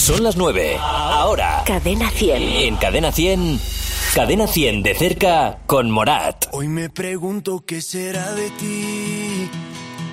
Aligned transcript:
Son 0.00 0.24
las 0.24 0.38
9. 0.38 0.78
Ahora. 0.80 1.62
Cadena 1.66 2.10
100. 2.10 2.42
En 2.42 2.76
Cadena 2.76 3.12
100. 3.12 3.60
Cadena 4.14 4.46
100 4.46 4.82
de 4.82 4.94
cerca 4.94 5.58
con 5.66 5.90
Morat. 5.90 6.46
Hoy 6.52 6.68
me 6.68 6.88
pregunto 6.88 7.64
qué 7.66 7.82
será 7.82 8.32
de 8.32 8.48
ti. 8.52 9.50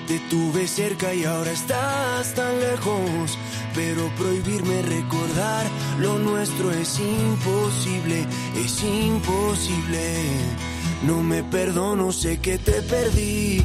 Te 0.06 0.18
tuve 0.28 0.68
cerca 0.68 1.14
y 1.14 1.24
ahora 1.24 1.50
estás 1.50 2.34
tan 2.34 2.60
lejos. 2.60 3.38
Pero 3.74 4.10
prohibirme 4.18 4.82
recordar 4.82 5.66
lo 5.98 6.18
nuestro 6.18 6.70
es 6.70 7.00
imposible, 7.00 8.26
es 8.62 8.84
imposible. 8.84 10.22
No 11.02 11.22
me 11.22 11.42
perdono, 11.44 12.12
sé 12.12 12.40
que 12.40 12.58
te 12.58 12.82
perdí. 12.82 13.64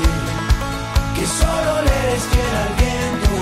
que 1.21 1.27
solo 1.27 1.73
le 1.85 1.93
eres 2.03 2.23
fiel 2.31 2.55
al 2.63 2.73
viento. 2.83 3.33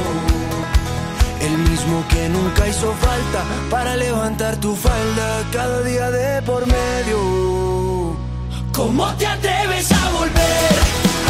El 1.47 1.55
mismo 1.69 2.03
que 2.09 2.29
nunca 2.29 2.67
hizo 2.67 2.93
falta 3.07 3.41
para 3.69 3.95
levantar 3.95 4.57
tu 4.57 4.75
falda 4.75 5.27
cada 5.53 5.81
día 5.83 6.11
de 6.11 6.41
por 6.41 6.67
medio. 6.67 7.19
¿Cómo 8.73 9.05
te 9.15 9.25
atreves 9.27 9.91
a 9.91 10.09
volver? 10.17 10.75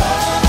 Oh, 0.05 0.48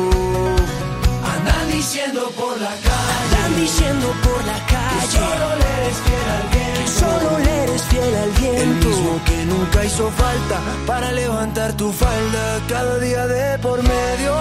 Andan 1.41 1.71
diciendo 1.71 2.31
por 2.37 2.59
la 2.61 2.69
calle. 2.69 3.25
Andan 3.25 3.55
diciendo 3.59 4.07
por 4.23 4.45
la 4.45 4.59
calle. 4.67 5.01
Que 5.01 5.07
solo 5.17 5.47
le 5.61 5.69
eres 5.81 5.97
fiel 6.05 6.27
al 6.37 6.45
viento. 6.53 6.79
Que 6.79 6.87
solo 6.99 7.39
le 7.39 7.63
eres 7.63 7.81
fiel 7.83 8.15
al 8.15 8.31
viento. 8.31 8.61
El 8.61 8.95
mismo 8.95 9.21
que 9.25 9.45
nunca 9.45 9.85
hizo 9.85 10.11
falta 10.11 10.57
para 10.85 11.11
levantar 11.11 11.73
tu 11.73 11.91
falda 11.91 12.59
cada 12.69 12.99
día 12.99 13.25
de 13.25 13.57
por 13.59 13.81
medio. 13.81 14.33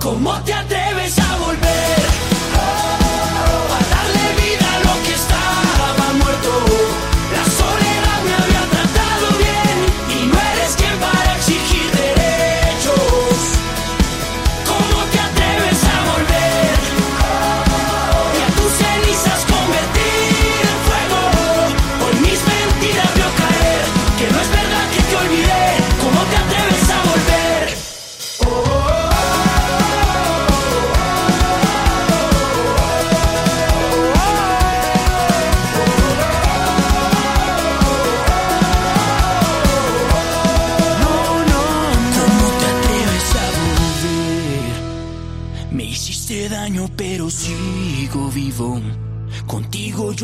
¿Cómo 0.00 0.32
te 0.42 0.54
atreves 0.54 1.18
a 1.18 1.21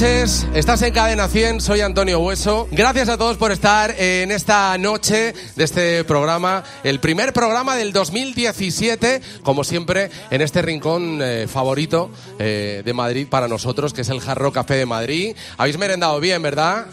noches, 0.00 0.46
estás 0.54 0.82
en 0.82 0.92
Cadena 0.92 1.26
100, 1.26 1.60
soy 1.60 1.80
Antonio 1.80 2.20
Hueso. 2.20 2.68
Gracias 2.70 3.08
a 3.08 3.18
todos 3.18 3.36
por 3.36 3.50
estar 3.50 3.92
en 3.98 4.30
esta 4.30 4.78
noche 4.78 5.34
de 5.56 5.64
este 5.64 6.04
programa, 6.04 6.62
el 6.84 7.00
primer 7.00 7.32
programa 7.32 7.74
del 7.74 7.92
2017, 7.92 9.20
como 9.42 9.64
siempre, 9.64 10.08
en 10.30 10.40
este 10.40 10.62
rincón 10.62 11.18
eh, 11.20 11.48
favorito 11.48 12.12
eh, 12.38 12.82
de 12.84 12.92
Madrid 12.92 13.26
para 13.28 13.48
nosotros, 13.48 13.92
que 13.92 14.02
es 14.02 14.08
el 14.08 14.20
Jarro 14.20 14.52
Café 14.52 14.74
de 14.74 14.86
Madrid. 14.86 15.34
Habéis 15.56 15.78
merendado 15.78 16.20
bien, 16.20 16.42
¿verdad? 16.42 16.86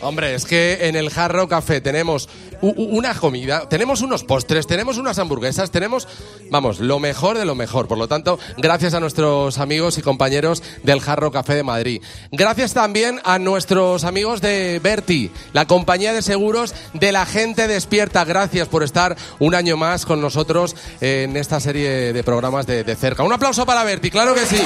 Hombre, 0.00 0.34
es 0.34 0.44
que 0.44 0.88
en 0.88 0.96
el 0.96 1.10
Jarro 1.10 1.48
Café 1.48 1.80
tenemos 1.80 2.28
una 2.60 3.14
comida, 3.14 3.68
tenemos 3.68 4.00
unos 4.00 4.24
postres, 4.24 4.66
tenemos 4.66 4.96
unas 4.96 5.18
hamburguesas, 5.18 5.70
tenemos, 5.70 6.08
vamos, 6.50 6.80
lo 6.80 6.98
mejor 6.98 7.38
de 7.38 7.44
lo 7.44 7.54
mejor. 7.54 7.88
Por 7.88 7.98
lo 7.98 8.08
tanto, 8.08 8.38
gracias 8.56 8.94
a 8.94 9.00
nuestros 9.00 9.58
amigos 9.58 9.98
y 9.98 10.02
compañeros 10.02 10.62
del 10.82 11.00
Jarro 11.00 11.32
Café 11.32 11.54
de 11.54 11.62
Madrid. 11.62 12.02
Gracias 12.30 12.74
también 12.74 13.20
a 13.24 13.38
nuestros 13.38 14.04
amigos 14.04 14.40
de 14.40 14.80
Berti, 14.82 15.30
la 15.52 15.66
compañía 15.66 16.12
de 16.12 16.22
seguros 16.22 16.74
de 16.94 17.12
la 17.12 17.26
gente 17.26 17.66
despierta. 17.66 18.24
Gracias 18.24 18.68
por 18.68 18.82
estar 18.82 19.16
un 19.38 19.54
año 19.54 19.76
más 19.76 20.06
con 20.06 20.20
nosotros 20.20 20.76
en 21.00 21.36
esta 21.36 21.60
serie 21.60 22.12
de 22.12 22.24
programas 22.24 22.66
de, 22.66 22.84
de 22.84 22.96
cerca. 22.96 23.22
Un 23.24 23.32
aplauso 23.32 23.66
para 23.66 23.84
Berti, 23.84 24.10
claro 24.10 24.34
que 24.34 24.46
sí. 24.46 24.62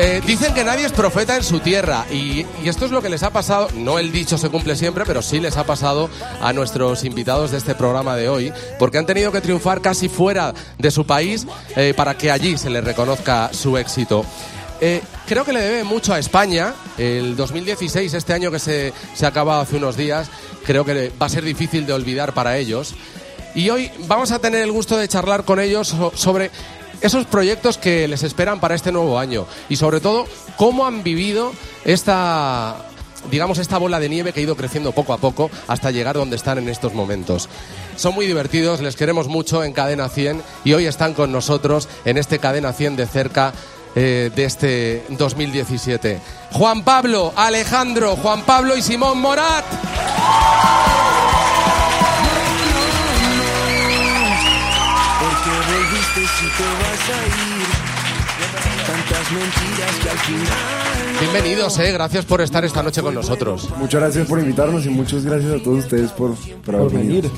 Eh, 0.00 0.22
dicen 0.24 0.54
que 0.54 0.62
nadie 0.62 0.86
es 0.86 0.92
profeta 0.92 1.34
en 1.34 1.42
su 1.42 1.58
tierra 1.58 2.06
y, 2.08 2.46
esto 2.64 2.84
es 2.84 2.92
lo 2.92 3.02
que 3.02 3.08
les 3.08 3.24
ha 3.24 3.30
pasado, 3.30 3.68
no 3.74 3.98
el 3.98 4.12
dicho 4.12 4.38
se 4.38 4.48
cumple 4.48 4.76
siempre, 4.76 5.04
pero 5.04 5.22
sí 5.22 5.40
les 5.40 5.56
ha 5.56 5.64
pasado 5.64 6.08
a 6.40 6.52
nuestros 6.52 7.02
invitados 7.02 7.50
de 7.50 7.58
este 7.58 7.74
programa 7.74 8.14
de 8.14 8.28
hoy, 8.28 8.52
porque 8.78 8.98
han 8.98 9.06
tenido 9.06 9.32
que 9.32 9.40
triunfar 9.40 9.80
casi 9.80 10.08
fuera 10.08 10.54
de 10.78 10.90
su 10.92 11.04
país 11.04 11.48
eh, 11.74 11.94
para 11.96 12.16
que 12.16 12.30
allí 12.30 12.56
se 12.56 12.70
les 12.70 12.84
reconozca 12.84 13.50
su 13.52 13.76
éxito. 13.76 14.24
Eh, 14.80 15.02
creo 15.26 15.44
que 15.44 15.52
le 15.52 15.60
debe 15.62 15.82
mucho 15.82 16.14
a 16.14 16.20
España. 16.20 16.74
El 16.96 17.34
2016, 17.34 18.14
este 18.14 18.32
año 18.32 18.52
que 18.52 18.60
se, 18.60 18.92
se 19.16 19.24
ha 19.26 19.30
acabado 19.30 19.62
hace 19.62 19.78
unos 19.78 19.96
días, 19.96 20.30
creo 20.64 20.84
que 20.84 21.10
va 21.20 21.26
a 21.26 21.28
ser 21.28 21.42
difícil 21.42 21.84
de 21.86 21.92
olvidar 21.92 22.32
para 22.34 22.56
ellos. 22.56 22.94
Y 23.56 23.70
hoy 23.70 23.90
vamos 24.06 24.30
a 24.30 24.38
tener 24.38 24.62
el 24.62 24.70
gusto 24.70 24.96
de 24.96 25.08
charlar 25.08 25.42
con 25.44 25.58
ellos 25.58 25.88
so- 25.88 26.12
sobre 26.14 26.52
esos 27.00 27.26
proyectos 27.26 27.78
que 27.78 28.08
les 28.08 28.22
esperan 28.22 28.60
para 28.60 28.74
este 28.74 28.92
nuevo 28.92 29.18
año 29.18 29.46
y 29.68 29.76
sobre 29.76 30.00
todo 30.00 30.26
cómo 30.56 30.86
han 30.86 31.02
vivido 31.02 31.52
esta 31.84 32.76
digamos 33.30 33.58
esta 33.58 33.78
bola 33.78 34.00
de 34.00 34.08
nieve 34.08 34.32
que 34.32 34.40
ha 34.40 34.42
ido 34.42 34.56
creciendo 34.56 34.92
poco 34.92 35.12
a 35.12 35.18
poco 35.18 35.50
hasta 35.66 35.90
llegar 35.90 36.16
donde 36.16 36.36
están 36.36 36.58
en 36.58 36.68
estos 36.68 36.94
momentos. 36.94 37.48
Son 37.96 38.14
muy 38.14 38.26
divertidos, 38.26 38.80
les 38.80 38.96
queremos 38.96 39.28
mucho 39.28 39.64
en 39.64 39.72
Cadena 39.72 40.08
100 40.08 40.42
y 40.64 40.72
hoy 40.72 40.86
están 40.86 41.14
con 41.14 41.32
nosotros 41.32 41.88
en 42.04 42.16
este 42.16 42.38
Cadena 42.38 42.72
100 42.72 42.96
de 42.96 43.06
cerca 43.06 43.52
eh, 43.94 44.30
de 44.34 44.44
este 44.44 45.04
2017. 45.10 46.20
Juan 46.52 46.84
Pablo, 46.84 47.32
Alejandro, 47.36 48.16
Juan 48.16 48.42
Pablo 48.42 48.76
y 48.76 48.82
Simón 48.82 49.18
Morat. 49.18 49.64
Bienvenidos, 61.20 61.78
eh, 61.78 61.92
gracias 61.92 62.24
por 62.24 62.40
estar 62.40 62.64
esta 62.64 62.82
noche 62.82 63.02
con 63.02 63.14
nosotros. 63.14 63.68
Muchas 63.76 64.00
gracias 64.00 64.26
por 64.26 64.38
invitarnos 64.38 64.86
y 64.86 64.88
muchas 64.88 65.24
gracias 65.24 65.52
a 65.52 65.62
todos 65.62 65.80
ustedes 65.80 66.12
por, 66.12 66.34
por 66.64 66.74
haber 66.76 66.92
venido. 66.92 67.30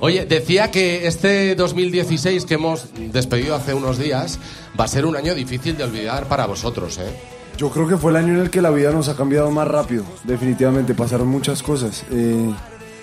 Oye, 0.00 0.26
decía 0.26 0.72
que 0.72 1.06
este 1.06 1.54
2016 1.54 2.44
que 2.44 2.54
hemos 2.54 2.88
despedido 3.12 3.54
hace 3.54 3.72
unos 3.72 3.98
días 3.98 4.40
va 4.78 4.84
a 4.84 4.88
ser 4.88 5.06
un 5.06 5.14
año 5.14 5.36
difícil 5.36 5.76
de 5.76 5.84
olvidar 5.84 6.26
para 6.26 6.46
vosotros, 6.46 6.98
¿eh? 6.98 7.12
Yo 7.56 7.70
creo 7.70 7.86
que 7.86 7.96
fue 7.96 8.10
el 8.10 8.16
año 8.16 8.34
en 8.34 8.40
el 8.40 8.50
que 8.50 8.60
la 8.60 8.70
vida 8.70 8.90
nos 8.90 9.08
ha 9.08 9.14
cambiado 9.14 9.48
más 9.52 9.68
rápido, 9.68 10.04
definitivamente. 10.24 10.94
Pasaron 10.94 11.28
muchas 11.28 11.62
cosas, 11.62 12.04
eh, 12.10 12.52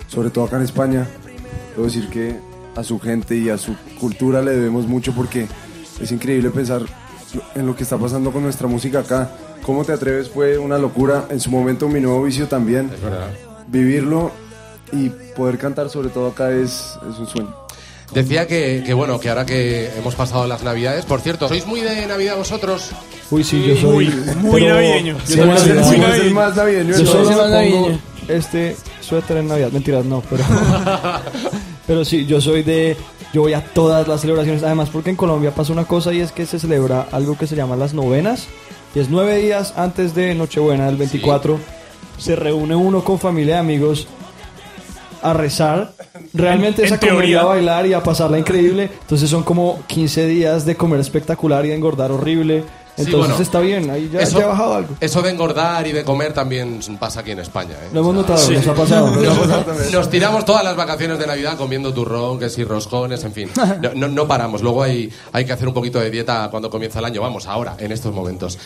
sobre 0.10 0.30
todo 0.30 0.44
acá 0.44 0.58
en 0.58 0.64
España. 0.64 1.08
Debo 1.74 1.86
decir 1.86 2.10
que 2.10 2.36
a 2.76 2.84
su 2.84 3.00
gente 3.00 3.38
y 3.38 3.50
a 3.50 3.58
su 3.58 3.76
cultura 3.98 4.42
le 4.42 4.52
debemos 4.52 4.88
mucho 4.88 5.14
porque 5.14 5.48
es 6.02 6.12
increíble 6.12 6.50
pensar 6.50 6.82
en 7.56 7.66
lo 7.66 7.76
que 7.76 7.84
está 7.84 7.98
pasando 7.98 8.32
con 8.32 8.44
nuestra 8.44 8.68
música 8.68 9.00
acá. 9.00 9.30
¿Cómo 9.64 9.84
te 9.84 9.94
atreves? 9.94 10.30
Fue 10.30 10.58
una 10.58 10.78
locura. 10.78 11.26
En 11.30 11.40
su 11.40 11.52
momento 11.52 11.88
mi 11.88 12.00
nuevo 12.00 12.24
vicio 12.24 12.48
también. 12.48 12.90
Es 12.94 13.02
verdad. 13.02 13.30
Vivirlo 13.68 14.32
y 14.92 15.10
poder 15.36 15.58
cantar 15.58 15.90
sobre 15.90 16.10
todo 16.10 16.28
acá 16.28 16.52
es, 16.52 16.98
es 17.12 17.18
un 17.20 17.28
sueño. 17.28 17.56
Decía 18.14 18.48
que, 18.48 18.82
que, 18.84 18.94
bueno, 18.96 19.20
que 19.20 19.30
ahora 19.30 19.46
que 19.46 19.92
hemos 19.96 20.16
pasado 20.16 20.48
las 20.48 20.64
navidades, 20.64 21.06
por 21.06 21.22
cierto, 21.22 21.48
¿sois 21.48 21.68
muy 21.68 21.82
de 21.82 22.08
Navidad 22.08 22.38
vosotros? 22.38 22.90
Uy, 23.30 23.44
sí, 23.44 23.64
yo 23.64 23.76
soy. 23.76 24.08
muy 24.38 24.62
pero- 24.64 24.74
navideño. 24.76 25.18
Yo 25.20 25.26
soy 25.28 25.36
soy 25.36 25.76
navideño. 26.00 26.24
muy 26.24 26.34
más 26.34 26.56
navideño 26.56 26.98
de 26.98 27.04
Yo 27.06 27.12
solo 27.12 27.30
más 27.38 27.50
navideño. 27.52 28.00
este 28.28 28.76
suéter 29.02 29.38
en 29.38 29.48
Navidad. 29.50 29.72
Mentiras, 29.72 30.06
no, 30.06 30.24
pero. 30.28 30.44
pero 31.88 32.04
sí, 32.06 32.26
yo 32.26 32.42
soy 32.42 32.64
de. 32.64 32.98
Yo 33.34 33.42
voy 33.42 33.54
a 33.54 33.64
todas 33.64 34.08
las 34.08 34.22
celebraciones. 34.22 34.64
Además, 34.64 34.90
porque 34.92 35.10
en 35.12 35.16
Colombia 35.16 35.52
pasa 35.52 35.72
una 35.74 35.86
cosa 35.86 36.14
y 36.14 36.20
es 36.20 36.32
que 36.32 36.46
se 36.46 36.60
celebra 36.60 37.08
algo 37.12 37.38
que 37.38 37.46
se 37.48 37.56
llama 37.56 37.76
las 37.76 37.94
novenas. 37.94 38.48
Y 38.96 39.00
es 39.00 39.10
nueve 39.10 39.38
días 39.38 39.74
antes 39.78 40.16
de 40.16 40.34
Nochebuena, 40.34 40.90
el 40.90 40.96
24. 40.98 41.60
Se 42.18 42.36
reúne 42.36 42.76
uno 42.76 43.04
con 43.04 43.20
familia 43.20 43.56
y 43.56 43.60
amigos 43.60 44.08
a 45.22 45.34
rezar. 45.34 45.92
Realmente 46.34 46.82
En- 46.82 46.86
es 46.88 46.92
a 46.94 46.96
en 46.96 47.00
comer 47.02 47.14
y 47.14 47.18
teoría. 47.18 47.42
a 47.42 47.46
bailar 47.46 47.86
y 47.86 47.94
a 47.94 48.02
pasarla 48.02 48.40
increíble. 48.40 48.90
Entonces 49.02 49.30
son 49.30 49.44
como 49.44 49.80
15 49.88 50.26
días 50.28 50.66
de 50.66 50.76
comer 50.76 51.00
espectacular 51.00 51.66
y 51.66 51.70
de 51.70 51.76
engordar 51.76 52.12
horrible. 52.12 52.64
Sí, 53.00 53.06
Entonces 53.06 53.30
bueno, 53.30 53.42
está 53.42 53.60
bien, 53.62 53.90
ahí 53.90 54.10
ya, 54.12 54.20
eso, 54.20 54.40
ya 54.40 54.46
ha 54.46 54.48
bajado 54.50 54.74
algo. 54.76 54.96
Eso 55.00 55.22
de 55.22 55.30
engordar 55.30 55.88
y 55.88 55.92
de 55.94 56.04
comer 56.04 56.34
también 56.34 56.80
pasa 57.00 57.22
aquí 57.22 57.32
en 57.32 57.40
España, 57.40 57.72
¿eh? 57.82 57.88
Lo 57.94 58.02
hemos 58.02 58.14
notado, 58.16 58.52
nos 58.52 58.68
ha 58.68 58.74
pasado. 58.74 59.16
Nos, 59.16 59.92
nos 59.92 60.10
tiramos 60.10 60.44
todas 60.46 60.64
las 60.64 60.76
vacaciones 60.76 61.18
de 61.18 61.26
Navidad 61.28 61.58
comiendo 61.58 61.94
turrón, 61.94 62.38
que 62.40 62.50
si 62.50 62.64
roscones, 62.64 63.24
en 63.24 63.34
fin. 63.34 63.50
No, 63.82 63.94
no- 63.96 64.08
no 64.10 64.28
paramos. 64.28 64.62
Luego 64.62 64.84
hay, 64.84 65.10
hay 65.32 65.46
que 65.46 65.54
hacer 65.54 65.68
un 65.68 65.74
poquito 65.74 66.00
de 66.00 66.10
dieta 66.12 66.50
cuando 66.52 66.70
comienza 66.70 67.00
el 67.00 67.06
año. 67.06 67.22
Vamos, 67.22 67.48
ahora, 67.48 67.76
en 67.80 67.92
estos 67.92 68.14
momentos. 68.14 68.58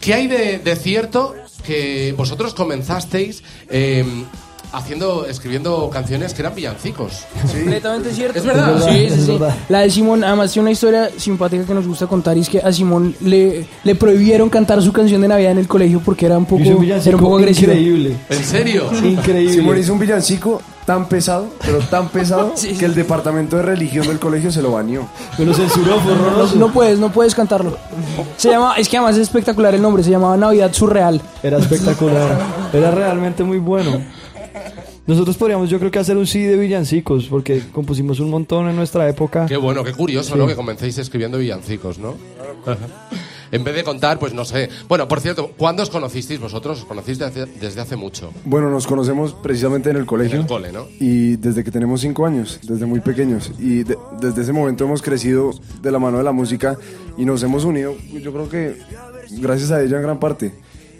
¿Qué 0.00 0.14
hay 0.14 0.28
de, 0.28 0.58
de 0.58 0.76
cierto 0.76 1.34
que 1.64 2.14
vosotros 2.16 2.54
comenzasteis 2.54 3.42
eh, 3.68 4.04
haciendo, 4.72 5.26
escribiendo 5.26 5.88
canciones 5.90 6.34
que 6.34 6.42
eran 6.42 6.54
villancicos? 6.54 7.24
Completamente 7.52 8.12
cierto. 8.12 8.38
Es 8.38 8.44
verdad. 8.44 8.76
Es 8.76 8.84
verdad, 8.84 8.92
Sí, 8.92 8.98
sí, 8.98 9.04
es 9.20 9.26
sí. 9.26 9.32
verdad. 9.32 9.54
La 9.68 9.80
de 9.80 9.90
Simón, 9.90 10.24
además 10.24 10.52
tiene 10.52 10.64
una 10.64 10.72
historia 10.72 11.10
simpática 11.16 11.64
que 11.64 11.74
nos 11.74 11.86
gusta 11.86 12.06
contar 12.06 12.36
y 12.36 12.40
es 12.40 12.48
que 12.48 12.58
a 12.58 12.72
Simón 12.72 13.14
le, 13.20 13.66
le 13.84 13.94
prohibieron 13.94 14.48
cantar 14.50 14.82
su 14.82 14.92
canción 14.92 15.20
de 15.20 15.28
Navidad 15.28 15.52
en 15.52 15.58
el 15.58 15.68
colegio 15.68 16.00
porque 16.04 16.26
era 16.26 16.38
un 16.38 16.46
poco, 16.46 16.62
era 16.62 17.16
un 17.16 17.22
poco 17.22 17.36
agresivo. 17.38 17.72
increíble. 17.72 18.16
¿En 18.28 18.44
serio? 18.44 18.84
Increíble. 19.02 19.52
Simón 19.54 19.78
hizo 19.78 19.92
un 19.92 19.98
villancico 19.98 20.60
tan 20.84 21.06
pesado, 21.06 21.48
pero 21.66 21.80
tan 21.80 22.08
pesado, 22.08 22.52
Sí. 22.56 22.74
que 22.74 22.86
el 22.86 22.94
departamento 22.94 23.56
de 23.56 23.62
religión 23.62 24.06
del 24.06 24.18
colegio 24.18 24.50
se 24.50 24.62
lo 24.62 24.72
baneó. 24.72 25.06
Me 25.36 25.44
lo 25.44 25.52
censuró, 25.52 26.00
fue 26.00 26.14
No, 26.14 26.20
horroroso. 26.22 26.56
no 26.56 26.72
puedes, 26.72 26.98
no 26.98 27.12
puedes 27.12 27.34
cantarlo. 27.34 27.76
Se 28.38 28.48
llama, 28.48 28.74
es 28.78 28.88
que 28.88 28.96
además 28.96 29.16
es 29.16 29.22
espectacular 29.22 29.74
el 29.74 29.82
nombre, 29.82 30.02
se 30.02 30.10
llamaba 30.10 30.34
Navidad 30.38 30.72
Surreal. 30.72 31.20
Era 31.42 31.58
espectacular. 31.58 32.38
Era 32.72 32.90
realmente 32.90 33.44
muy 33.44 33.58
bueno. 33.58 34.00
Nosotros 35.06 35.36
podríamos, 35.36 35.70
yo 35.70 35.78
creo 35.78 35.90
que 35.90 35.98
hacer 35.98 36.16
un 36.16 36.26
CD 36.26 36.48
de 36.48 36.56
villancicos, 36.58 37.26
porque 37.26 37.62
compusimos 37.72 38.20
un 38.20 38.30
montón 38.30 38.68
en 38.68 38.76
nuestra 38.76 39.08
época. 39.08 39.46
Qué 39.46 39.56
bueno, 39.56 39.82
qué 39.82 39.92
curioso, 39.92 40.36
¿no? 40.36 40.46
Que 40.46 40.54
comencéis 40.54 40.98
escribiendo 40.98 41.38
villancicos, 41.38 41.98
¿no? 41.98 42.14
en 43.50 43.64
vez 43.64 43.74
de 43.74 43.84
contar, 43.84 44.18
pues 44.18 44.34
no 44.34 44.44
sé. 44.44 44.68
Bueno, 44.88 45.08
por 45.08 45.20
cierto, 45.20 45.52
¿cuándo 45.56 45.82
os 45.82 45.88
conocisteis 45.88 46.38
vosotros? 46.38 46.80
Os 46.80 46.84
conocéis 46.84 47.18
desde 47.18 47.42
hace, 47.44 47.52
desde 47.58 47.80
hace 47.80 47.96
mucho. 47.96 48.30
Bueno, 48.44 48.68
nos 48.70 48.86
conocemos 48.86 49.32
precisamente 49.32 49.88
en 49.90 49.96
el 49.96 50.04
colegio. 50.04 50.36
En 50.36 50.42
el 50.42 50.46
cole, 50.46 50.72
¿no? 50.72 50.86
Y 51.00 51.36
desde 51.36 51.64
que 51.64 51.70
tenemos 51.70 52.02
cinco 52.02 52.26
años, 52.26 52.58
desde 52.62 52.84
muy 52.84 53.00
pequeños. 53.00 53.50
Y 53.58 53.84
de- 53.84 53.96
desde 54.20 54.42
ese 54.42 54.52
momento 54.52 54.84
hemos 54.84 55.00
crecido 55.00 55.52
de 55.80 55.90
la 55.90 55.98
mano 55.98 56.18
de 56.18 56.24
la 56.24 56.32
música 56.32 56.76
y 57.16 57.24
nos 57.24 57.42
hemos 57.42 57.64
unido, 57.64 57.94
yo 58.12 58.30
creo 58.32 58.48
que 58.50 58.76
gracias 59.40 59.70
a 59.70 59.82
ella 59.82 59.96
en 59.96 60.02
gran 60.02 60.20
parte. 60.20 60.52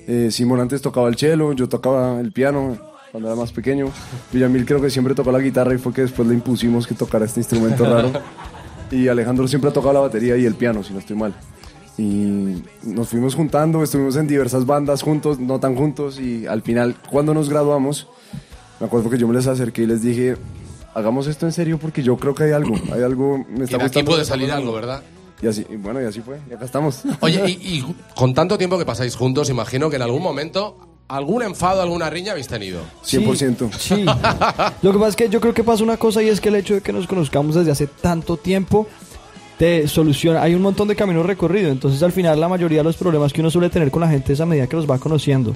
Eh, 0.06 0.31
Simón 0.31 0.60
antes 0.60 0.81
tocaba 0.81 1.08
el 1.10 1.16
cello, 1.16 1.52
yo 1.52 1.69
tocaba 1.69 2.19
el 2.20 2.32
piano 2.32 2.78
cuando 3.10 3.28
era 3.28 3.37
más 3.37 3.52
pequeño. 3.52 3.90
Villamil 4.32 4.64
creo 4.64 4.81
que 4.81 4.90
siempre 4.90 5.14
tocó 5.14 5.32
la 5.32 5.38
guitarra 5.38 5.75
y 5.75 5.78
fue 5.78 5.93
que 5.93 6.02
después 6.02 6.28
le 6.28 6.34
impusimos 6.34 6.87
que 6.87 6.94
tocara 6.94 7.25
este 7.25 7.40
instrumento 7.40 7.84
raro. 7.84 8.12
Y 8.90 9.06
Alejandro 9.08 9.46
siempre 9.46 9.69
ha 9.69 9.72
tocado 9.75 9.93
la 9.93 10.00
batería 10.00 10.34
y 10.38 10.46
el 10.46 10.55
piano, 10.55 10.82
si 10.82 10.94
no 10.94 10.99
estoy 10.99 11.14
mal. 11.14 11.34
Y 11.98 12.62
nos 12.84 13.08
fuimos 13.08 13.34
juntando, 13.34 13.82
estuvimos 13.82 14.17
en 14.17 14.27
diversas 14.27 14.65
bandas 14.65 15.03
juntos, 15.03 15.38
no 15.38 15.60
tan 15.60 15.77
juntos, 15.77 16.19
y 16.19 16.46
al 16.46 16.62
final, 16.62 16.96
cuando 17.10 17.34
nos 17.34 17.50
graduamos, 17.50 18.06
me 18.81 18.86
acuerdo 18.86 19.10
que 19.10 19.19
yo 19.19 19.29
me 19.29 19.34
les 19.34 19.46
acerqué 19.46 19.82
y 19.82 19.86
les 19.86 20.00
dije, 20.00 20.36
hagamos 20.94 21.27
esto 21.27 21.44
en 21.44 21.53
serio 21.53 21.79
porque 21.79 22.03
yo 22.03 22.17
creo 22.17 22.34
que 22.34 22.44
hay 22.44 22.53
algo, 22.53 22.77
hay 22.91 23.03
algo, 23.03 23.44
me 23.50 23.65
está 23.65 23.77
de 23.77 23.84
aquí 23.84 23.84
gustando. 23.84 24.10
puede 24.12 24.24
salir 24.24 24.50
algo, 24.50 24.72
¿verdad? 24.72 25.03
Y 25.43 25.48
así, 25.48 25.67
y 25.69 25.77
bueno, 25.77 26.00
y 26.00 26.06
así 26.06 26.22
fue, 26.22 26.41
y 26.48 26.55
acá 26.55 26.65
estamos. 26.65 27.03
Oye, 27.20 27.43
y, 27.46 27.53
y 27.79 27.96
con 28.15 28.32
tanto 28.32 28.56
tiempo 28.56 28.79
que 28.79 28.86
pasáis 28.86 29.17
juntos, 29.17 29.50
imagino 29.50 29.91
que 29.91 29.96
en 29.96 30.03
algún 30.03 30.22
momento 30.22 30.88
algún 31.08 31.43
enfado, 31.43 31.82
alguna 31.82 32.10
riña 32.10 32.32
habéis 32.32 32.48
tenido. 32.48 32.81
100%. 33.05 33.72
Sí. 33.72 34.05
Lo 34.82 34.93
que 34.93 34.98
pasa 34.98 35.08
es 35.08 35.17
que 35.17 35.29
yo 35.29 35.41
creo 35.41 35.55
que 35.55 35.65
pasa 35.65 35.82
una 35.82 35.96
cosa 35.96 36.22
y 36.22 36.29
es 36.29 36.41
que 36.41 36.50
el 36.50 36.56
hecho 36.56 36.74
de 36.74 36.81
que 36.82 36.93
nos 36.93 37.06
conozcamos 37.06 37.55
desde 37.55 37.70
hace 37.70 37.86
tanto 37.86 38.36
tiempo 38.36 38.86
te 39.58 39.88
soluciona. 39.88 40.43
Hay 40.43 40.55
un 40.55 40.62
montón 40.62 40.86
de 40.86 40.94
caminos 40.94 41.27
recorridos. 41.27 41.72
Entonces, 41.72 42.03
al 42.03 42.12
final, 42.12 42.38
la 42.38 42.48
mayoría 42.48 42.79
de 42.79 42.84
los 42.84 42.96
problemas 42.96 43.32
que 43.32 43.41
uno 43.41 43.50
suele 43.50 43.70
tener 43.70 43.91
con 43.91 44.03
la 44.03 44.08
gente 44.08 44.34
es 44.34 44.41
a 44.41 44.46
medida 44.46 44.67
que 44.67 44.77
los 44.77 44.88
va 44.88 44.98
conociendo. 44.98 45.55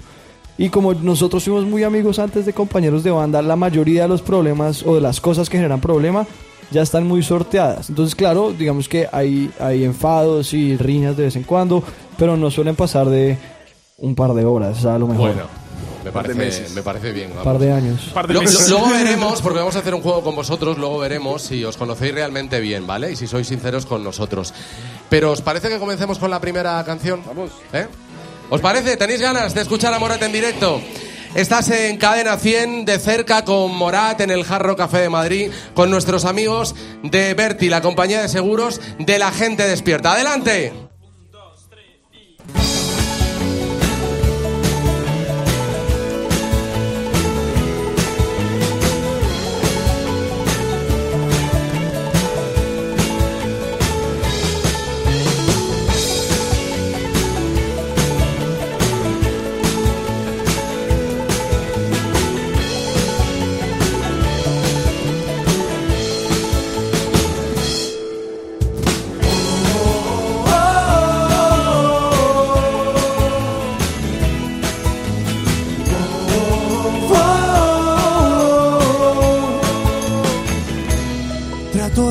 Y 0.58 0.68
como 0.68 0.92
nosotros 0.94 1.44
fuimos 1.44 1.64
muy 1.64 1.82
amigos 1.82 2.18
antes 2.18 2.44
de 2.44 2.52
compañeros 2.52 3.04
de 3.04 3.10
banda, 3.10 3.40
la 3.42 3.56
mayoría 3.56 4.02
de 4.02 4.08
los 4.08 4.22
problemas 4.22 4.82
o 4.84 4.94
de 4.94 5.00
las 5.00 5.20
cosas 5.20 5.48
que 5.48 5.56
generan 5.56 5.80
problema 5.80 6.26
ya 6.70 6.82
están 6.82 7.06
muy 7.06 7.22
sorteadas. 7.22 7.90
Entonces, 7.90 8.14
claro, 8.14 8.52
digamos 8.52 8.88
que 8.88 9.06
hay, 9.12 9.50
hay 9.60 9.84
enfados 9.84 10.54
y 10.54 10.76
riñas 10.76 11.16
de 11.16 11.24
vez 11.24 11.36
en 11.36 11.42
cuando, 11.42 11.82
pero 12.18 12.36
no 12.36 12.50
suelen 12.50 12.74
pasar 12.74 13.08
de 13.08 13.36
un 13.98 14.14
par 14.14 14.32
de 14.34 14.44
horas, 14.44 14.84
a 14.84 14.98
lo 14.98 15.06
mejor. 15.06 15.28
Bueno, 15.34 15.48
me 16.04 16.10
parece, 16.10 16.68
me 16.74 16.82
parece 16.82 17.12
bien. 17.12 17.32
un 17.36 17.44
par 17.44 17.58
de 17.58 17.72
años. 17.72 18.10
Par 18.12 18.26
de 18.26 18.34
Lo- 18.34 18.40
meses. 18.42 18.68
lo- 18.68 18.78
luego 18.78 18.92
veremos, 18.92 19.40
porque 19.42 19.58
vamos 19.60 19.76
a 19.76 19.78
hacer 19.80 19.94
un 19.94 20.02
juego 20.02 20.22
con 20.22 20.34
vosotros, 20.34 20.76
luego 20.78 20.98
veremos 20.98 21.42
si 21.42 21.64
os 21.64 21.76
conocéis 21.76 22.12
realmente 22.14 22.58
bien, 22.60 22.86
¿vale? 22.86 23.12
Y 23.12 23.16
si 23.16 23.26
sois 23.26 23.46
sinceros 23.46 23.86
con 23.86 24.02
nosotros. 24.02 24.52
Pero 25.08 25.30
¿os 25.32 25.40
parece 25.42 25.68
que 25.68 25.78
comencemos 25.78 26.18
con 26.18 26.30
la 26.30 26.40
primera 26.40 26.82
canción? 26.84 27.22
Vamos. 27.26 27.50
¿Eh? 27.72 27.86
¿Os 28.50 28.60
parece? 28.60 28.96
¿Tenéis 28.96 29.20
ganas 29.20 29.54
de 29.54 29.60
escuchar 29.62 29.94
a 29.94 29.98
Morat 29.98 30.22
en 30.22 30.32
directo? 30.32 30.80
Estás 31.34 31.70
en 31.70 31.96
Cadena 31.96 32.36
100 32.36 32.84
de 32.84 32.98
cerca 32.98 33.42
con 33.44 33.74
Morat 33.74 34.20
en 34.20 34.30
el 34.30 34.44
Jarro 34.44 34.76
Café 34.76 34.98
de 34.98 35.08
Madrid, 35.08 35.50
con 35.72 35.90
nuestros 35.90 36.26
amigos 36.26 36.74
de 37.02 37.32
Berti, 37.32 37.70
la 37.70 37.80
compañía 37.80 38.20
de 38.20 38.28
seguros 38.28 38.80
de 38.98 39.18
la 39.18 39.30
gente 39.32 39.66
despierta. 39.66 40.12
¡Adelante! 40.12 40.74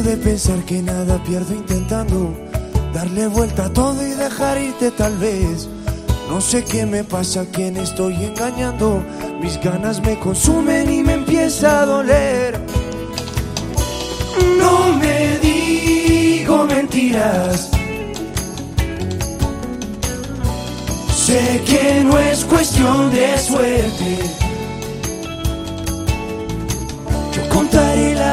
Pensar 0.02 0.64
que 0.66 0.82
nada 0.82 1.22
pierdo 1.24 1.54
intentando 1.54 2.34
darle 2.94 3.28
vuelta 3.28 3.66
a 3.66 3.74
todo 3.74 4.06
y 4.06 4.12
dejar 4.12 4.60
irte 4.60 4.90
tal 4.92 5.16
vez. 5.18 5.70
No 6.28 6.42
sé 6.42 6.64
qué 6.64 6.86
me 6.86 7.04
pasa, 7.04 7.46
quién 7.52 7.78
estoy 7.78 8.16
engañando. 8.16 9.04
Mis 9.42 9.62
ganas 9.62 10.02
me 10.02 10.18
consumen 10.18 10.92
y 10.92 11.04
me 11.04 11.14
empieza 11.14 11.82
a 11.82 11.86
doler. 11.86 12.60
No 14.58 14.96
me 14.98 15.38
digo 15.40 16.66
mentiras. 16.66 17.70
Sé 21.14 21.62
que 21.66 22.04
no 22.04 22.18
es 22.18 22.44
cuestión 22.46 23.12
de 23.12 23.38
suerte. 23.38 24.41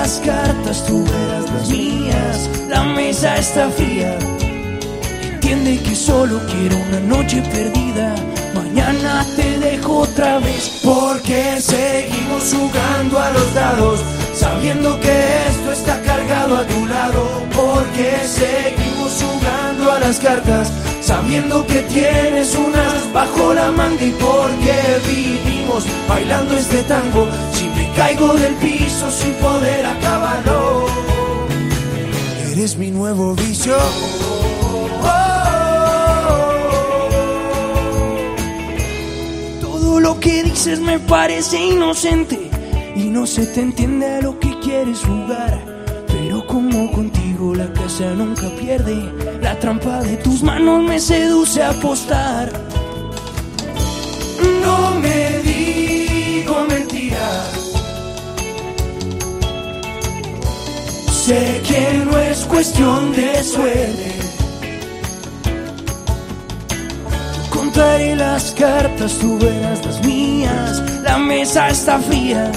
Las 0.08 0.20
cartas, 0.20 0.86
tú 0.86 1.04
verás 1.04 1.50
las 1.52 1.68
mías. 1.68 2.48
La 2.68 2.82
mesa 2.82 3.36
está 3.36 3.68
fría. 3.68 4.16
Entiende 5.34 5.78
que 5.82 5.94
solo 5.94 6.40
quiero 6.46 6.76
una 6.88 7.00
noche 7.00 7.42
perdida. 7.52 8.14
Mañana 8.54 9.26
te 9.36 9.58
dejo 9.58 9.98
otra 9.98 10.38
vez. 10.38 10.80
Porque 10.82 11.60
seguimos 11.60 12.54
jugando 12.54 13.18
a 13.18 13.30
los 13.32 13.52
dados. 13.52 14.00
Sabiendo 14.34 14.98
que 15.00 15.16
esto 15.50 15.72
está 15.72 16.00
cargado 16.00 16.56
a 16.56 16.64
tu 16.64 16.86
lado. 16.86 17.22
Porque 17.54 18.10
seguimos 18.24 19.12
jugando 19.22 19.92
a 19.92 20.00
las 20.00 20.18
cartas. 20.20 20.72
Sabiendo 21.02 21.66
que 21.66 21.80
tienes 21.82 22.54
unas 22.54 23.12
bajo 23.12 23.52
la 23.52 23.70
manga. 23.72 24.02
Y 24.02 24.12
porque 24.12 24.74
vivimos 25.06 25.84
bailando 26.08 26.56
este 26.56 26.82
tango. 26.84 27.28
Caigo 27.98 28.32
del 28.34 28.54
piso 28.54 29.10
sin 29.10 29.34
poder 29.34 29.84
acabarlo. 29.84 30.86
Eres 32.52 32.76
mi 32.76 32.90
nuevo 32.92 33.34
vicio. 33.34 33.76
Todo 39.60 40.00
lo 40.00 40.20
que 40.20 40.44
dices 40.44 40.78
me 40.80 41.00
parece 41.00 41.58
inocente 41.60 42.38
y 42.94 43.04
no 43.16 43.26
se 43.26 43.46
te 43.46 43.62
entiende 43.62 44.06
a 44.06 44.22
lo 44.22 44.38
que 44.38 44.56
quieres 44.60 45.00
jugar. 45.00 45.54
Pero 46.06 46.46
como 46.46 46.92
contigo 46.92 47.54
la 47.54 47.72
casa 47.72 48.14
nunca 48.14 48.48
pierde, 48.60 48.96
la 49.42 49.58
trampa 49.58 50.00
de 50.02 50.16
tus 50.18 50.42
manos 50.44 50.82
me 50.84 51.00
seduce 51.00 51.62
a 51.62 51.70
apostar. 51.70 52.52
No 54.64 55.00
me 55.00 55.38
digo 55.42 55.57
Sé 61.28 61.61
que 61.62 62.04
no 62.06 62.18
es 62.20 62.38
cuestión 62.47 63.12
de 63.12 63.42
suerte. 63.42 64.12
Contaré 67.50 68.16
las 68.16 68.52
cartas, 68.52 69.12
tú 69.20 69.38
verás 69.38 69.85
las 69.85 70.02
mías. 70.06 70.82
La 71.02 71.18
mesa 71.18 71.68
está 71.68 71.99
fría. 71.99 72.50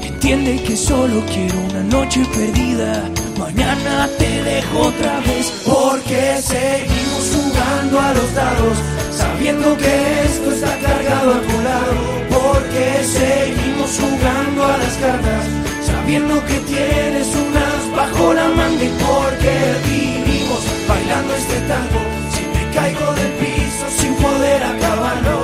Entiende 0.00 0.62
que 0.62 0.76
solo 0.76 1.20
quiero 1.26 1.58
una 1.68 1.82
noche 1.96 2.24
perdida. 2.32 3.10
Mañana 3.40 4.08
te 4.18 4.30
dejo 4.44 4.78
otra 4.78 5.18
vez. 5.26 5.52
Porque 5.66 6.36
seguimos 6.40 7.24
jugando 7.34 8.00
a 8.00 8.14
los 8.14 8.34
dados. 8.34 8.78
Sabiendo 9.10 9.76
que 9.78 10.22
esto 10.26 10.52
está 10.52 10.78
cargado 10.78 11.34
a 11.34 11.40
tu 11.40 11.56
lado. 11.68 11.94
Porque 12.30 13.02
seguimos 13.02 13.90
jugando 13.98 14.64
a 14.64 14.78
las 14.78 14.94
cartas. 14.94 15.44
Sabiendo 15.84 16.34
que 16.44 16.58
tienes 16.72 17.34
unas 17.34 17.63
bajo 17.96 18.34
la 18.34 18.48
manga. 18.48 18.84
Y 18.84 18.88
porque 18.88 19.54
vivimos 19.86 20.62
bailando 20.88 21.34
este 21.34 21.60
tango. 21.60 22.00
Si 22.32 22.42
me 22.54 22.74
caigo 22.74 23.12
del 23.14 23.32
piso 23.40 23.86
sin 23.98 24.14
poder 24.16 24.62
acabarlo. 24.62 25.36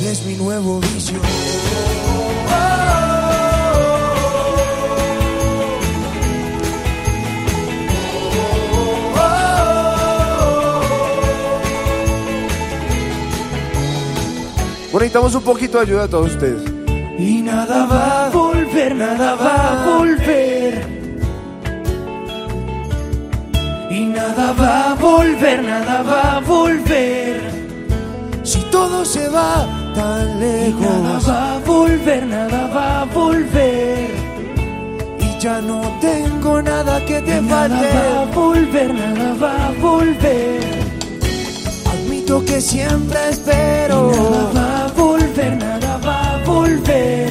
Eres 0.00 0.26
mi 0.26 0.34
nuevo 0.36 0.80
vicio. 0.80 1.20
Bueno, 14.92 15.04
necesitamos 15.04 15.34
un 15.36 15.42
poquito 15.42 15.78
de 15.78 15.84
ayuda 15.84 16.02
de 16.02 16.08
todos 16.08 16.32
ustedes. 16.32 16.62
Y 17.16 17.42
nada 17.42 17.86
va 17.86 18.26
a 18.26 18.30
volver, 18.30 18.96
nada 18.96 19.36
va 19.36 19.84
a 19.84 19.98
volver. 19.98 20.49
Nada 24.20 24.52
va 24.52 24.90
a 24.90 24.94
volver, 24.94 25.62
nada 25.62 26.02
va 26.02 26.22
a 26.36 26.40
volver. 26.40 27.40
Si 28.42 28.60
todo 28.70 29.04
se 29.04 29.28
va 29.28 29.66
tan 29.94 30.40
lejos. 30.40 30.80
nada 30.80 31.18
va 31.28 31.54
a 31.54 31.58
volver, 31.58 32.26
nada 32.26 32.62
va 32.76 33.00
a 33.02 33.04
volver. 33.04 34.10
Y 35.26 35.38
ya 35.38 35.60
no 35.60 35.80
tengo 36.00 36.62
nada 36.62 36.94
que 37.08 37.20
te 37.28 37.40
falte. 37.50 37.88
Nada 37.94 38.14
va 38.14 38.22
a 38.22 38.24
volver, 38.40 38.94
nada 38.94 39.28
va 39.42 39.54
a 39.68 39.72
volver. 39.88 40.60
Admito 41.92 42.44
que 42.44 42.60
siempre 42.60 43.18
espero. 43.30 43.98
nada 44.10 44.42
va 44.56 44.84
a 44.84 44.88
volver, 45.02 45.52
nada 45.56 45.92
va 46.06 46.18
a 46.34 46.36
volver. 46.44 47.30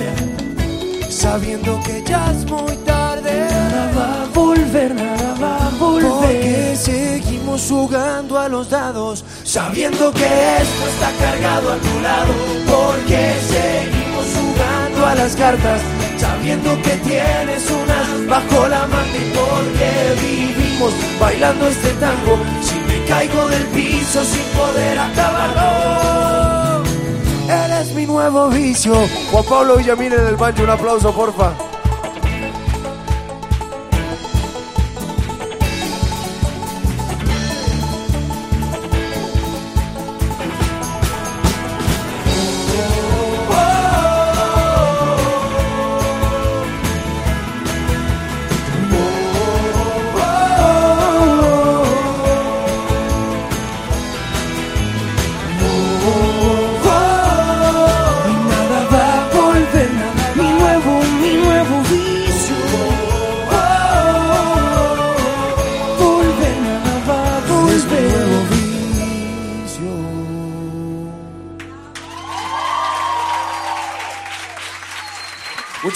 Sabiendo 1.09 1.79
que 1.85 2.03
ya 2.09 2.31
es 2.31 2.49
muy 2.49 2.75
tarde. 2.85 3.33
Nada 3.51 3.83
va 3.97 4.09
a 4.23 4.25
volver, 4.33 4.95
nada 4.95 5.29
va 5.41 5.47
a 5.47 5.57
volver. 5.57 5.58
Porque 6.01 6.75
seguimos 6.75 7.61
jugando 7.69 8.39
a 8.39 8.47
los 8.47 8.69
dados. 8.69 9.23
Sabiendo 9.43 10.11
que 10.11 10.25
esto 10.25 10.87
está 10.87 11.11
cargado 11.19 11.73
a 11.73 11.77
tu 11.77 11.99
lado. 12.01 12.33
Porque 12.65 13.35
seguimos 13.47 14.25
jugando 14.35 15.05
a 15.05 15.15
las 15.15 15.35
cartas. 15.35 15.81
Sabiendo 16.17 16.81
que 16.81 16.91
tienes 16.97 17.69
unas 17.71 18.27
bajo 18.27 18.67
la 18.67 18.87
mano 18.87 19.15
y 19.15 19.31
porque 19.33 20.15
vivimos 20.21 20.93
bailando 21.19 21.67
este 21.67 21.89
tango. 21.93 22.37
Si 22.61 22.75
me 22.75 23.05
caigo 23.05 23.47
del 23.47 23.63
piso 23.67 24.23
sin 24.23 24.43
poder 24.57 24.99
acabarlo. 24.99 26.83
Eres 27.49 27.93
mi 27.93 28.05
nuevo 28.05 28.49
vicio. 28.49 28.93
Juan 29.31 29.43
Pablo 29.45 29.77
Villamil 29.77 30.13
en 30.13 30.27
el 30.27 30.35
banjo, 30.35 30.63
un 30.63 30.69
aplauso, 30.69 31.11
porfa. 31.13 31.68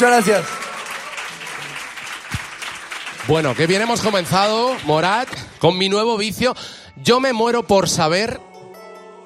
Muchas 0.04 0.26
gracias. 0.26 0.46
Bueno, 3.26 3.56
que 3.56 3.68
bien 3.68 3.82
hemos 3.84 4.02
comenzado, 4.02 4.76
Morat, 4.86 5.30
con 5.60 5.78
mi 5.78 5.88
nuevo 5.88 6.18
vicio. 6.18 6.54
Yo 7.02 7.22
me 7.22 7.32
muero 7.32 7.64
por 7.64 7.88
saber 7.88 8.38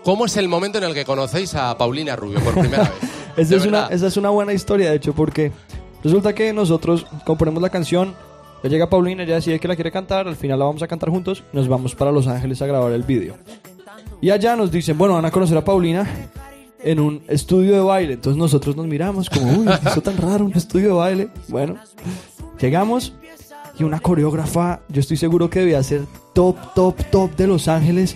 cómo 0.04 0.28
es 0.28 0.38
el 0.38 0.48
momento 0.48 0.78
en 0.78 0.84
el 0.84 0.94
que 0.94 1.04
conocéis 1.04 1.56
a 1.56 1.76
Paulina 1.80 2.16
Rubio 2.16 2.42
por 2.42 2.54
primera 2.54 2.84
vez. 2.84 2.92
Esa 3.38 3.56
es, 3.56 3.66
una, 3.66 3.80
verdad. 3.82 3.94
esa 3.94 4.08
es 4.08 4.18
una 4.18 4.30
buena 4.30 4.54
historia, 4.54 4.92
de 4.92 4.98
hecho, 4.98 5.14
porque 5.14 5.52
resulta 6.04 6.34
que 6.36 6.54
nosotros 6.54 7.08
componemos 7.26 7.62
la 7.62 7.70
canción, 7.70 8.16
ya 8.64 8.70
llega 8.70 8.88
Paulina, 8.88 9.24
ella 9.24 9.36
decide 9.36 9.60
que 9.60 9.68
la 9.68 9.76
quiere 9.76 9.92
cantar, 9.92 10.28
al 10.28 10.36
final 10.36 10.60
la 10.60 10.66
vamos 10.66 10.84
a 10.84 10.88
cantar 10.88 11.10
juntos, 11.10 11.44
nos 11.54 11.68
vamos 11.68 11.96
para 11.96 12.12
Los 12.12 12.28
Ángeles 12.28 12.62
a 12.62 12.68
grabar 12.68 12.92
el 12.92 13.04
vídeo. 13.04 13.36
Y 14.22 14.30
allá 14.30 14.56
nos 14.56 14.72
dicen, 14.72 14.98
bueno, 14.98 15.16
van 15.16 15.26
a 15.26 15.32
conocer 15.32 15.58
a 15.58 15.64
Paulina 15.64 16.08
en 16.88 17.02
un 17.02 17.22
estudio 17.28 17.74
de 17.74 17.82
baile. 17.82 18.14
Entonces 18.14 18.38
nosotros 18.38 18.76
nos 18.76 18.88
miramos 18.88 19.30
como, 19.30 19.60
uy, 19.60 19.68
eso 19.86 20.02
tan 20.02 20.18
raro, 20.18 20.46
un 20.46 20.54
estudio 20.56 20.88
de 20.88 20.94
baile. 20.94 21.30
Bueno, 21.50 21.76
llegamos 22.60 23.14
y 23.78 23.84
una 23.84 24.00
coreógrafa, 24.00 24.80
yo 24.88 25.02
estoy 25.02 25.18
seguro 25.18 25.50
que 25.50 25.60
debía 25.60 25.84
ser 25.84 26.06
top, 26.34 26.56
top, 26.74 26.96
top 27.12 27.36
de 27.36 27.48
Los 27.48 27.68
Ángeles. 27.68 28.16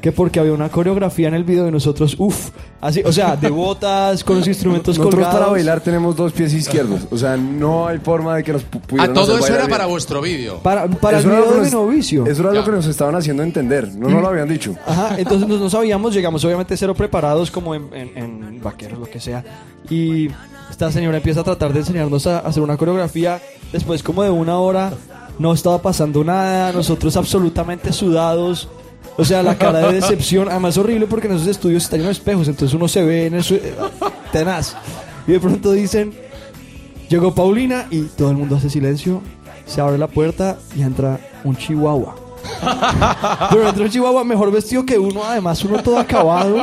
Que 0.00 0.12
porque 0.12 0.40
había 0.40 0.52
una 0.52 0.68
coreografía 0.70 1.28
en 1.28 1.34
el 1.34 1.44
video 1.44 1.64
de 1.64 1.70
nosotros, 1.70 2.16
uff, 2.18 2.50
así, 2.80 3.02
o 3.04 3.12
sea, 3.12 3.36
de 3.36 3.50
botas, 3.50 4.24
con 4.24 4.38
los 4.38 4.48
instrumentos 4.48 4.96
Nosotros 4.96 5.14
colgados. 5.20 5.38
para 5.40 5.52
bailar 5.52 5.80
tenemos 5.80 6.16
dos 6.16 6.32
pies 6.32 6.54
izquierdos. 6.54 7.02
O 7.10 7.18
sea, 7.18 7.36
no 7.36 7.86
hay 7.86 7.98
forma 7.98 8.36
de 8.36 8.42
que 8.44 8.52
nos 8.54 8.62
pu- 8.62 8.80
pudieran 8.80 9.12
todo 9.12 9.24
hacer 9.24 9.34
eso 9.34 9.42
bailar 9.42 9.58
era 9.58 9.66
bien. 9.66 9.78
para 9.78 9.86
vuestro 9.86 10.20
vídeo. 10.22 10.58
Para, 10.62 10.86
para 10.88 11.18
el 11.18 11.24
Eso 11.24 11.28
era 11.32 11.38
lo 11.40 11.44
video 11.46 11.52
que 11.54 11.60
de 11.60 11.66
mi 11.66 11.72
nos- 11.72 11.82
novicio. 11.86 12.26
Eso 12.26 12.42
era 12.42 12.52
Ya. 12.52 12.58
lo 12.60 12.64
que 12.64 12.70
nos 12.72 12.86
estaban 12.86 13.14
haciendo 13.14 13.42
entender. 13.42 13.88
No 13.94 14.08
nos 14.08 14.22
lo 14.22 14.28
habían 14.28 14.48
dicho. 14.48 14.74
Ajá, 14.86 15.14
entonces 15.18 15.46
no, 15.46 15.56
no 15.58 15.68
sabíamos, 15.68 16.14
llegamos 16.14 16.44
obviamente 16.44 16.76
cero 16.76 16.94
preparados 16.94 17.50
como 17.50 17.74
en, 17.74 17.88
en- 17.92 18.16
en 18.16 18.62
vaqueros, 18.62 18.98
lo 18.98 19.06
que 19.06 19.20
sea. 19.20 19.44
Y 19.90 20.28
esta 20.70 20.90
señora 20.90 21.18
empieza 21.18 21.40
a 21.40 21.44
tratar 21.44 21.72
de 21.72 21.80
enseñarnos 21.80 22.26
a 22.26 22.38
hacer 22.38 22.62
una 22.62 22.76
coreografía. 22.76 23.40
Después 23.72 24.02
como 24.02 24.22
de 24.22 24.30
una 24.30 24.58
hora 24.58 24.92
no 25.38 25.52
estaba 25.52 25.80
pasando 25.82 26.24
nada, 26.24 26.72
nosotros 26.72 27.16
absolutamente 27.16 27.92
sudados. 27.92 28.68
O 29.16 29.24
sea, 29.24 29.42
la 29.42 29.58
cara 29.58 29.80
de 29.88 29.94
decepción, 29.94 30.48
además 30.48 30.78
horrible 30.78 31.06
porque 31.06 31.26
en 31.26 31.34
esos 31.34 31.46
estudios 31.46 31.82
está 31.84 31.96
lleno 31.96 32.06
de 32.08 32.12
espejos, 32.12 32.48
entonces 32.48 32.74
uno 32.74 32.88
se 32.88 33.02
ve 33.02 33.26
en 33.26 33.34
eso 33.34 33.54
tenaz. 34.32 34.74
Y 35.26 35.32
de 35.32 35.40
pronto 35.40 35.72
dicen, 35.72 36.14
llegó 37.08 37.34
Paulina 37.34 37.86
y 37.90 38.02
todo 38.02 38.30
el 38.30 38.36
mundo 38.36 38.56
hace 38.56 38.70
silencio, 38.70 39.20
se 39.66 39.80
abre 39.80 39.98
la 39.98 40.06
puerta 40.08 40.58
y 40.74 40.82
entra 40.82 41.20
un 41.44 41.56
chihuahua. 41.56 42.16
Pero 43.50 43.68
entra 43.68 43.84
un 43.84 43.90
chihuahua 43.90 44.24
mejor 44.24 44.50
vestido 44.50 44.84
que 44.86 44.98
uno, 44.98 45.22
además 45.24 45.62
uno 45.64 45.82
todo 45.82 45.98
acabado. 45.98 46.56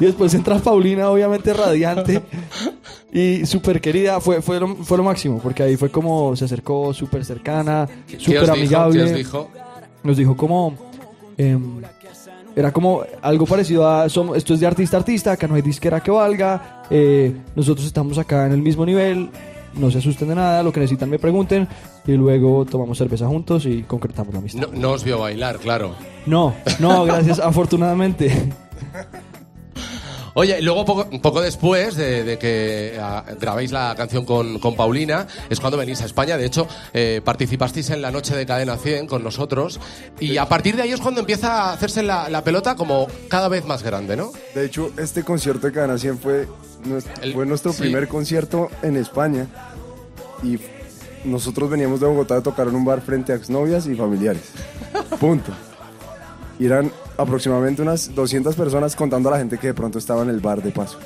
Y 0.00 0.06
después 0.06 0.32
entra 0.34 0.58
Paulina, 0.58 1.10
obviamente 1.10 1.52
radiante. 1.52 2.22
Y 3.12 3.44
súper 3.44 3.80
querida, 3.80 4.20
fue, 4.20 4.40
fue, 4.40 4.58
lo, 4.58 4.76
fue 4.76 4.96
lo 4.96 5.04
máximo, 5.04 5.38
porque 5.38 5.62
ahí 5.62 5.76
fue 5.76 5.90
como 5.90 6.34
se 6.36 6.44
acercó 6.46 6.94
súper 6.94 7.24
cercana, 7.24 7.86
¿Qué 8.06 8.16
os 8.16 8.22
súper 8.22 8.40
dijo? 8.42 8.52
amigable. 8.52 9.04
¿Qué 9.04 9.10
os 9.10 9.16
dijo? 9.16 9.50
Nos 10.02 10.16
dijo 10.16 10.36
como... 10.36 10.89
em, 11.40 11.80
era 12.56 12.72
como 12.72 13.02
algo 13.22 13.46
parecido 13.46 13.88
a 13.88 14.08
somos, 14.08 14.36
esto 14.36 14.54
es 14.54 14.60
de 14.60 14.66
artista 14.66 14.96
a 14.96 15.00
artista, 15.00 15.32
acá 15.32 15.46
no 15.46 15.54
hay 15.54 15.62
disquera 15.62 16.00
que 16.00 16.10
valga, 16.10 16.82
eh, 16.90 17.34
nosotros 17.54 17.86
estamos 17.86 18.18
acá 18.18 18.46
en 18.46 18.52
el 18.52 18.62
mismo 18.62 18.84
nivel, 18.84 19.30
no 19.74 19.90
se 19.90 19.98
asusten 19.98 20.28
de 20.28 20.34
nada, 20.34 20.62
lo 20.62 20.72
que 20.72 20.80
necesitan 20.80 21.08
me 21.08 21.18
pregunten 21.18 21.68
y 22.06 22.12
luego 22.12 22.64
tomamos 22.64 22.98
cerveza 22.98 23.26
juntos 23.26 23.66
y 23.66 23.82
concretamos 23.84 24.32
la 24.34 24.40
amistad. 24.40 24.68
No, 24.72 24.78
no 24.78 24.90
os 24.92 25.04
vio 25.04 25.18
bailar, 25.18 25.58
claro. 25.58 25.94
No, 26.26 26.54
no, 26.78 27.04
gracias, 27.04 27.38
afortunadamente. 27.42 28.52
Oye, 30.34 30.58
y 30.60 30.62
luego 30.62 30.84
poco, 30.84 31.08
poco 31.20 31.40
después 31.40 31.96
de, 31.96 32.24
de 32.24 32.38
que 32.38 32.98
ah, 33.00 33.24
grabéis 33.40 33.72
la 33.72 33.94
canción 33.96 34.24
con, 34.24 34.58
con 34.58 34.76
Paulina, 34.76 35.26
es 35.48 35.58
cuando 35.60 35.76
venís 35.78 36.00
a 36.02 36.06
España. 36.06 36.36
De 36.36 36.46
hecho, 36.46 36.66
eh, 36.92 37.20
participasteis 37.24 37.90
en 37.90 38.00
la 38.02 38.10
noche 38.10 38.36
de 38.36 38.46
Cadena 38.46 38.76
100 38.76 39.06
con 39.06 39.22
nosotros. 39.24 39.80
Y 40.20 40.36
a 40.36 40.48
partir 40.48 40.76
de 40.76 40.82
ahí 40.82 40.92
es 40.92 41.00
cuando 41.00 41.20
empieza 41.20 41.62
a 41.70 41.72
hacerse 41.72 42.02
la, 42.02 42.28
la 42.28 42.44
pelota 42.44 42.76
como 42.76 43.06
cada 43.28 43.48
vez 43.48 43.64
más 43.64 43.82
grande, 43.82 44.16
¿no? 44.16 44.32
De 44.54 44.64
hecho, 44.64 44.92
este 44.98 45.24
concierto 45.24 45.66
de 45.66 45.72
Cadena 45.72 45.98
100 45.98 46.18
fue, 46.18 46.46
nues- 46.84 47.04
El- 47.22 47.32
fue 47.34 47.46
nuestro 47.46 47.72
sí. 47.72 47.80
primer 47.82 48.06
concierto 48.08 48.68
en 48.82 48.96
España. 48.96 49.46
Y 50.42 50.58
nosotros 51.24 51.68
veníamos 51.68 52.00
de 52.00 52.06
Bogotá 52.06 52.36
a 52.36 52.42
tocar 52.42 52.68
en 52.68 52.74
un 52.76 52.84
bar 52.84 53.00
frente 53.02 53.32
a 53.32 53.36
exnovias 53.36 53.86
y 53.86 53.94
familiares. 53.94 54.42
Punto. 55.18 55.52
Y 56.60 56.66
eran 56.66 56.92
aproximadamente 57.18 57.82
unas 57.82 58.14
200 58.14 58.54
personas 58.54 58.94
contando 58.94 59.28
a 59.30 59.32
la 59.32 59.38
gente 59.38 59.58
que 59.58 59.66
de 59.68 59.74
pronto 59.74 59.98
estaba 59.98 60.22
en 60.22 60.28
el 60.28 60.38
bar 60.40 60.62
de 60.62 60.70
paso. 60.70 60.98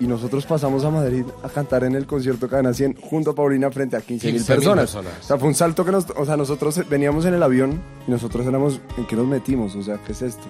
Y 0.00 0.06
nosotros 0.06 0.44
pasamos 0.46 0.84
a 0.84 0.90
Madrid 0.90 1.24
a 1.42 1.48
cantar 1.48 1.82
en 1.84 1.94
el 1.96 2.06
concierto 2.06 2.48
Cadena 2.48 2.72
100 2.74 2.98
junto 3.00 3.30
a 3.30 3.34
Paulina 3.34 3.70
frente 3.70 3.96
a 3.96 4.00
15 4.00 4.32
mil 4.32 4.40
15.000 4.42 4.46
personas. 4.46 4.92
personas. 4.92 5.12
O 5.20 5.26
sea, 5.26 5.38
fue 5.38 5.48
un 5.48 5.54
salto 5.54 5.84
que 5.84 5.90
nos... 5.92 6.06
O 6.16 6.24
sea, 6.26 6.36
nosotros 6.36 6.80
veníamos 6.88 7.24
en 7.24 7.34
el 7.34 7.42
avión 7.42 7.80
y 8.06 8.10
nosotros 8.10 8.46
éramos... 8.46 8.80
¿En 8.96 9.06
qué 9.06 9.16
nos 9.16 9.26
metimos? 9.26 9.74
O 9.74 9.82
sea, 9.82 9.98
¿qué 10.04 10.12
es 10.12 10.22
esto? 10.22 10.46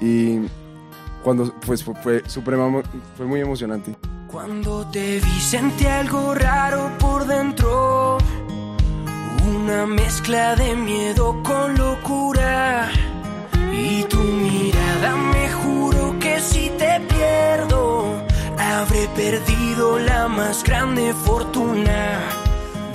Y 0.00 0.38
cuando... 1.22 1.52
Pues 1.66 1.84
fue, 1.84 1.94
fue, 2.02 2.22
suprema- 2.28 2.82
fue 3.16 3.26
muy 3.26 3.40
emocionante. 3.40 3.94
Cuando 4.30 4.84
te 4.90 5.20
vi 5.20 5.40
sentí 5.40 5.86
algo 5.86 6.34
raro 6.34 6.90
por 6.98 7.26
dentro. 7.28 8.18
Una 9.56 9.86
mezcla 9.86 10.54
de 10.56 10.76
miedo 10.76 11.42
con 11.42 11.76
locura. 11.78 12.90
Y 13.72 14.02
tu 14.04 14.18
mirada 14.18 15.16
me 15.16 15.48
juro 15.52 16.18
que 16.18 16.38
si 16.40 16.68
te 16.80 17.00
pierdo, 17.12 18.22
habré 18.58 19.08
perdido 19.16 19.98
la 20.00 20.28
más 20.28 20.62
grande 20.64 21.14
fortuna. 21.24 22.20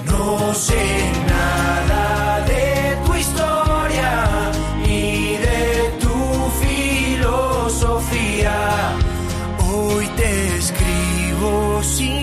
No 0.05 0.53
sé 0.53 1.11
nada 1.27 2.45
de 2.45 2.97
tu 3.05 3.15
historia 3.15 4.11
ni 4.85 5.37
de 5.47 5.91
tu 6.03 6.17
filosofía. 6.63 8.55
Hoy 9.71 10.05
te 10.19 10.57
escribo 10.57 11.81
sin 11.81 12.22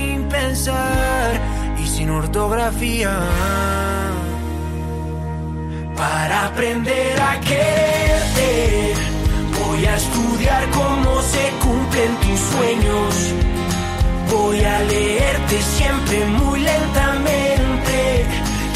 ortografía. 2.30 3.10
Para 5.96 6.46
aprender 6.46 7.20
a 7.20 7.40
quererte, 7.40 8.94
voy 9.58 9.84
a 9.84 9.96
estudiar 9.96 10.70
cómo 10.70 11.22
se 11.22 11.50
cumplen 11.64 12.16
tus 12.22 12.40
sueños. 12.52 13.14
Voy 14.30 14.60
a 14.62 14.80
leerte 14.80 15.60
siempre 15.76 16.24
muy 16.26 16.60
lentamente. 16.60 18.26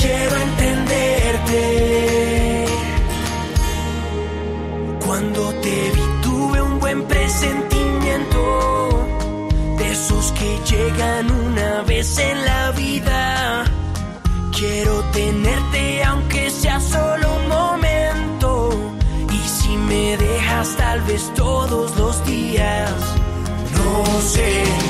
Quiero 0.01 0.37
entenderte. 0.49 1.63
Cuando 5.07 5.53
te 5.63 5.91
vi 5.95 6.04
que 10.45 10.77
llegan 10.77 11.31
una 11.31 11.83
vez 11.83 12.19
en 12.19 12.45
la 12.45 12.71
vida. 12.73 13.65
Quiero 14.57 15.03
tenerte 15.13 16.05
aunque 16.05 16.51
sea 16.51 16.81
solo 16.81 17.27
un 17.41 17.49
momento. 17.49 18.71
Y 19.33 19.49
si 19.49 19.77
me 19.77 20.17
dejas 20.17 20.77
tal 20.77 21.01
vez 21.03 21.33
todos 21.35 21.97
los 21.97 22.27
días. 22.27 22.93
No 23.79 24.21
sé 24.21 24.84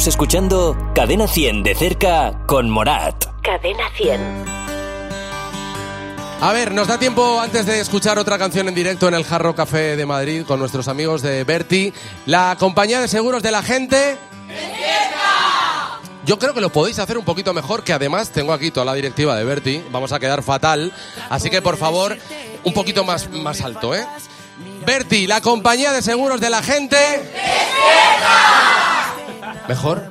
Estamos 0.00 0.14
escuchando 0.14 0.92
Cadena 0.94 1.28
100 1.28 1.62
de 1.62 1.74
cerca 1.74 2.46
con 2.46 2.70
Morat. 2.70 3.22
Cadena 3.42 3.84
100. 3.94 4.44
A 6.40 6.52
ver, 6.54 6.72
nos 6.72 6.88
da 6.88 6.98
tiempo 6.98 7.38
antes 7.38 7.66
de 7.66 7.80
escuchar 7.80 8.18
otra 8.18 8.38
canción 8.38 8.66
en 8.68 8.74
directo 8.74 9.08
en 9.08 9.14
el 9.14 9.24
Jarro 9.24 9.54
Café 9.54 9.96
de 9.96 10.06
Madrid 10.06 10.44
con 10.46 10.58
nuestros 10.58 10.88
amigos 10.88 11.20
de 11.20 11.44
Berti. 11.44 11.92
La 12.24 12.56
compañía 12.58 12.98
de 13.02 13.08
seguros 13.08 13.42
de 13.42 13.50
la 13.50 13.62
gente. 13.62 14.16
Yo 16.24 16.38
creo 16.38 16.54
que 16.54 16.62
lo 16.62 16.70
podéis 16.70 16.98
hacer 16.98 17.18
un 17.18 17.24
poquito 17.26 17.52
mejor, 17.52 17.84
que 17.84 17.92
además 17.92 18.30
tengo 18.30 18.54
aquí 18.54 18.70
toda 18.70 18.86
la 18.86 18.94
directiva 18.94 19.36
de 19.36 19.44
Berti. 19.44 19.84
Vamos 19.90 20.12
a 20.12 20.18
quedar 20.18 20.42
fatal. 20.42 20.94
Así 21.28 21.50
que 21.50 21.60
por 21.60 21.76
favor, 21.76 22.16
un 22.64 22.72
poquito 22.72 23.04
más, 23.04 23.28
más 23.28 23.60
alto, 23.60 23.94
¿eh? 23.94 24.06
Berti, 24.86 25.26
la 25.26 25.42
compañía 25.42 25.92
de 25.92 26.00
seguros 26.00 26.40
de 26.40 26.48
la 26.48 26.62
gente. 26.62 26.96
¿Mejor? 29.70 30.02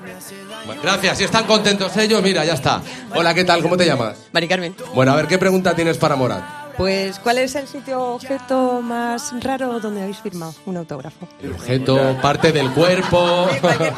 Bueno, 0.65 0.81
gracias, 0.81 1.17
si 1.17 1.25
están 1.25 1.43
contentos 1.45 1.95
ellos, 1.97 2.23
mira, 2.23 2.45
ya 2.45 2.53
está. 2.53 2.81
Hola, 3.13 3.33
¿qué 3.33 3.43
tal? 3.43 3.61
¿Cómo 3.61 3.75
te 3.75 3.85
llamas? 3.85 4.15
Mari 4.31 4.47
Carmen. 4.47 4.73
Bueno, 4.95 5.11
a 5.11 5.17
ver, 5.17 5.27
¿qué 5.27 5.37
pregunta 5.37 5.75
tienes 5.75 5.97
para 5.97 6.15
Morat? 6.15 6.41
Pues, 6.77 7.19
¿cuál 7.19 7.39
es 7.39 7.55
el 7.55 7.67
sitio 7.67 8.01
objeto 8.13 8.81
más 8.81 9.33
raro 9.43 9.81
donde 9.81 10.01
habéis 10.03 10.19
firmado 10.19 10.53
un 10.65 10.77
autógrafo? 10.77 11.27
El 11.43 11.51
objeto, 11.51 12.15
parte 12.21 12.53
del 12.53 12.71
cuerpo. 12.71 13.49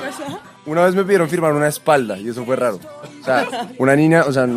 Una 0.66 0.86
vez 0.86 0.96
me 0.96 1.04
pidieron 1.04 1.30
firmar 1.30 1.54
una 1.54 1.68
espalda 1.68 2.18
y 2.18 2.30
eso 2.30 2.44
fue 2.44 2.56
raro. 2.56 2.80
O 3.22 3.24
sea, 3.24 3.46
una 3.78 3.96
niña, 3.96 4.24
o 4.28 4.34
sea, 4.34 4.48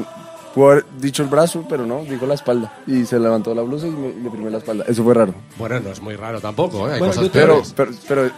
pudo 0.55 0.71
haber 0.71 0.87
dicho 0.99 1.23
el 1.23 1.29
brazo, 1.29 1.67
pero 1.69 1.85
no, 1.85 2.01
dijo 2.05 2.25
la 2.25 2.33
espalda. 2.35 2.73
Y 2.87 3.05
se 3.05 3.19
levantó 3.21 3.55
la 3.55 3.61
blusa 3.61 3.89
y, 3.89 3.91
me, 3.91 4.09
y 4.09 4.23
le 4.23 4.31
firmé 4.31 4.51
la 4.51 4.59
espalda. 4.59 4.87
Eso 4.89 5.05
fue 5.05 5.13
raro. 5.13 5.35
Bueno, 5.59 5.81
no 5.81 5.91
es 5.91 6.01
muy 6.01 6.17
raro 6.17 6.41
tampoco, 6.41 6.89
¿eh? 6.89 6.95
Hay 6.95 6.99
Bueno, 6.99 7.13
cosas 7.13 7.25
yo 7.25 7.31
te- 7.31 7.39
Pero, 7.41 7.55
peores. 7.63 7.75
pero, 7.77 7.93
pero 8.09 8.31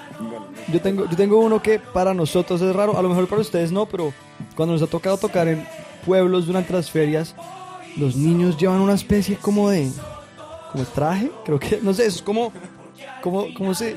Yo 0.72 0.80
tengo, 0.80 1.08
yo 1.08 1.16
tengo 1.16 1.38
uno 1.38 1.62
que 1.62 1.78
para 1.78 2.12
nosotros 2.12 2.60
es 2.60 2.74
raro, 2.74 2.98
a 2.98 3.02
lo 3.02 3.08
mejor 3.08 3.28
para 3.28 3.40
ustedes 3.40 3.70
no, 3.70 3.86
pero 3.86 4.12
cuando 4.56 4.74
nos 4.74 4.82
ha 4.82 4.86
tocado 4.86 5.16
tocar 5.16 5.48
en 5.48 5.66
pueblos 6.04 6.46
durante 6.46 6.72
las 6.72 6.90
ferias, 6.90 7.34
los 7.96 8.16
niños 8.16 8.56
llevan 8.56 8.80
una 8.80 8.94
especie 8.94 9.36
como 9.36 9.70
de 9.70 9.90
como 10.72 10.84
traje, 10.84 11.30
creo 11.44 11.58
que, 11.58 11.78
no 11.80 11.94
sé, 11.94 12.06
es 12.06 12.20
como, 12.20 12.52
como, 13.22 13.46
¿cómo 13.54 13.74
se? 13.74 13.96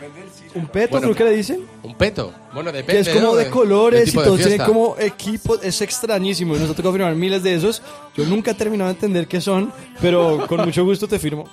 Un 0.56 0.68
peto, 0.68 0.92
Bueno, 0.92 1.08
creo 1.08 1.16
que 1.16 1.24
le 1.26 1.38
dicen. 1.38 1.68
Un 1.84 1.96
peto. 1.96 2.34
Bueno, 2.54 2.72
depende. 2.72 3.04
Que 3.04 3.10
es 3.10 3.16
como 3.16 3.34
¿no? 3.34 3.36
de 3.36 3.50
colores 3.50 4.14
y 4.14 4.18
todos 4.18 4.40
tienen 4.40 4.66
como 4.66 4.96
equipos, 4.98 5.60
es 5.64 5.82
extrañísimo. 5.82 6.56
Y 6.56 6.60
nos 6.60 6.70
ha 6.70 6.74
tocado 6.74 6.94
firmar 6.94 7.16
miles 7.16 7.44
de 7.44 7.54
esos. 7.54 7.82
Yo 8.16 8.26
nunca 8.26 8.52
he 8.52 8.54
terminado 8.56 8.90
de 8.90 8.96
entender 8.96 9.28
qué 9.28 9.42
son, 9.42 9.72
pero 10.02 10.48
con 10.48 10.62
mucho 10.62 10.84
gusto 10.84 11.08
te 11.08 11.20
firmo. 11.20 11.46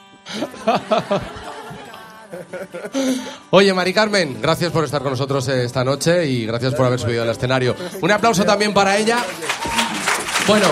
Oye, 3.51 3.73
Mari 3.73 3.93
Carmen, 3.93 4.39
gracias 4.41 4.73
por 4.73 4.85
estar 4.85 5.03
con 5.03 5.13
nosotros 5.13 5.47
esta 5.49 5.85
noche 5.85 6.27
y 6.27 6.47
gracias 6.47 6.75
por 6.75 6.87
haber 6.87 6.99
subido 6.99 7.23
al 7.23 7.31
escenario. 7.31 7.75
Un 8.01 8.11
aplauso 8.11 8.45
también 8.45 8.73
para 8.73 8.97
ella. 8.97 9.19
Bueno, 10.47 10.67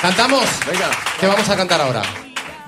cantamos. 0.00 0.44
Venga. 0.70 0.90
¿Qué 1.20 1.26
vamos 1.26 1.48
a 1.48 1.56
cantar 1.56 1.80
ahora? 1.80 2.02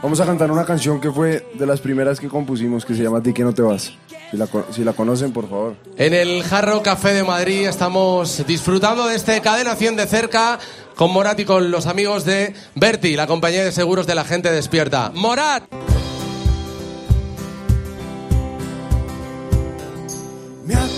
vamos 0.02 0.20
a 0.20 0.26
cantar 0.26 0.50
una 0.50 0.64
canción 0.64 1.00
que 1.00 1.10
fue 1.10 1.46
de 1.54 1.66
las 1.66 1.80
primeras 1.80 2.20
que 2.20 2.28
compusimos 2.28 2.84
que 2.84 2.94
se 2.94 3.02
llama 3.02 3.22
Ti 3.22 3.32
que 3.32 3.42
no 3.42 3.52
te 3.52 3.62
vas. 3.62 3.92
Si 4.30 4.36
la, 4.36 4.46
si 4.70 4.84
la 4.84 4.92
conocen, 4.92 5.32
por 5.32 5.48
favor. 5.48 5.74
En 5.96 6.12
el 6.14 6.42
Jarro 6.42 6.82
Café 6.82 7.14
de 7.14 7.24
Madrid 7.24 7.66
estamos 7.66 8.46
disfrutando 8.46 9.06
de 9.06 9.16
este 9.16 9.40
Cadena 9.40 9.74
100 9.74 9.96
de 9.96 10.06
cerca 10.06 10.58
con 10.94 11.12
Morat 11.12 11.40
y 11.40 11.44
con 11.44 11.70
los 11.70 11.86
amigos 11.86 12.24
de 12.24 12.54
Berti, 12.74 13.16
la 13.16 13.26
compañía 13.26 13.64
de 13.64 13.72
seguros 13.72 14.06
de 14.06 14.14
la 14.14 14.24
gente 14.24 14.50
despierta. 14.50 15.10
¡Morat! 15.14 15.64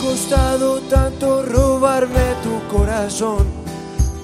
Costado 0.00 0.80
tanto 0.82 1.42
robarme 1.42 2.34
tu 2.42 2.74
corazón 2.74 3.46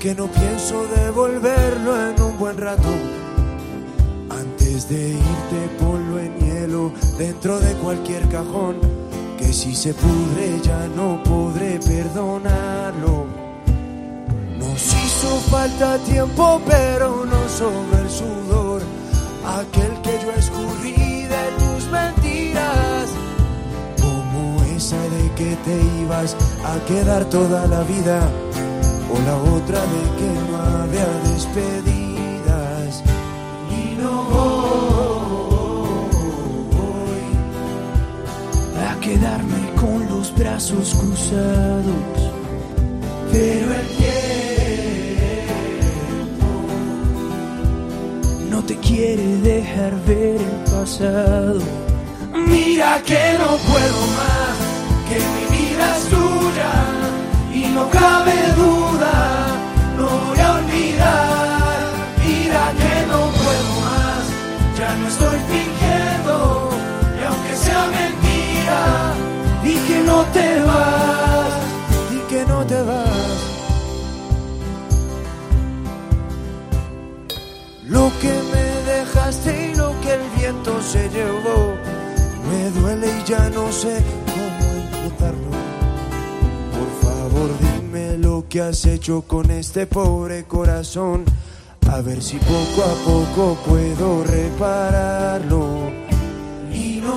que 0.01 0.15
no 0.15 0.27
pienso 0.27 0.87
devolverlo 0.97 2.09
en 2.09 2.23
un 2.23 2.39
buen 2.39 2.57
rato. 2.57 2.89
Antes 4.31 4.89
de 4.89 5.11
irte 5.11 5.61
ponlo 5.79 6.19
en 6.19 6.35
hielo 6.39 6.93
dentro 7.19 7.59
de 7.61 7.73
cualquier 7.75 8.27
cajón 8.29 8.77
que 9.39 9.53
si 9.53 9.75
se 9.75 9.93
pudre 9.93 10.61
ya 10.63 10.89
no 10.89 11.23
podré 11.23 11.79
perdonarlo. 11.79 13.27
Nos 14.59 14.83
hizo 14.83 15.29
falta 15.51 15.99
tiempo 15.99 16.61
pero 16.67 17.25
no 17.27 17.49
sobre 17.49 18.01
el 18.03 18.11
sudor 18.11 18.96
te 25.65 25.75
ibas 26.03 26.37
a 26.65 26.79
quedar 26.87 27.25
toda 27.27 27.67
la 27.67 27.83
vida 27.83 28.19
o 29.13 29.19
la 29.29 29.37
otra 29.57 29.81
de 29.81 30.03
que 30.19 30.31
no 30.51 30.57
había 30.57 31.09
despedidas. 31.33 33.03
Y 33.71 33.73
no 34.01 34.13
voy 34.25 34.87
a 38.89 38.91
quedarme 39.01 39.63
con 39.81 39.99
los 40.09 40.35
brazos 40.35 40.95
cruzados. 40.95 42.19
Pero 43.33 43.67
el 43.81 43.87
tiempo 44.03 44.07
no 48.51 48.59
te 48.65 48.77
quiere 48.79 49.27
dejar 49.39 49.93
ver 50.07 50.41
el 50.41 50.59
pasado. 50.73 51.61
Mira 52.49 53.03
que 53.05 53.23
no 53.39 53.51
puedo 53.69 54.01
más, 54.19 54.46
no 57.77 57.91
cabe 57.91 58.39
duda, 58.63 59.17
no 59.99 60.07
voy 60.25 60.41
a 60.47 60.51
olvidar. 60.61 61.79
Mira 62.25 62.65
que 62.81 62.95
no 63.13 63.21
puedo 63.41 63.71
más, 63.89 64.25
ya 64.79 64.91
no 65.01 65.05
estoy 65.13 65.39
fingiendo 65.53 66.35
y 67.19 67.23
aunque 67.31 67.55
sea 67.65 67.83
mentira, 68.01 68.81
di 69.65 69.75
que 69.89 69.99
no 70.11 70.19
te 70.37 70.49
vas, 70.71 71.53
di 72.11 72.21
que 72.31 72.41
no 72.53 72.59
te 72.71 72.79
vas. 72.91 73.39
Lo 77.97 78.05
que 78.23 78.35
me 78.53 78.67
dejaste 78.93 79.51
y 79.69 79.75
lo 79.77 79.91
que 80.01 80.11
el 80.19 80.25
viento 80.39 80.73
se 80.83 81.03
llevó 81.11 81.59
me 82.49 82.71
duele 82.81 83.09
y 83.19 83.25
ya 83.31 83.51
no 83.51 83.71
sé 83.71 84.26
que 88.57 88.63
has 88.63 88.87
hecho 88.87 89.21
con 89.21 89.51
este 89.51 89.87
pobre 89.87 90.45
corazón. 90.45 91.27
A 91.91 92.01
ver 92.01 92.23
si 92.23 92.39
poco 92.39 92.83
a 92.83 92.95
poco 93.05 93.59
puedo 93.67 94.25
repararlo. 94.25 95.91
Y 96.73 97.03
no 97.05 97.17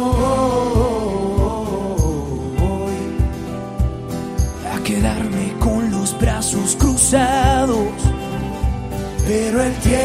voy 2.60 2.92
a 4.70 4.84
quedarme 4.84 5.54
con 5.60 5.90
los 5.92 6.20
brazos 6.20 6.76
cruzados. 6.76 7.88
Pero 9.26 9.64
el 9.64 9.74
tiempo 9.76 9.96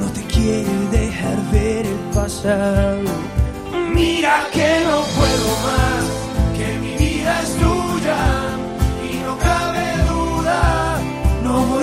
no 0.00 0.06
te 0.12 0.22
quiere 0.32 0.72
dejar 0.92 1.50
ver 1.50 1.84
el 1.84 1.98
pasado. 2.14 3.10
Mira 3.92 4.46
que 4.52 4.84
no 4.86 5.02
puedo 5.16 5.48
más, 5.64 5.81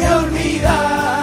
a 0.10 0.18
olvidar. 0.18 1.19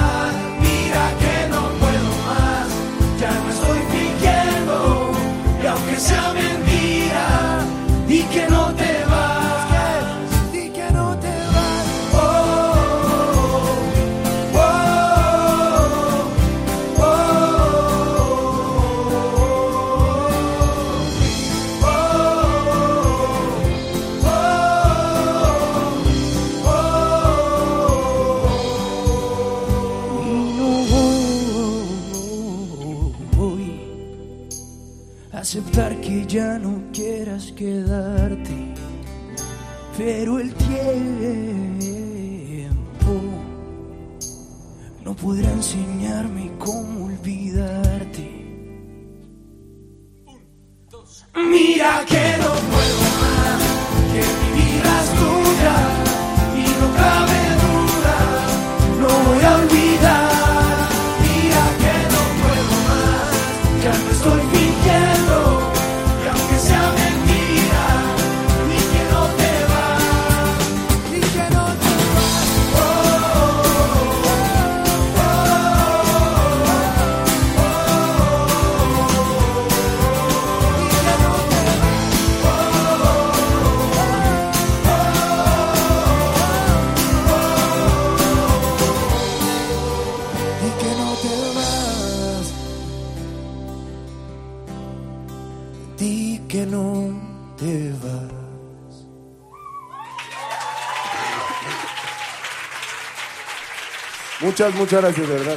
Muchas, 104.57 104.75
muchas 104.75 105.03
gracias, 105.03 105.29
de 105.29 105.35
verdad. 105.35 105.57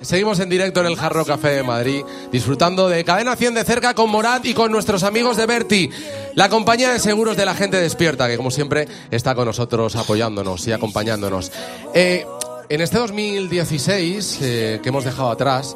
Seguimos 0.00 0.38
en 0.38 0.48
directo 0.48 0.78
en 0.78 0.86
el 0.86 0.94
Jarro 0.94 1.24
Café 1.24 1.48
de 1.48 1.62
Madrid, 1.64 2.04
disfrutando 2.30 2.88
de 2.88 3.02
Cadena 3.02 3.34
100 3.34 3.54
de 3.54 3.64
cerca 3.64 3.94
con 3.94 4.08
Morat 4.10 4.46
y 4.46 4.54
con 4.54 4.70
nuestros 4.70 5.02
amigos 5.02 5.36
de 5.36 5.46
Berti, 5.46 5.90
la 6.36 6.48
compañía 6.48 6.92
de 6.92 7.00
seguros 7.00 7.36
de 7.36 7.44
la 7.44 7.54
gente 7.54 7.80
despierta, 7.80 8.28
que 8.28 8.36
como 8.36 8.52
siempre 8.52 8.86
está 9.10 9.34
con 9.34 9.46
nosotros 9.46 9.96
apoyándonos 9.96 10.64
y 10.68 10.70
acompañándonos. 10.70 11.50
Eh, 11.92 12.24
en 12.68 12.80
este 12.80 12.98
2016 12.98 14.38
eh, 14.42 14.80
que 14.80 14.90
hemos 14.90 15.02
dejado 15.02 15.32
atrás, 15.32 15.74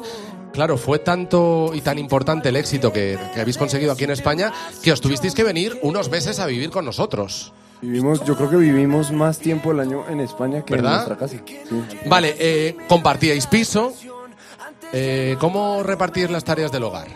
claro, 0.53 0.77
fue 0.77 0.99
tanto 0.99 1.71
y 1.73 1.81
tan 1.81 1.97
importante 1.99 2.49
el 2.49 2.55
éxito 2.55 2.93
que, 2.93 3.17
que 3.33 3.41
habéis 3.41 3.57
conseguido 3.57 3.91
aquí 3.91 4.05
en 4.05 4.11
España 4.11 4.53
que 4.81 4.91
os 4.91 5.01
tuvisteis 5.01 5.33
que 5.33 5.43
venir 5.43 5.77
unos 5.81 6.09
meses 6.09 6.39
a 6.39 6.45
vivir 6.45 6.69
con 6.69 6.85
nosotros. 6.85 7.51
Vivimos, 7.81 8.23
yo 8.23 8.37
creo 8.37 8.49
que 8.49 8.55
vivimos 8.55 9.11
más 9.11 9.39
tiempo 9.39 9.71
el 9.73 9.81
año 9.81 10.05
en 10.09 10.21
España 10.21 10.63
que 10.63 10.75
¿Verdad? 10.75 10.91
en 10.91 10.95
nuestra 10.95 11.17
casa. 11.17 11.35
Sí. 11.45 11.99
Vale, 12.07 12.33
eh, 12.39 12.77
compartíais 12.87 13.45
piso. 13.47 13.93
Eh, 14.93 15.35
¿Cómo 15.39 15.83
repartir 15.83 16.29
las 16.31 16.43
tareas 16.43 16.71
del 16.71 16.83
hogar? 16.83 17.07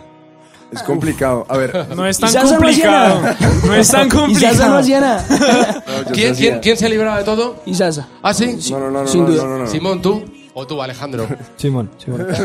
Es 0.73 0.84
complicado. 0.84 1.45
A 1.47 1.56
ver, 1.56 1.88
No 1.95 2.06
es 2.06 2.19
tan 2.19 2.34
complicado. 2.34 3.21
No 3.65 3.76
es 3.76 3.88
tan 3.89 4.10
complicado. 4.10 4.82
no, 4.82 6.12
¿Quién, 6.12 6.36
quién, 6.36 6.60
quién 6.60 6.76
se 6.76 6.89
libraba 6.89 7.19
de 7.19 7.23
todo? 7.23 7.62
Y 7.65 7.73
Sasa. 7.73 8.08
¿Ah, 8.21 8.34
sí? 8.34 8.60
No, 8.71 8.80
no, 8.80 8.91
no, 8.91 9.02
no, 9.04 9.08
Sin 9.08 9.21
no, 9.23 9.30
duda. 9.30 9.43
no, 9.43 9.50
no, 9.50 9.58
no. 9.60 9.67
Simón, 9.67 10.02
¿tú? 10.02 10.26
¿O 10.60 10.65
tú, 10.65 10.82
Alejandro? 10.82 11.28
Simón, 11.56 11.88
Simón. 12.00 12.26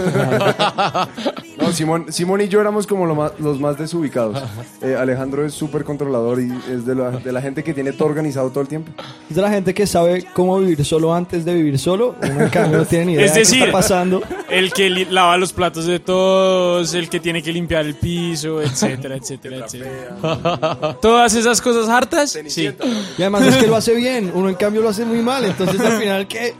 No, 1.58 1.72
Simón, 1.72 2.06
Simón 2.12 2.40
y 2.40 2.48
yo 2.48 2.60
éramos 2.60 2.86
como 2.86 3.06
lo 3.06 3.14
más- 3.14 3.32
los 3.38 3.58
más 3.60 3.78
desubicados. 3.78 4.38
Eh, 4.82 4.96
Alejandro 4.96 5.46
es 5.46 5.54
súper 5.54 5.84
controlador 5.84 6.40
y 6.40 6.50
es 6.68 6.84
de 6.84 6.96
la, 6.96 7.10
de 7.12 7.30
la 7.30 7.40
gente 7.40 7.62
que 7.62 7.72
tiene 7.72 7.92
todo 7.92 8.08
organizado 8.08 8.50
todo 8.50 8.60
el 8.62 8.66
tiempo. 8.68 8.90
Es 9.30 9.36
de 9.36 9.40
la 9.42 9.48
gente 9.48 9.72
que 9.72 9.86
sabe 9.86 10.24
cómo 10.34 10.58
vivir 10.58 10.84
solo 10.84 11.14
antes 11.14 11.44
de 11.44 11.54
vivir 11.54 11.78
solo. 11.78 12.16
Uno 12.20 12.40
en 12.42 12.48
cambio 12.50 12.78
no 12.78 12.84
tiene 12.84 13.04
ni 13.06 13.12
idea 13.12 13.24
Es 13.26 13.30
de 13.30 13.34
qué 13.34 13.44
decir, 13.44 13.58
está 13.60 13.72
pasando. 13.72 14.22
El 14.50 14.72
que 14.72 14.90
li- 14.90 15.04
lava 15.04 15.36
los 15.38 15.52
platos 15.52 15.86
de 15.86 16.00
todos, 16.00 16.92
el 16.94 17.08
que 17.08 17.20
tiene 17.20 17.42
que 17.44 17.52
limpiar 17.52 17.86
el 17.86 17.94
piso, 17.94 18.60
etcétera, 18.60 19.14
etcétera, 19.16 19.58
etcétera. 19.64 20.98
Todas 21.00 21.32
esas 21.34 21.60
cosas 21.62 21.88
hartas, 21.88 22.36
sí. 22.48 22.68
Y 23.16 23.22
además 23.22 23.46
es 23.46 23.56
que 23.56 23.68
lo 23.68 23.76
hace 23.76 23.94
bien. 23.94 24.32
Uno 24.34 24.48
en 24.48 24.56
cambio 24.56 24.82
lo 24.82 24.88
hace 24.88 25.04
muy 25.04 25.22
mal. 25.22 25.44
Entonces 25.44 25.80
al 25.80 25.92
final, 26.00 26.26
¿qué? 26.26 26.54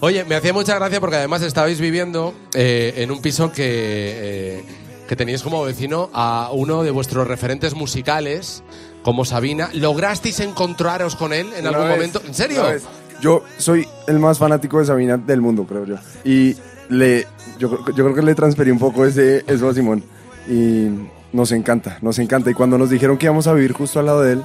Oye, 0.00 0.24
me 0.24 0.34
hacía 0.34 0.52
mucha 0.52 0.74
gracia 0.74 1.00
porque 1.00 1.16
además 1.16 1.42
estabais 1.42 1.80
viviendo 1.80 2.34
eh, 2.54 2.94
en 2.96 3.10
un 3.10 3.20
piso 3.22 3.52
que, 3.52 3.64
eh, 3.66 4.64
que 5.08 5.16
teníais 5.16 5.42
como 5.42 5.62
vecino 5.64 6.10
a 6.12 6.50
uno 6.52 6.82
de 6.82 6.90
vuestros 6.90 7.26
referentes 7.28 7.74
musicales, 7.74 8.62
como 9.02 9.24
Sabina. 9.24 9.70
¿Lograsteis 9.74 10.40
encontraros 10.40 11.14
con 11.16 11.32
él 11.32 11.48
en 11.54 11.60
Una 11.66 11.68
algún 11.70 11.84
vez, 11.88 11.96
momento? 11.96 12.22
¿En 12.26 12.34
serio? 12.34 12.60
una 12.62 12.70
vez. 12.72 12.82
Yo 13.20 13.44
soy 13.58 13.86
el 14.08 14.18
más 14.18 14.38
fanático 14.38 14.80
de 14.80 14.86
Sabina 14.86 15.16
del 15.16 15.40
mundo, 15.40 15.64
creo 15.64 15.86
yo. 15.86 15.96
Y 16.24 16.56
le, 16.88 17.26
yo, 17.58 17.70
creo- 17.70 17.94
yo 17.96 18.04
creo 18.04 18.14
que 18.16 18.22
le 18.22 18.34
transferí 18.34 18.70
un 18.72 18.80
poco 18.80 19.04
ese, 19.06 19.44
eso 19.46 19.68
a 19.68 19.74
Simón. 19.74 20.02
Y 20.48 20.88
nos 21.32 21.52
encanta, 21.52 21.98
nos 22.02 22.18
encanta. 22.18 22.50
Y 22.50 22.54
cuando 22.54 22.76
nos 22.76 22.90
dijeron 22.90 23.16
que 23.18 23.26
íbamos 23.26 23.46
a 23.46 23.52
vivir 23.52 23.72
justo 23.72 24.00
al 24.00 24.06
lado 24.06 24.22
de 24.22 24.32
él, 24.32 24.42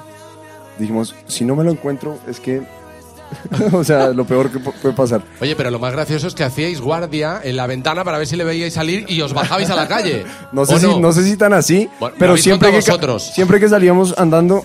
dijimos, 0.77 1.15
si 1.27 1.43
no 1.43 1.56
me 1.56 1.63
lo 1.63 1.71
encuentro, 1.71 2.19
es 2.27 2.39
que... 2.39 2.62
o 3.74 3.84
sea, 3.84 4.10
lo 4.10 4.26
peor 4.26 4.50
que 4.52 4.60
pu- 4.60 4.74
puede 4.82 4.94
pasar. 4.96 5.22
Oye, 5.42 5.56
pero 5.56 5.70
lo 5.72 5.80
más 5.80 5.92
gracioso 5.92 6.28
es 6.28 6.34
que 6.36 6.44
hacíais 6.44 6.80
guardia 6.82 7.40
en 7.44 7.56
la 7.58 7.68
ventana 7.68 8.04
para 8.04 8.18
ver 8.18 8.28
si 8.28 8.36
le 8.36 8.44
veíais 8.44 8.74
salir 8.74 9.06
y 9.10 9.22
os 9.22 9.34
bajabais 9.34 9.70
a 9.70 9.76
la 9.76 9.88
calle. 9.88 10.26
No 10.52 10.66
sé, 10.66 10.76
¿O 10.76 10.80
si, 10.80 11.00
no? 11.00 11.12
sé 11.12 11.24
si 11.24 11.36
tan 11.38 11.54
así, 11.54 11.90
Bueno, 12.00 12.16
pero 12.18 12.38
siempre 12.38 12.70
que, 12.70 12.78
vosotros. 12.78 13.24
siempre 13.34 13.60
que 13.60 13.68
salíamos 13.70 14.18
andando, 14.18 14.63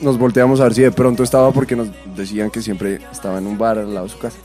nos 0.00 0.18
volteamos 0.18 0.60
a 0.60 0.64
ver 0.64 0.74
si 0.74 0.82
de 0.82 0.92
pronto 0.92 1.22
estaba, 1.22 1.52
porque 1.52 1.74
nos 1.76 1.88
decían 2.14 2.50
que 2.50 2.60
siempre 2.62 3.00
estaba 3.10 3.38
en 3.38 3.46
un 3.46 3.56
bar 3.56 3.78
al 3.78 3.92
lado 3.94 4.06
de 4.06 4.12
su 4.12 4.18
casa. 4.18 4.36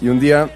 Y 0.00 0.08
un 0.08 0.18
día 0.18 0.50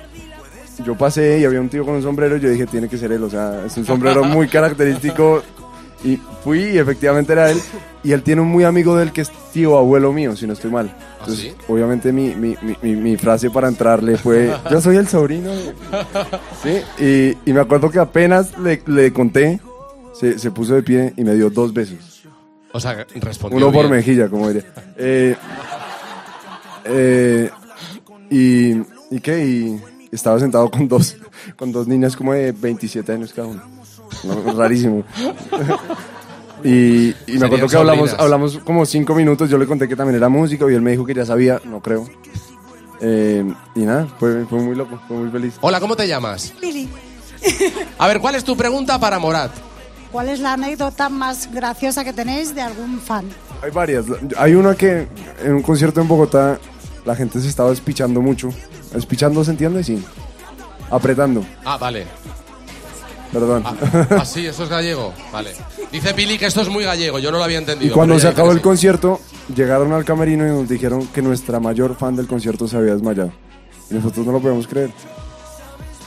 yo 0.85 0.95
pasé 0.97 1.39
y 1.41 1.45
había 1.45 1.61
un 1.61 1.69
tío 1.69 1.85
con 1.85 1.95
un 1.95 2.03
sombrero 2.03 2.37
y 2.37 2.41
yo 2.41 2.49
dije, 2.51 2.67
tiene 2.67 2.89
que 2.89 2.99
ser 2.99 3.13
él, 3.13 3.23
o 3.23 3.31
sea, 3.31 3.63
es 3.67 3.77
un 3.77 3.85
sombrero 3.87 4.25
muy 4.25 4.49
característico. 4.49 5.43
Y 6.07 6.21
fui 6.45 6.61
y 6.61 6.79
efectivamente 6.79 7.33
era 7.33 7.51
él. 7.51 7.61
Y 8.05 8.13
él 8.13 8.23
tiene 8.23 8.41
un 8.41 8.49
muy 8.49 8.63
amigo 8.63 8.97
de 8.97 9.03
él 9.03 9.13
que 9.13 9.23
es 9.23 9.31
tío 9.53 9.77
abuelo 9.77 10.13
mío, 10.13 10.37
si 10.37 10.47
no 10.47 10.53
estoy 10.53 10.71
mal. 10.71 10.95
Entonces, 11.19 11.47
sí? 11.47 11.53
obviamente 11.67 12.13
mi, 12.13 12.35
mi, 12.35 12.57
mi, 12.83 13.17
frase 13.17 13.51
para 13.51 13.67
entrarle 13.67 14.17
fue, 14.17 14.55
yo 14.71 14.81
soy 14.81 14.97
el 14.97 15.09
sobrino. 15.09 15.51
de-". 15.51 15.75
Sí, 16.63 17.05
y, 17.45 17.51
y 17.51 17.53
me 17.53 17.61
acuerdo 17.61 17.91
que 17.91 17.99
apenas 17.99 18.57
le, 18.59 18.81
le 18.87 19.13
conté, 19.13 19.59
se, 20.15 20.39
se 20.39 20.51
puso 20.53 20.75
de 20.75 20.83
pie 20.85 21.13
y 21.17 21.25
me 21.25 21.35
dio 21.35 21.51
dos 21.51 21.75
besos. 21.75 22.23
O 22.73 22.79
sea, 22.79 23.07
respondió 23.17 23.57
Uno 23.57 23.73
por 23.73 23.89
mejilla, 23.89 24.29
como 24.29 24.49
diría. 24.49 24.65
Eh, 24.97 25.35
eh, 26.85 27.51
y, 28.31 28.77
¿Y 29.11 29.21
qué? 29.21 29.45
Y 29.45 29.81
estaba 30.13 30.39
sentado 30.39 30.71
con 30.71 30.87
dos, 30.89 31.17
con 31.57 31.73
dos 31.73 31.87
niñas 31.89 32.17
como 32.17 32.33
de 32.33 32.53
27 32.53 33.13
años 33.13 33.33
cada 33.33 33.49
uno. 33.49 33.76
No, 34.25 34.53
rarísimo. 34.53 35.05
Y, 36.65 37.11
y 37.27 37.39
me 37.39 37.47
acuerdo 37.47 37.69
que 37.69 37.77
hablamos, 37.77 38.15
hablamos 38.19 38.59
como 38.59 38.87
cinco 38.87 39.15
minutos. 39.15 39.49
Yo 39.49 39.59
le 39.59 39.67
conté 39.67 39.87
que 39.87 39.95
también 39.95 40.17
era 40.17 40.29
músico 40.29 40.69
y 40.69 40.75
él 40.75 40.81
me 40.81 40.91
dijo 40.91 41.05
que 41.05 41.15
ya 41.15 41.25
sabía, 41.25 41.61
no 41.65 41.81
creo. 41.81 42.09
Eh, 43.01 43.45
y 43.75 43.81
nada, 43.81 44.09
fue, 44.19 44.45
fue 44.47 44.59
muy 44.61 44.75
loco, 44.75 44.99
fue 45.07 45.19
muy 45.19 45.31
feliz. 45.31 45.55
Hola, 45.61 45.79
¿cómo 45.79 45.95
te 45.95 46.09
llamas? 46.09 46.55
Lili, 46.61 46.89
A 47.99 48.09
ver, 48.09 48.21
¿cuál 48.21 48.35
es 48.35 48.43
tu 48.43 48.57
pregunta 48.57 48.99
para 48.99 49.19
Morat? 49.19 49.53
¿cuál 50.11 50.31
es 50.31 50.41
la 50.41 50.55
anécdota 50.55 51.11
más 51.11 51.53
graciosa 51.53 52.03
que 52.03 52.13
tenéis 52.13 52.55
de 52.55 52.63
algún 52.63 53.01
fan? 53.01 53.27
Hay 53.63 53.71
varias. 53.71 54.07
Hay 54.39 54.55
una 54.55 54.75
que 54.75 55.09
en 55.45 55.55
un 55.55 55.63
concierto 55.63 56.01
en 56.01 56.09
Bogotá 56.09 56.59
la 57.05 57.15
gente 57.15 57.39
se 57.39 57.49
estaba 57.49 57.69
despichando 57.69 58.23
mucho. 58.23 58.49
Despichando, 58.95 59.45
¿se 59.45 59.51
entiende? 59.51 59.85
Sí. 59.85 60.03
Apretando, 60.91 61.45
Ah, 61.65 61.77
vale. 61.77 62.07
Perdón. 63.33 63.63
Ah, 63.67 63.75
ah, 64.21 64.25
sí, 64.25 64.47
eso 64.47 64.65
es 64.65 64.69
gallego. 64.69 65.13
Vale. 65.33 65.53
Dice 65.93 66.15
Pili 66.15 66.39
que 66.39 66.47
esto 66.47 66.61
es 66.63 66.69
muy 66.69 66.85
gallego, 66.85 67.19
yo 67.19 67.31
no 67.31 67.39
lo 67.39 67.45
había 67.45 67.57
Y 67.57 67.61
entendido. 67.61 67.95
cuando 67.95 68.19
se 68.19 68.29
acabó 68.29 68.53
el 68.53 68.61
concierto, 68.61 69.21
llegaron 69.55 69.93
al 69.93 70.05
camerino 70.05 70.47
y 70.47 70.51
nos 70.51 70.69
dijeron 70.69 71.07
que 71.09 71.23
nuestra 71.23 71.61
mayor 71.61 71.97
fan 71.97 72.17
del 72.17 72.27
concierto 72.27 72.67
se 72.69 72.77
había 72.77 72.93
desmayado. 72.95 73.33
Y 73.91 73.95
nosotros 73.95 74.27
no 74.27 74.33
lo 74.33 74.41
podemos 74.41 74.67
creer. 74.67 74.91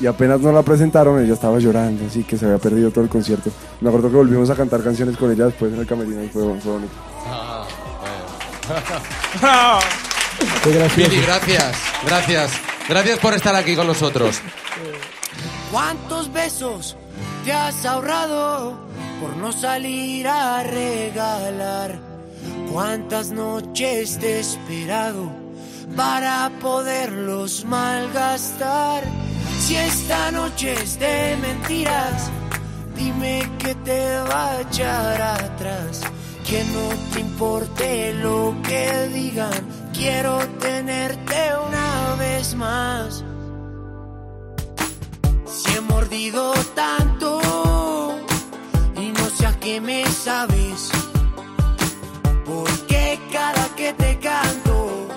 Y 0.01 0.07
apenas 0.07 0.39
nos 0.39 0.53
la 0.53 0.61
presentaron, 0.63 1.21
ella 1.21 1.33
estaba 1.33 1.59
llorando, 1.59 2.05
así 2.07 2.23
que 2.23 2.37
se 2.37 2.45
había 2.45 2.57
perdido 2.57 2.89
todo 2.89 3.03
el 3.03 3.09
concierto. 3.09 3.51
Me 3.81 3.89
acuerdo 3.89 4.09
que 4.09 4.15
volvimos 4.15 4.49
a 4.49 4.55
cantar 4.55 4.81
canciones 4.81 5.17
con 5.17 5.29
ella 5.31 5.45
después 5.45 5.73
en 5.73 5.79
el 5.79 5.85
camerino 5.85 6.23
y 6.23 6.29
fue, 6.29 6.43
fue 6.61 6.71
bonito. 6.71 6.93
Sí. 10.63 10.69
gracioso. 10.71 11.09
Pili, 11.09 11.21
gracias, 11.21 11.75
gracias. 12.05 12.51
Gracias 12.87 13.19
por 13.19 13.33
estar 13.33 13.55
aquí 13.55 13.75
con 13.75 13.87
nosotros. 13.87 14.41
¿Cuántos 15.71 16.33
besos 16.33 16.97
te 17.45 17.53
has 17.53 17.85
ahorrado 17.85 18.73
por 19.21 19.37
no 19.37 19.51
salir 19.51 20.27
a 20.27 20.63
regalar? 20.63 21.99
¿Cuántas 22.71 23.29
noches 23.31 24.17
te 24.17 24.37
he 24.37 24.39
esperado 24.39 25.31
para 25.95 26.51
poderlos 26.59 27.65
malgastar? 27.65 29.03
Si 29.59 29.75
esta 29.75 30.31
noche 30.31 30.73
es 30.73 30.97
de 30.97 31.37
mentiras, 31.39 32.31
dime 32.95 33.47
que 33.59 33.75
te 33.75 34.17
va 34.21 34.51
a 34.51 34.61
echar 34.61 35.21
atrás. 35.21 36.01
Que 36.49 36.63
no 36.63 37.13
te 37.13 37.19
importe 37.19 38.13
lo 38.15 38.55
que 38.63 39.07
digan, 39.13 39.91
quiero 39.93 40.39
tenerte 40.59 41.51
una 41.67 42.15
vez 42.17 42.55
más. 42.55 43.23
Mordido 45.81 46.53
tanto 46.75 47.41
y 48.95 49.11
no 49.11 49.29
sé 49.29 49.45
a 49.45 49.59
qué 49.59 49.79
me 49.81 50.05
sabes. 50.05 50.89
Porque 52.45 53.19
cada 53.31 53.65
que 53.75 53.93
te 53.93 54.19
canto, 54.19 55.07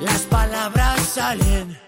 las 0.00 0.22
palabras 0.22 1.00
salen. 1.14 1.78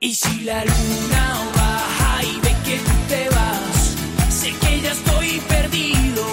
Y 0.00 0.14
si 0.14 0.40
la 0.40 0.64
luna 0.64 1.24
baja 1.54 2.24
y 2.24 2.40
ve 2.40 2.56
que 2.66 2.76
tú 2.78 2.94
te 3.08 3.28
vas, 3.28 4.34
sé 4.40 4.50
que 4.62 4.80
ya 4.80 4.92
estoy 4.92 5.40
perdido. 5.48 6.24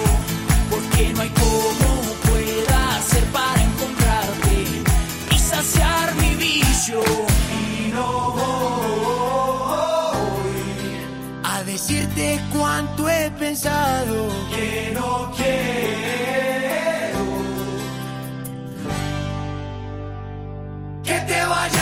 Cuánto 12.80 13.10
he 13.10 13.30
pensado 13.32 14.28
que 14.54 14.92
no 14.94 15.30
quiero 15.36 17.20
que 21.02 21.20
te 21.26 21.44
vayas. 21.44 21.79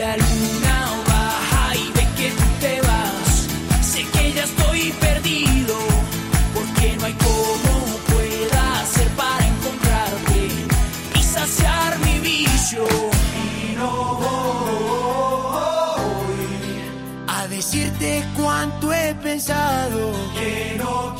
La 0.00 0.16
luna 0.16 0.76
baja 1.08 1.76
y 1.76 1.92
ve 1.92 2.06
que 2.16 2.30
tú 2.30 2.46
te 2.58 2.80
vas, 2.80 3.48
sé 3.82 4.02
que 4.12 4.32
ya 4.32 4.44
estoy 4.44 4.92
perdido, 4.92 5.76
porque 6.54 6.96
no 6.96 7.04
hay 7.04 7.16
cómo 7.28 7.72
pueda 8.12 8.80
hacer 8.80 9.08
para 9.08 9.46
encontrarte 9.46 10.40
y 11.18 11.22
saciar 11.22 11.98
mi 11.98 12.18
vicio. 12.20 12.82
Y 13.44 13.74
no 13.76 13.90
voy 14.22 14.40
a 17.28 17.46
decirte 17.48 18.24
cuánto 18.38 18.90
he 18.94 19.14
pensado 19.16 20.12
que 20.34 20.76
no 20.78 21.14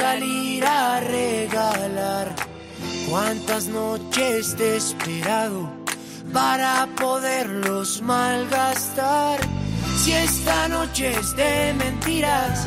salir 0.00 0.64
a 0.64 1.00
regalar? 1.00 2.34
¿Cuántas 3.08 3.66
noches 3.66 4.56
te 4.56 4.72
he 4.72 4.76
esperado 4.76 5.70
para 6.32 6.88
poderlos 6.96 8.00
malgastar? 8.00 9.38
Si 9.98 10.12
esta 10.12 10.68
noche 10.68 11.10
es 11.18 11.36
de 11.36 11.74
mentiras, 11.74 12.66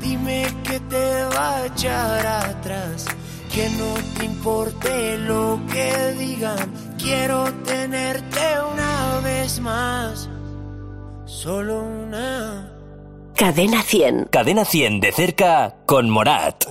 dime 0.00 0.46
que 0.64 0.78
te 0.80 1.24
va 1.34 1.56
a 1.56 1.66
echar 1.66 2.26
atrás. 2.26 3.06
Que 3.54 3.70
no 3.70 3.94
te 4.14 4.24
importe 4.26 5.18
lo 5.18 5.58
que 5.72 6.14
digan, 6.18 6.70
quiero 6.98 7.50
tenerte 7.64 8.46
una 8.72 9.20
vez 9.20 9.58
más. 9.60 10.28
Solo 11.24 11.82
una. 11.82 12.77
Cadena 13.38 13.82
100. 13.82 14.28
Cadena 14.30 14.64
100 14.64 15.00
de 15.00 15.12
cerca 15.12 15.76
con 15.86 16.10
Morat. 16.10 16.64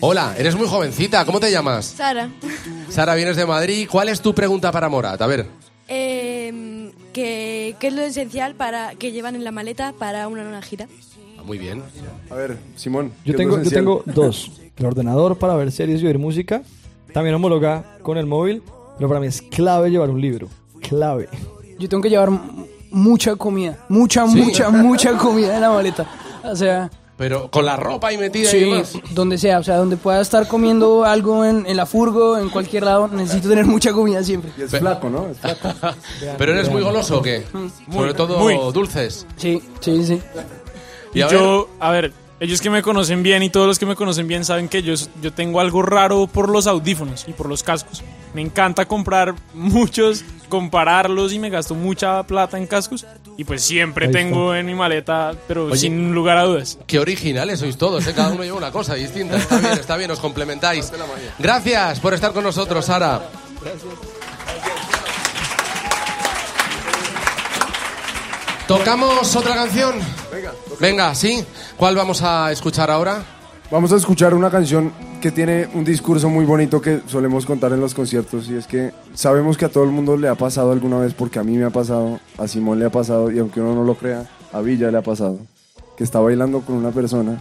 Hola, 0.00 0.34
eres 0.36 0.56
muy 0.56 0.66
jovencita, 0.66 1.24
¿cómo 1.24 1.38
te 1.38 1.50
llamas? 1.52 1.86
Sara, 1.86 2.30
Sara, 2.88 3.14
vienes 3.14 3.36
de 3.36 3.46
Madrid. 3.46 3.86
¿Cuál 3.90 4.08
es 4.08 4.20
tu 4.20 4.34
pregunta 4.34 4.72
para 4.72 4.88
Morat? 4.88 5.20
A 5.22 5.26
ver. 5.28 5.46
eh, 5.86 6.90
¿qué, 7.12 7.76
qué 7.78 7.86
es 7.86 7.92
lo 7.92 8.02
esencial 8.02 8.56
para 8.56 8.96
que 8.96 9.12
llevan 9.12 9.36
en 9.36 9.44
la 9.44 9.52
maleta 9.52 9.92
para 9.96 10.26
una, 10.26 10.42
una 10.42 10.62
gira? 10.62 10.88
Ah, 11.38 11.42
Muy 11.44 11.58
bien. 11.58 11.80
A 12.30 12.34
ver, 12.34 12.58
Simón. 12.74 13.12
¿qué 13.24 13.30
Yo 13.30 13.32
es 13.32 13.32
lo 13.34 13.36
tengo, 13.38 13.54
yo 13.56 13.60
esencial? 13.62 13.80
tengo 13.84 14.02
dos. 14.06 14.50
El 14.76 14.86
ordenador 14.86 15.38
para 15.38 15.54
ver 15.54 15.70
series 15.70 16.02
y 16.02 16.06
oír 16.06 16.18
música. 16.18 16.62
También 17.12 17.36
homologa 17.36 17.98
con 18.02 18.18
el 18.18 18.26
móvil. 18.26 18.62
Pero 18.96 19.08
para 19.08 19.20
mí 19.20 19.26
es 19.28 19.42
clave 19.42 19.90
llevar 19.90 20.10
un 20.10 20.20
libro. 20.20 20.48
Clave. 20.80 21.28
Yo 21.78 21.88
tengo 21.88 22.02
que 22.02 22.08
llevar 22.10 22.30
mucha 22.90 23.36
comida. 23.36 23.78
Mucha, 23.88 24.26
¿Sí? 24.28 24.36
mucha, 24.42 24.70
mucha 24.70 25.12
comida 25.16 25.54
en 25.54 25.60
la 25.60 25.70
maleta. 25.70 26.06
O 26.44 26.54
sea, 26.56 26.90
Pero 27.16 27.50
con 27.50 27.64
la 27.64 27.76
ropa 27.76 28.08
ahí 28.08 28.18
metida 28.18 28.44
y 28.44 28.46
sí, 28.46 28.60
demás. 28.60 28.92
donde 29.12 29.38
sea. 29.38 29.58
O 29.58 29.62
sea, 29.62 29.76
donde 29.76 29.96
pueda 29.96 30.20
estar 30.20 30.46
comiendo 30.48 31.04
algo 31.04 31.44
en, 31.44 31.66
en 31.66 31.76
la 31.76 31.86
furgo, 31.86 32.38
en 32.38 32.48
cualquier 32.50 32.84
lado, 32.84 33.08
necesito 33.08 33.48
tener 33.48 33.64
mucha 33.66 33.92
comida 33.92 34.22
siempre. 34.22 34.52
Y 34.56 34.62
es 34.62 34.70
flaco, 34.70 35.08
¿no? 35.10 35.28
Es 35.28 35.38
flaco. 35.38 35.68
¿Pero 36.38 36.52
eres 36.52 36.70
muy 36.70 36.82
goloso 36.82 37.18
o 37.18 37.22
qué? 37.22 37.44
Sobre 37.92 38.14
todo 38.14 38.38
muy. 38.38 38.54
dulces. 38.72 39.26
Sí, 39.36 39.62
sí, 39.80 40.04
sí. 40.04 40.20
Y 41.14 41.22
a 41.22 41.28
yo, 41.28 41.68
a 41.80 41.90
ver, 41.90 42.12
ellos 42.38 42.60
que 42.60 42.68
me 42.68 42.82
conocen 42.82 43.22
bien 43.22 43.42
y 43.42 43.50
todos 43.50 43.66
los 43.66 43.78
que 43.78 43.86
me 43.86 43.96
conocen 43.96 44.28
bien 44.28 44.44
saben 44.44 44.68
que 44.68 44.82
yo, 44.82 44.94
yo 45.22 45.32
tengo 45.32 45.60
algo 45.60 45.82
raro 45.82 46.26
por 46.26 46.48
los 46.48 46.66
audífonos 46.66 47.24
y 47.26 47.32
por 47.32 47.48
los 47.48 47.62
cascos. 47.62 48.02
Me 48.34 48.42
encanta 48.42 48.86
comprar 48.86 49.34
muchos, 49.54 50.22
compararlos 50.50 51.32
y 51.32 51.38
me 51.38 51.48
gasto 51.48 51.74
mucha 51.74 52.22
plata 52.24 52.58
en 52.58 52.66
cascos. 52.66 53.06
Y 53.38 53.44
pues 53.44 53.62
siempre 53.62 54.08
tengo 54.08 54.54
en 54.54 54.66
mi 54.66 54.74
maleta, 54.74 55.32
pero 55.48 55.66
Oye. 55.66 55.76
sin 55.78 56.14
lugar 56.14 56.36
a 56.36 56.44
dudas. 56.44 56.78
Qué 56.86 56.98
originales 56.98 57.60
sois 57.60 57.76
todos, 57.78 58.06
¿eh? 58.06 58.12
cada 58.14 58.30
uno 58.30 58.44
lleva 58.44 58.56
una 58.58 58.70
cosa 58.70 58.94
distinta. 58.94 59.36
Está 59.36 59.58
bien, 59.58 59.72
está 59.72 59.96
bien, 59.96 60.10
os 60.10 60.20
complementáis. 60.20 60.92
Gracias 61.38 62.00
por 62.00 62.12
estar 62.14 62.32
con 62.32 62.44
nosotros, 62.44 62.84
Sara. 62.84 63.22
¿Tocamos 68.66 69.36
otra 69.36 69.54
canción? 69.54 69.94
Venga, 70.32 70.52
Venga, 70.80 71.14
¿sí? 71.14 71.42
¿Cuál 71.76 71.96
vamos 71.96 72.22
a 72.22 72.52
escuchar 72.52 72.90
ahora? 72.90 73.24
Vamos 73.70 73.92
a 73.92 73.96
escuchar 73.96 74.34
una 74.34 74.50
canción 74.50 74.92
que 75.20 75.32
tiene 75.32 75.68
un 75.74 75.84
discurso 75.84 76.28
muy 76.28 76.44
bonito 76.44 76.80
que 76.80 77.00
solemos 77.06 77.46
contar 77.46 77.72
en 77.72 77.80
los 77.80 77.94
conciertos 77.94 78.48
y 78.48 78.56
es 78.56 78.66
que 78.66 78.92
sabemos 79.14 79.56
que 79.56 79.64
a 79.64 79.68
todo 79.70 79.84
el 79.84 79.90
mundo 79.90 80.16
le 80.16 80.28
ha 80.28 80.34
pasado 80.34 80.70
alguna 80.70 80.98
vez 80.98 81.14
porque 81.14 81.38
a 81.38 81.42
mí 81.42 81.56
me 81.56 81.64
ha 81.64 81.70
pasado, 81.70 82.20
a 82.38 82.46
Simón 82.46 82.78
le 82.78 82.84
ha 82.84 82.90
pasado 82.90 83.30
y 83.30 83.38
aunque 83.38 83.60
uno 83.60 83.74
no 83.74 83.84
lo 83.84 83.96
crea, 83.96 84.28
a 84.52 84.60
Villa 84.60 84.90
le 84.90 84.98
ha 84.98 85.02
pasado, 85.02 85.38
que 85.96 86.04
está 86.04 86.20
bailando 86.20 86.60
con 86.60 86.76
una 86.76 86.90
persona 86.90 87.40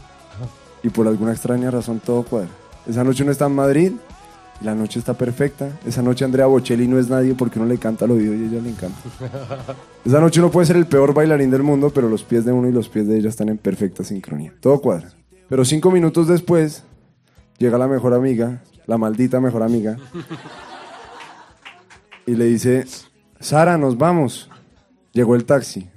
y 0.81 0.89
por 0.89 1.07
alguna 1.07 1.33
extraña 1.33 1.69
razón 1.69 1.99
todo 1.99 2.23
cuadra. 2.23 2.49
Esa 2.87 3.03
noche 3.03 3.23
uno 3.23 3.31
está 3.31 3.45
en 3.45 3.55
Madrid 3.55 3.91
la 4.61 4.73
noche 4.73 4.99
está 4.99 5.13
perfecta. 5.13 5.79
Esa 5.85 6.01
noche 6.01 6.25
Andrea 6.25 6.45
Bocelli 6.45 6.87
no 6.87 6.97
es 6.99 7.09
nadie 7.09 7.33
porque 7.35 7.59
uno 7.59 7.67
le 7.67 7.77
canta 7.77 8.05
al 8.05 8.11
oído 8.11 8.33
y 8.33 8.43
a 8.43 8.47
ella 8.47 8.61
le 8.61 8.69
encanta. 8.69 8.97
Esa 10.05 10.19
noche 10.19 10.39
uno 10.39 10.51
puede 10.51 10.67
ser 10.67 10.77
el 10.77 10.87
peor 10.87 11.13
bailarín 11.13 11.51
del 11.51 11.63
mundo, 11.63 11.91
pero 11.93 12.09
los 12.09 12.23
pies 12.23 12.45
de 12.45 12.51
uno 12.51 12.67
y 12.69 12.71
los 12.71 12.89
pies 12.89 13.07
de 13.07 13.17
ella 13.17 13.29
están 13.29 13.49
en 13.49 13.57
perfecta 13.57 14.03
sincronía. 14.03 14.53
Todo 14.59 14.79
cuadra. 14.79 15.09
Pero 15.49 15.65
cinco 15.65 15.91
minutos 15.91 16.27
después, 16.27 16.83
llega 17.57 17.77
la 17.77 17.87
mejor 17.87 18.13
amiga, 18.13 18.63
la 18.87 18.97
maldita 18.97 19.39
mejor 19.39 19.63
amiga, 19.63 19.97
y 22.25 22.35
le 22.35 22.45
dice, 22.45 22.85
Sara, 23.39 23.77
nos 23.77 23.97
vamos. 23.97 24.49
Llegó 25.11 25.35
el 25.35 25.45
taxi. 25.45 25.89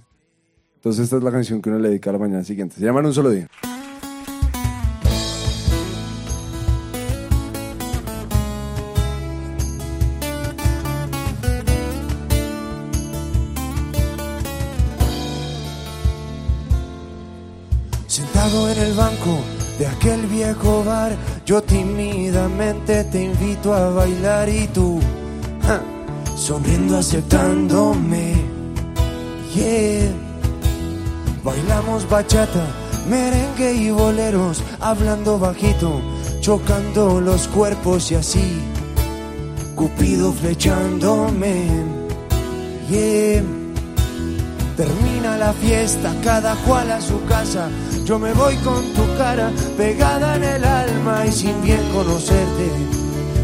Entonces 0.76 1.04
esta 1.04 1.16
es 1.16 1.22
la 1.22 1.32
canción 1.32 1.61
que 1.61 1.70
uno 1.70 1.78
le 1.78 1.88
dedica 1.88 2.11
a 2.11 2.12
la 2.12 2.18
mañana 2.18 2.44
siguiente. 2.44 2.76
Se 2.76 2.84
llama 2.84 3.00
En 3.00 3.06
un 3.06 3.14
solo 3.14 3.30
día. 3.30 3.48
Sentado 18.49 18.70
en 18.70 18.78
el 18.78 18.94
banco 18.94 19.40
de 19.78 19.86
aquel 19.86 20.26
viejo 20.26 20.82
bar, 20.82 21.14
yo 21.44 21.61
tímidamente 21.61 23.05
te 23.05 23.24
invito 23.24 23.74
a 23.74 23.90
bailar 23.90 24.49
y 24.49 24.66
tú, 24.68 25.01
sonriendo 26.34 26.96
aceptándome. 26.96 28.36
Yeah. 29.55 30.11
Bailamos 31.44 32.09
bachata, 32.09 32.64
merengue 33.11 33.74
y 33.74 33.90
boleros, 33.90 34.62
hablando 34.80 35.38
bajito, 35.38 36.01
chocando 36.40 37.20
los 37.20 37.49
cuerpos 37.49 38.11
y 38.12 38.14
así, 38.14 38.62
Cupido 39.74 40.32
flechándome. 40.32 41.66
Yeah. 42.88 43.42
Termina 44.74 45.36
la 45.36 45.53
fiesta, 45.53 46.14
cada 46.24 46.55
cual 46.64 46.92
a 46.92 47.01
su 47.03 47.22
casa. 47.26 47.68
Yo 48.09 48.18
me 48.18 48.32
voy 48.32 48.56
con 48.64 48.82
tu 48.94 49.02
cara 49.18 49.50
pegada 49.76 50.36
en 50.36 50.42
el 50.42 50.64
alma 50.64 51.26
y 51.26 51.30
sin 51.30 51.61
bien 51.61 51.86
conocerte, 51.92 52.70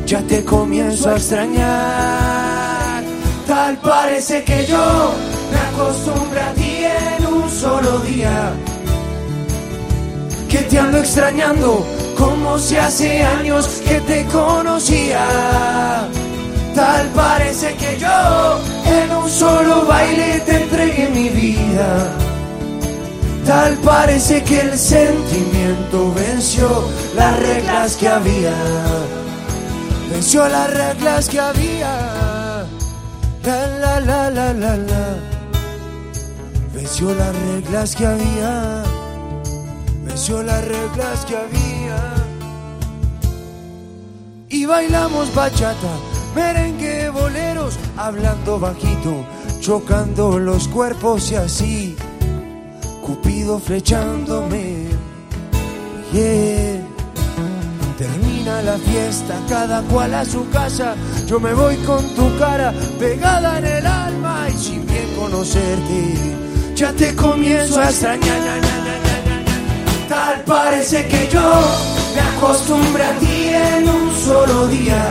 ya 0.07 0.23
te 0.23 0.43
comienzo 0.43 1.11
a 1.11 1.17
extrañar. 1.17 3.05
Tal 3.47 3.77
parece 3.77 4.43
que 4.43 4.65
yo 4.65 5.13
me 5.53 5.59
acostumbré 5.59 6.41
a 6.41 6.55
ti 6.55 6.79
en 7.19 7.27
un 7.27 7.51
solo 7.51 7.99
día. 7.99 8.55
Que 10.49 10.59
te 10.61 10.79
ando 10.79 10.97
extrañando 10.97 11.85
como 12.17 12.59
si 12.59 12.79
hace 12.79 13.23
años 13.23 13.83
que 13.87 14.01
te 14.01 14.25
conocía. 14.33 16.09
Tal 16.75 17.07
parece 17.09 17.75
que 17.75 17.99
yo 17.99 18.61
en 18.87 19.15
un 19.15 19.29
solo 19.29 19.85
baile 19.85 20.41
te 20.47 20.57
entregué 20.57 21.11
mi 21.11 21.29
vida. 21.29 22.24
Tal 23.45 23.77
parece 23.79 24.43
que 24.43 24.61
el 24.61 24.79
sentimiento 24.79 26.13
venció 26.15 26.89
las 27.15 27.39
reglas 27.39 27.97
que 27.97 28.09
había. 28.09 28.55
Venció 30.11 30.49
las 30.49 30.73
reglas 30.73 31.29
que 31.29 31.41
había. 31.41 32.67
La 33.45 33.67
la 33.67 34.01
la 34.01 34.31
la 34.31 34.53
la 34.53 34.77
la. 34.77 35.17
Venció 36.73 37.15
las 37.15 37.37
reglas 37.37 37.95
que 37.95 38.07
había. 38.07 38.83
Venció 40.05 40.43
las 40.43 40.65
reglas 40.65 41.25
que 41.27 41.37
había. 41.37 42.15
Y 44.49 44.65
bailamos 44.67 45.35
bachata 45.35 46.15
merengue, 46.35 47.09
boleros, 47.11 47.79
hablando 47.97 48.59
bajito, 48.59 49.25
chocando 49.61 50.39
los 50.39 50.69
cuerpos 50.69 51.31
y 51.31 51.37
así, 51.37 51.97
Cupido 53.05 53.59
flechándome. 53.59 54.89
Yeah. 56.11 56.81
Termina 57.99 58.63
la 58.63 58.79
fiesta, 58.79 59.35
cada 59.47 59.83
cual 59.83 60.15
a 60.15 60.25
su 60.25 60.49
casa. 60.49 60.95
Yo 61.27 61.39
me 61.39 61.53
voy 61.53 61.77
con 61.85 62.03
tu 62.15 62.39
cara 62.39 62.73
pegada 62.99 63.59
en 63.59 63.67
el 63.67 63.87
alma 63.87 64.47
y 64.49 64.57
sin 64.57 64.87
bien 64.87 65.07
conocerte, 65.19 66.15
ya 66.75 66.93
te 66.93 67.15
comienzo 67.15 67.79
a 67.79 67.91
extrañar. 67.91 68.21
ña, 68.23 68.57
ña, 68.57 68.77
ña, 68.87 68.97
ña, 69.05 69.17
ña, 69.27 69.37
ña. 69.45 70.09
Tal 70.09 70.41
parece 70.47 71.07
que 71.07 71.29
yo 71.31 71.43
me 72.15 72.21
acostumbré 72.23 73.03
a 73.05 73.19
ti 73.19 73.49
en 73.49 73.87
un 73.87 74.17
solo 74.17 74.67
día 74.69 75.05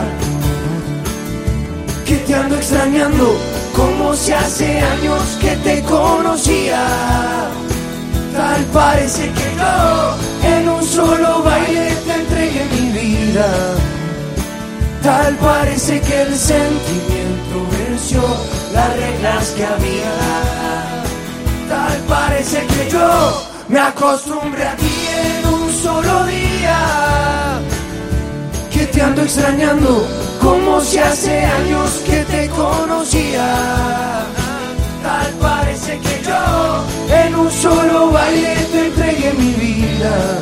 que 2.04 2.16
te 2.16 2.34
ando 2.34 2.56
extrañando 2.56 3.36
como 3.72 4.14
si 4.14 4.32
hace 4.32 4.80
años 4.80 5.38
que 5.40 5.56
te 5.58 5.82
conocía. 5.82 7.54
Tal 8.34 8.64
parece 8.72 9.30
que 9.30 9.48
yo 9.56 10.16
en 10.56 10.68
un 10.68 10.84
solo 10.84 11.42
baile 11.44 11.94
te 12.04 12.14
entregué 12.14 12.64
mi 12.72 12.90
vida. 12.98 13.46
Tal 15.02 15.36
parece 15.36 16.00
que 16.00 16.22
el 16.22 16.34
sentimiento 16.36 17.56
venció 17.70 18.22
las 18.72 18.96
reglas 18.96 19.48
que 19.50 19.64
había. 19.64 20.14
Tal 21.68 21.98
parece 22.08 22.66
que 22.66 22.90
yo 22.90 23.42
me 23.68 23.78
acostumbré 23.78 24.66
a 24.66 24.76
ti 24.76 24.94
en 25.28 25.54
un 25.54 25.72
solo 25.72 26.24
día. 26.26 27.60
Que 28.72 28.86
te 28.86 29.00
ando 29.00 29.22
extrañando 29.22 30.08
como 30.42 30.80
si 30.80 30.98
hace 30.98 31.44
años 31.44 32.02
que 32.04 32.24
te 32.24 32.48
conocía. 32.48 34.24
Tal 35.04 35.32
parece 35.34 35.98
que 35.98 36.22
yo 36.24 36.84
en 37.14 37.34
un 37.34 37.50
solo 37.50 38.10
baile 38.10 38.56
te 38.72 38.86
entregué 38.86 39.32
mi 39.34 39.52
vida. 39.52 40.40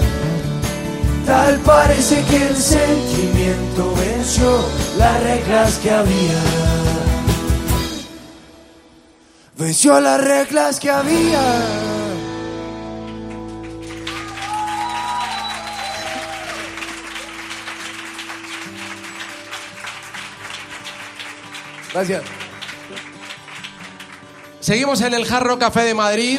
Tal 1.26 1.58
parece 1.60 2.24
que 2.26 2.46
el 2.46 2.56
sentimiento 2.56 3.92
venció 3.96 4.64
las 4.98 5.20
reglas 5.24 5.78
que 5.82 5.90
había. 5.90 6.40
Venció 9.56 10.00
las 10.00 10.20
reglas 10.22 10.78
que 10.78 10.90
había. 10.90 11.42
Gracias. 21.92 22.41
Seguimos 24.62 25.00
en 25.00 25.12
el 25.12 25.24
Jarro 25.24 25.58
Café 25.58 25.80
de 25.80 25.92
Madrid 25.92 26.38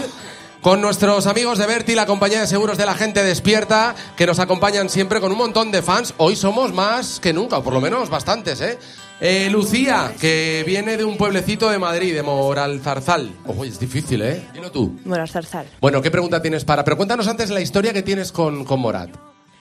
con 0.61 0.79
nuestros 0.79 1.27
amigos 1.27 1.57
de 1.57 1.67
Berti, 1.67 1.93
la 1.93 2.05
compañía 2.05 2.39
de 2.39 2.47
seguros 2.47 2.77
de 2.77 2.85
la 2.85 2.93
gente 2.93 3.21
despierta, 3.21 3.95
que 4.15 4.25
nos 4.25 4.39
acompañan 4.39 4.87
siempre 4.87 5.19
con 5.19 5.33
un 5.33 5.37
montón 5.37 5.71
de 5.73 5.81
fans. 5.81 6.13
Hoy 6.15 6.37
somos 6.37 6.71
más 6.71 7.19
que 7.19 7.33
nunca, 7.33 7.57
o 7.57 7.63
por 7.65 7.73
lo 7.73 7.81
menos 7.81 8.09
bastantes, 8.09 8.61
¿eh? 8.61 8.79
Eh, 9.19 9.49
Lucía, 9.51 10.13
que 10.21 10.63
viene 10.65 10.95
de 10.95 11.03
un 11.03 11.17
pueblecito 11.17 11.69
de 11.69 11.77
Madrid, 11.79 12.13
de 12.13 12.23
Moralzarzal. 12.23 13.29
Ojo, 13.45 13.65
es 13.65 13.77
difícil, 13.77 14.21
¿eh? 14.21 14.47
Dilo 14.53 14.71
tú. 14.71 14.97
Morar 15.03 15.27
Zarzal. 15.27 15.67
Bueno, 15.81 16.01
¿qué 16.01 16.09
pregunta 16.09 16.41
tienes 16.41 16.63
para? 16.63 16.85
Pero 16.85 16.95
cuéntanos 16.95 17.27
antes 17.27 17.49
la 17.49 17.59
historia 17.59 17.91
que 17.91 18.03
tienes 18.03 18.31
con, 18.31 18.63
con 18.63 18.79
Morat. 18.79 19.09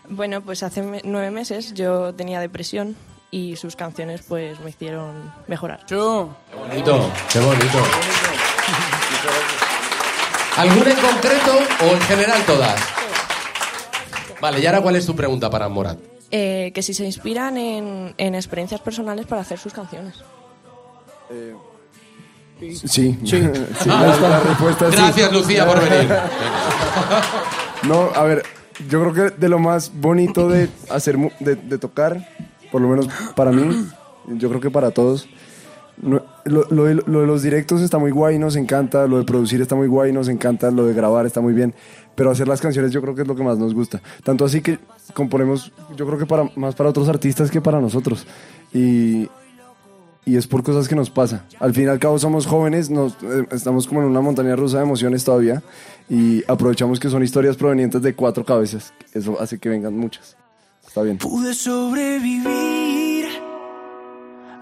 Bueno, 0.09 0.41
pues 0.41 0.63
hace 0.63 0.85
nueve 1.03 1.33
meses 1.33 1.75
yo 1.75 2.15
tenía 2.15 2.39
depresión 2.39 2.95
y 3.33 3.57
sus 3.57 3.75
canciones 3.75 4.23
pues 4.29 4.61
me 4.61 4.71
hicieron 4.71 5.33
mejorar. 5.49 5.85
Yo. 5.89 6.37
Bonito, 6.57 7.11
qué 7.33 7.41
bonito. 7.41 7.79
¿Alguna 10.57 10.91
en 10.91 10.97
concreto 10.97 11.59
o 11.81 11.95
en 11.95 12.01
general 12.03 12.43
todas? 12.45 12.81
Vale, 14.41 14.61
y 14.61 14.67
ahora 14.67 14.81
cuál 14.81 14.97
es 14.97 15.07
tu 15.07 15.15
pregunta 15.17 15.49
para 15.49 15.69
Morat? 15.69 15.99
Eh, 16.31 16.73
que 16.75 16.83
si 16.83 16.95
se 16.95 17.05
inspiran 17.05 17.57
en, 17.57 18.15
en 18.19 18.35
experiencias 18.35 18.81
personales 18.81 19.27
para 19.27 19.43
hacer 19.43 19.59
sus 19.59 19.73
canciones. 19.73 20.15
Sí, 22.61 23.19
sí. 23.25 23.43
la, 23.87 24.17
la 24.17 24.41
respuesta 24.41 24.89
es 24.89 24.95
sí. 24.95 25.01
Gracias, 25.01 25.33
Lucía, 25.33 25.67
por 25.67 25.81
venir. 25.89 26.09
No, 27.83 28.11
a 28.15 28.23
ver, 28.23 28.45
yo 28.89 29.01
creo 29.01 29.13
que 29.13 29.37
de 29.37 29.49
lo 29.49 29.59
más 29.59 29.91
bonito 29.93 30.49
de 30.49 30.69
hacer, 30.89 31.17
de 31.41 31.79
tocar, 31.79 32.29
por 32.71 32.81
lo 32.81 32.87
menos 32.87 33.09
para 33.35 33.51
mí, 33.51 33.89
yo 34.29 34.49
creo 34.49 34.61
que 34.61 34.71
para 34.71 34.93
todos, 34.93 35.27
lo, 36.03 36.25
lo 36.45 36.67
lo 36.69 37.21
de 37.21 37.27
los 37.27 37.43
directos 37.43 37.81
está 37.81 37.99
muy 37.99 38.11
guay, 38.11 38.39
nos 38.39 38.57
encanta, 38.57 39.07
lo 39.07 39.19
de 39.19 39.25
producir 39.25 39.61
está 39.63 39.77
muy 39.77 39.87
guay, 39.87 40.13
nos 40.13 40.29
encanta, 40.29 40.71
lo 40.71 40.87
de 40.87 40.95
grabar 40.95 41.27
está 41.27 41.41
muy 41.41 41.55
bien, 41.55 41.75
pero 42.15 42.31
hacer 42.31 42.49
las 42.49 42.61
canciones 42.61 42.91
yo 42.91 43.01
creo 43.01 43.15
que 43.15 43.23
es 43.23 43.29
lo 43.29 43.37
que 43.37 43.45
más 43.45 43.59
nos 43.59 43.73
gusta. 43.73 44.03
Tanto 44.25 44.45
así 44.45 44.61
que 44.61 44.79
componemos, 45.15 45.73
yo 45.97 46.07
creo 46.07 46.19
que 46.19 46.27
para, 46.27 46.51
más 46.57 46.75
para 46.75 46.91
otros 46.91 47.09
artistas 47.09 47.51
que 47.51 47.61
para 47.61 47.81
nosotros. 47.81 48.27
Y, 48.75 49.29
y 50.25 50.37
es 50.37 50.47
por 50.47 50.63
cosas 50.63 50.89
que 50.89 50.95
nos 50.95 51.11
pasa. 51.11 51.45
Al 51.61 51.73
fin 51.73 51.85
y 51.85 51.89
al 51.89 51.99
cabo 51.99 52.19
somos 52.19 52.47
jóvenes, 52.47 52.91
nos, 52.91 53.15
eh, 53.23 53.47
estamos 53.53 53.87
como 53.87 54.03
en 54.03 54.09
una 54.09 54.21
montaña 54.21 54.57
rusa 54.57 54.79
de 54.79 54.85
emociones 54.85 55.25
todavía 55.25 55.63
y 56.09 56.43
aprovechamos 56.49 57.01
que 57.01 57.09
son 57.09 57.23
historias 57.23 57.57
provenientes 57.57 58.03
de 58.03 58.15
cuatro 58.15 58.45
cabezas. 58.45 58.93
Eso 59.15 59.41
hace 59.41 59.59
que 59.59 59.69
vengan 59.69 59.97
muchas. 59.97 60.37
Está 60.87 61.03
bien. 61.03 61.19
Pude 61.19 61.55
sobrevivir 61.55 62.92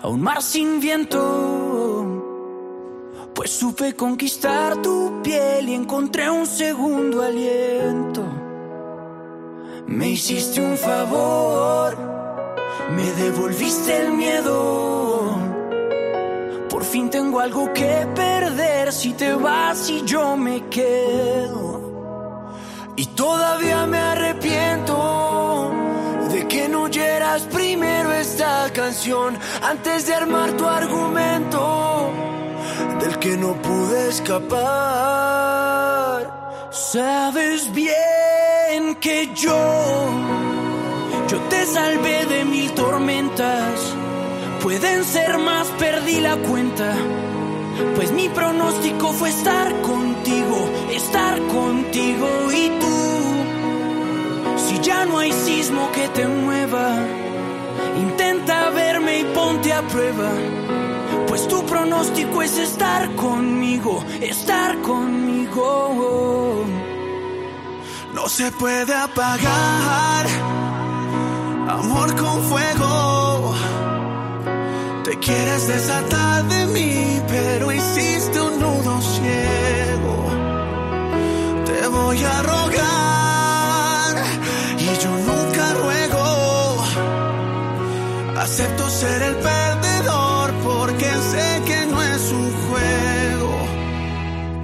a 0.02 0.08
un 0.08 0.20
mar 0.22 0.42
sin 0.42 0.80
viento. 0.80 2.06
Pues 3.34 3.50
supe 3.50 3.94
conquistar 3.94 4.80
tu 4.82 5.20
piel 5.22 5.68
y 5.68 5.74
encontré 5.74 6.28
un 6.30 6.46
segundo 6.46 7.22
aliento. 7.22 8.22
Me 9.86 10.10
hiciste 10.10 10.60
un 10.60 10.76
favor, 10.76 11.96
me 12.94 13.10
devolviste 13.12 14.06
el 14.06 14.12
miedo. 14.12 15.36
Por 16.68 16.84
fin 16.84 17.10
tengo 17.10 17.40
algo 17.40 17.72
que 17.72 18.06
perder 18.14 18.92
si 18.92 19.12
te 19.14 19.34
vas 19.34 19.90
y 19.90 20.02
yo 20.04 20.36
me 20.36 20.68
quedo. 20.68 21.80
Y 22.96 23.06
todavía 23.06 23.86
me 23.86 23.98
arrepiento 23.98 25.39
antes 29.62 30.06
de 30.06 30.14
armar 30.14 30.52
tu 30.52 30.66
argumento 30.66 32.10
del 33.00 33.18
que 33.18 33.36
no 33.36 33.54
pude 33.60 34.08
escapar. 34.08 34.60
Sabes 36.70 37.72
bien 37.72 38.96
que 39.00 39.30
yo, 39.34 40.10
yo 41.28 41.38
te 41.48 41.66
salvé 41.66 42.26
de 42.26 42.44
mil 42.44 42.70
tormentas. 42.72 43.94
Pueden 44.62 45.04
ser 45.04 45.38
más, 45.38 45.66
perdí 45.78 46.20
la 46.20 46.36
cuenta. 46.36 46.94
Pues 47.96 48.12
mi 48.12 48.28
pronóstico 48.28 49.12
fue 49.12 49.30
estar 49.30 49.80
contigo, 49.82 50.70
estar 50.90 51.40
contigo 51.46 52.28
y 52.52 52.68
tú. 52.80 52.98
Si 54.66 54.78
ya 54.80 55.04
no 55.06 55.18
hay 55.18 55.32
sismo 55.32 55.90
que 55.92 56.08
te 56.08 56.26
mueva, 56.26 57.19
ponte 59.40 59.72
a 59.72 59.82
prueba. 59.82 60.30
Pues 61.28 61.48
tu 61.48 61.64
pronóstico 61.64 62.42
es 62.42 62.58
estar 62.58 63.02
conmigo, 63.14 64.04
estar 64.20 64.70
conmigo. 64.82 66.64
No 68.14 68.28
se 68.28 68.50
puede 68.52 68.94
apagar 68.94 70.26
amor 71.68 72.08
con 72.22 72.36
fuego. 72.50 73.54
Te 75.04 75.12
quieres 75.18 75.62
desatar 75.68 76.44
de 76.54 76.66
mí, 76.74 77.22
pero 77.28 77.72
hiciste 77.72 78.40
un 78.40 78.54
nudo 78.60 78.94
ciego. 79.14 80.16
Te 81.68 81.86
voy 81.88 82.18
a 82.24 82.42
rogar 82.42 83.19
Acepto 88.40 88.88
ser 88.88 89.20
el 89.20 89.36
perdedor 89.36 90.50
porque 90.64 91.04
sé 91.04 91.62
que 91.66 91.84
no 91.90 92.02
es 92.02 92.32
un 92.32 92.50
juego. 92.64 93.50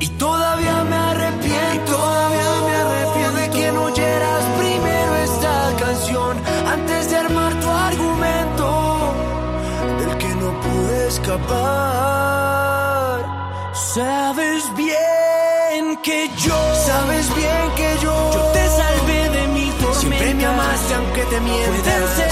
Y 0.00 0.08
todavía 0.16 0.82
me 0.84 0.96
arrepiento, 0.96 1.92
todavía 1.92 2.50
me 2.68 2.74
arrepiento 2.74 3.32
de 3.36 3.50
que 3.50 3.72
no 3.72 3.82
oyeras 3.84 4.44
primero 4.58 5.16
esta 5.16 5.74
canción 5.78 6.38
antes 6.66 7.10
de 7.10 7.16
armar 7.16 7.52
tu 7.60 7.68
argumento 7.68 9.14
del 9.98 10.16
que 10.22 10.34
no 10.36 10.58
pude 10.62 11.08
escapar. 11.08 11.46
Sabes 13.74 14.74
bien 14.74 15.98
que 16.02 16.30
yo, 16.38 16.74
sabes 16.86 17.34
bien 17.36 17.70
que 17.76 17.98
yo, 18.02 18.32
yo 18.32 18.42
te 18.54 18.68
salvé 18.70 19.28
de 19.36 19.48
mil 19.48 19.70
tormentas. 19.74 20.00
Siempre 20.00 20.34
me 20.34 20.46
amaste 20.46 20.94
aunque 20.94 21.22
te 21.24 21.40
mientas. 21.40 22.25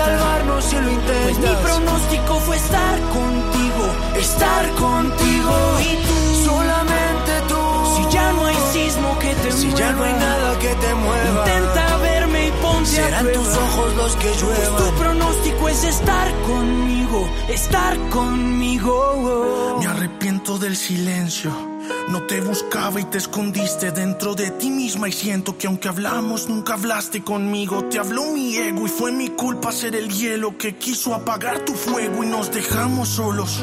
Salvarnos 0.00 0.64
si 0.64 0.76
lo 0.76 0.90
intentas. 0.90 1.38
Pues 1.38 1.38
mi 1.38 1.54
pronóstico 1.66 2.34
fue 2.46 2.56
estar 2.56 2.96
contigo, 3.18 3.84
estar 4.16 4.64
contigo 4.86 5.54
y 5.88 5.92
tú, 6.06 6.44
solamente 6.48 7.32
tú. 7.48 7.60
Si 7.96 8.02
ya 8.14 8.32
no 8.32 8.46
hay 8.46 8.56
sismo 8.72 9.18
que 9.18 9.34
te 9.34 9.52
si 9.52 9.66
mueva, 9.66 9.78
ya 9.78 9.92
no 9.92 10.04
hay 10.04 10.12
nada 10.14 10.58
que 10.58 10.68
te 10.82 10.94
mueva. 10.94 11.38
Intenta 11.40 11.96
verme 11.98 12.46
y 12.48 12.50
ponte 12.62 12.90
Serán 12.90 13.14
a 13.14 13.30
prueba. 13.30 13.38
tus 13.44 13.56
ojos 13.56 13.94
los 13.96 14.16
que 14.16 14.30
lluevan. 14.40 14.72
Pues 14.72 14.84
tu 14.84 14.94
pronóstico 15.02 15.68
es 15.68 15.84
estar 15.84 16.28
conmigo, 16.46 17.28
estar 17.48 17.98
conmigo. 18.10 19.76
Me 19.80 19.86
arrepiento 19.86 20.58
del 20.58 20.76
silencio. 20.76 21.69
No 22.10 22.22
te 22.22 22.40
buscaba 22.40 23.00
y 23.00 23.04
te 23.04 23.18
escondiste 23.18 23.92
dentro 23.92 24.34
de 24.34 24.50
ti 24.50 24.68
misma 24.68 25.08
y 25.08 25.12
siento 25.12 25.56
que 25.56 25.68
aunque 25.68 25.86
hablamos 25.86 26.48
nunca 26.48 26.74
hablaste 26.74 27.22
conmigo. 27.22 27.84
Te 27.84 28.00
habló 28.00 28.32
mi 28.32 28.56
ego 28.56 28.84
y 28.84 28.88
fue 28.88 29.12
mi 29.12 29.28
culpa 29.28 29.70
ser 29.70 29.94
el 29.94 30.08
hielo 30.10 30.58
que 30.58 30.74
quiso 30.74 31.14
apagar 31.14 31.64
tu 31.64 31.72
fuego 31.72 32.24
y 32.24 32.26
nos 32.26 32.50
dejamos 32.50 33.10
solos. 33.10 33.62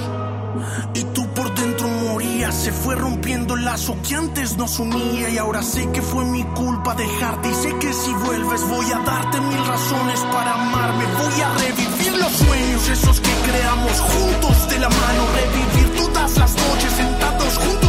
Y 0.93 1.03
tú 1.13 1.27
por 1.33 1.53
dentro 1.55 1.89
morías, 1.89 2.55
se 2.55 2.71
fue 2.71 2.95
rompiendo 2.95 3.55
el 3.55 3.65
lazo 3.65 3.97
que 4.07 4.15
antes 4.15 4.55
nos 4.55 4.79
unía 4.79 5.29
y 5.29 5.37
ahora 5.37 5.61
sé 5.61 5.91
que 5.91 6.01
fue 6.01 6.23
mi 6.23 6.45
culpa 6.45 6.95
dejarte 6.95 7.49
y 7.49 7.53
sé 7.53 7.75
que 7.79 7.91
si 7.91 8.13
vuelves 8.13 8.61
voy 8.69 8.85
a 8.93 8.99
darte 8.99 9.41
mil 9.41 9.67
razones 9.67 10.21
para 10.31 10.53
amarme, 10.53 11.03
voy 11.19 11.41
a 11.41 11.53
revivir 11.53 12.17
los 12.17 12.31
sueños 12.31 12.89
esos 12.89 13.19
que 13.19 13.31
creamos 13.51 13.99
juntos 13.99 14.69
de 14.69 14.79
la 14.79 14.89
mano, 14.89 15.25
revivir 15.35 15.95
todas 15.97 16.37
las 16.37 16.55
noches 16.55 16.93
sentados 16.93 17.57
juntos 17.57 17.86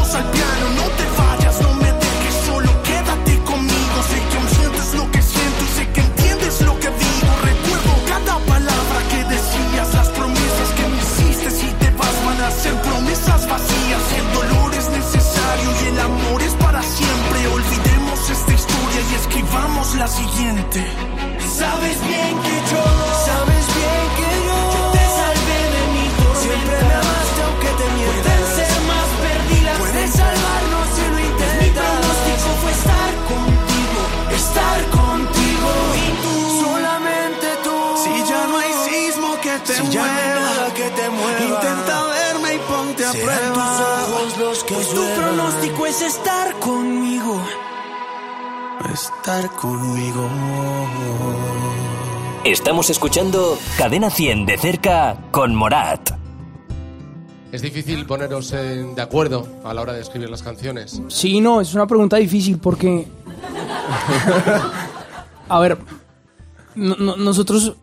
vacías, 13.36 14.12
el 14.18 14.32
dolor 14.32 14.74
es 14.74 14.88
necesario 14.88 15.70
y 15.82 15.88
el 15.88 16.00
amor 16.00 16.42
es 16.42 16.54
para 16.54 16.82
siempre, 16.82 17.46
olvidemos 17.48 18.30
esta 18.30 18.52
historia 18.52 19.00
y 19.10 19.14
escribamos 19.14 19.94
la 19.96 20.08
siguiente. 20.08 20.86
Sabes 21.58 22.00
bien 22.06 22.34
que 22.46 22.56
yo, 22.70 22.84
sabes 23.26 23.66
bien 23.78 24.06
que 24.18 24.30
yo, 24.46 24.67
es 45.88 46.02
estar 46.02 46.54
conmigo. 46.60 47.40
Estar 48.92 49.50
conmigo. 49.52 50.28
Estamos 52.44 52.90
escuchando 52.90 53.58
Cadena 53.76 54.10
100 54.10 54.46
de 54.46 54.58
cerca 54.58 55.18
con 55.30 55.54
Morat. 55.54 56.10
Es 57.52 57.62
difícil 57.62 58.04
poneros 58.06 58.52
en- 58.52 58.94
de 58.94 59.02
acuerdo 59.02 59.46
a 59.64 59.72
la 59.74 59.82
hora 59.82 59.92
de 59.94 60.00
escribir 60.02 60.28
las 60.30 60.42
canciones. 60.42 61.00
Sí, 61.08 61.40
no, 61.40 61.60
es 61.60 61.74
una 61.74 61.86
pregunta 61.86 62.16
difícil 62.16 62.58
porque... 62.58 63.06
A 65.48 65.58
ver, 65.60 65.78
no- 66.74 66.96
no- 66.96 67.16
nosotros 67.16 67.74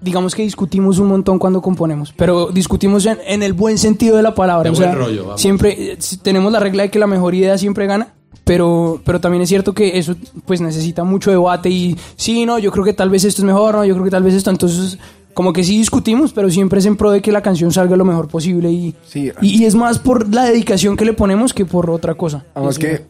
digamos 0.00 0.34
que 0.34 0.42
discutimos 0.42 0.98
un 0.98 1.08
montón 1.08 1.38
cuando 1.38 1.60
componemos, 1.62 2.12
pero 2.16 2.48
discutimos 2.50 3.04
en, 3.06 3.18
en 3.26 3.42
el 3.42 3.52
buen 3.52 3.78
sentido 3.78 4.16
de 4.16 4.22
la 4.22 4.34
palabra. 4.34 4.64
De 4.64 4.70
o 4.70 4.74
sea, 4.74 4.88
buen 4.88 4.98
rollo, 4.98 5.22
vamos. 5.24 5.40
siempre 5.40 5.92
eh, 5.92 5.96
si- 5.98 6.16
tenemos 6.18 6.52
la 6.52 6.60
regla 6.60 6.84
de 6.84 6.90
que 6.90 6.98
la 6.98 7.06
mejor 7.06 7.34
idea 7.34 7.56
siempre 7.58 7.86
gana. 7.86 8.14
Pero, 8.44 9.00
pero 9.04 9.20
también 9.20 9.42
es 9.42 9.48
cierto 9.48 9.74
que 9.74 9.98
eso 9.98 10.16
pues 10.44 10.60
necesita 10.60 11.04
mucho 11.04 11.30
debate 11.30 11.68
y 11.68 11.96
sí, 12.16 12.46
no, 12.46 12.58
yo 12.58 12.72
creo 12.72 12.84
que 12.84 12.92
tal 12.94 13.08
vez 13.10 13.24
esto 13.24 13.42
es 13.42 13.46
mejor, 13.46 13.74
no, 13.76 13.84
yo 13.84 13.92
creo 13.94 14.04
que 14.04 14.10
tal 14.10 14.22
vez 14.24 14.34
esto, 14.34 14.50
entonces 14.50 14.98
como 15.34 15.52
que 15.52 15.62
sí 15.62 15.76
discutimos, 15.78 16.32
pero 16.32 16.50
siempre 16.50 16.80
es 16.80 16.86
en 16.86 16.96
pro 16.96 17.12
de 17.12 17.22
que 17.22 17.30
la 17.30 17.42
canción 17.42 17.70
salga 17.70 17.96
lo 17.96 18.04
mejor 18.04 18.26
posible 18.28 18.70
y, 18.72 18.94
y, 19.14 19.32
y 19.40 19.64
es 19.66 19.74
más 19.76 19.98
por 20.00 20.32
la 20.34 20.44
dedicación 20.46 20.96
que 20.96 21.04
le 21.04 21.12
ponemos 21.12 21.54
que 21.54 21.64
por 21.64 21.90
otra 21.90 22.14
cosa. 22.14 22.44
Además 22.54 22.76
Es- 22.76 22.78
que, 22.80 23.06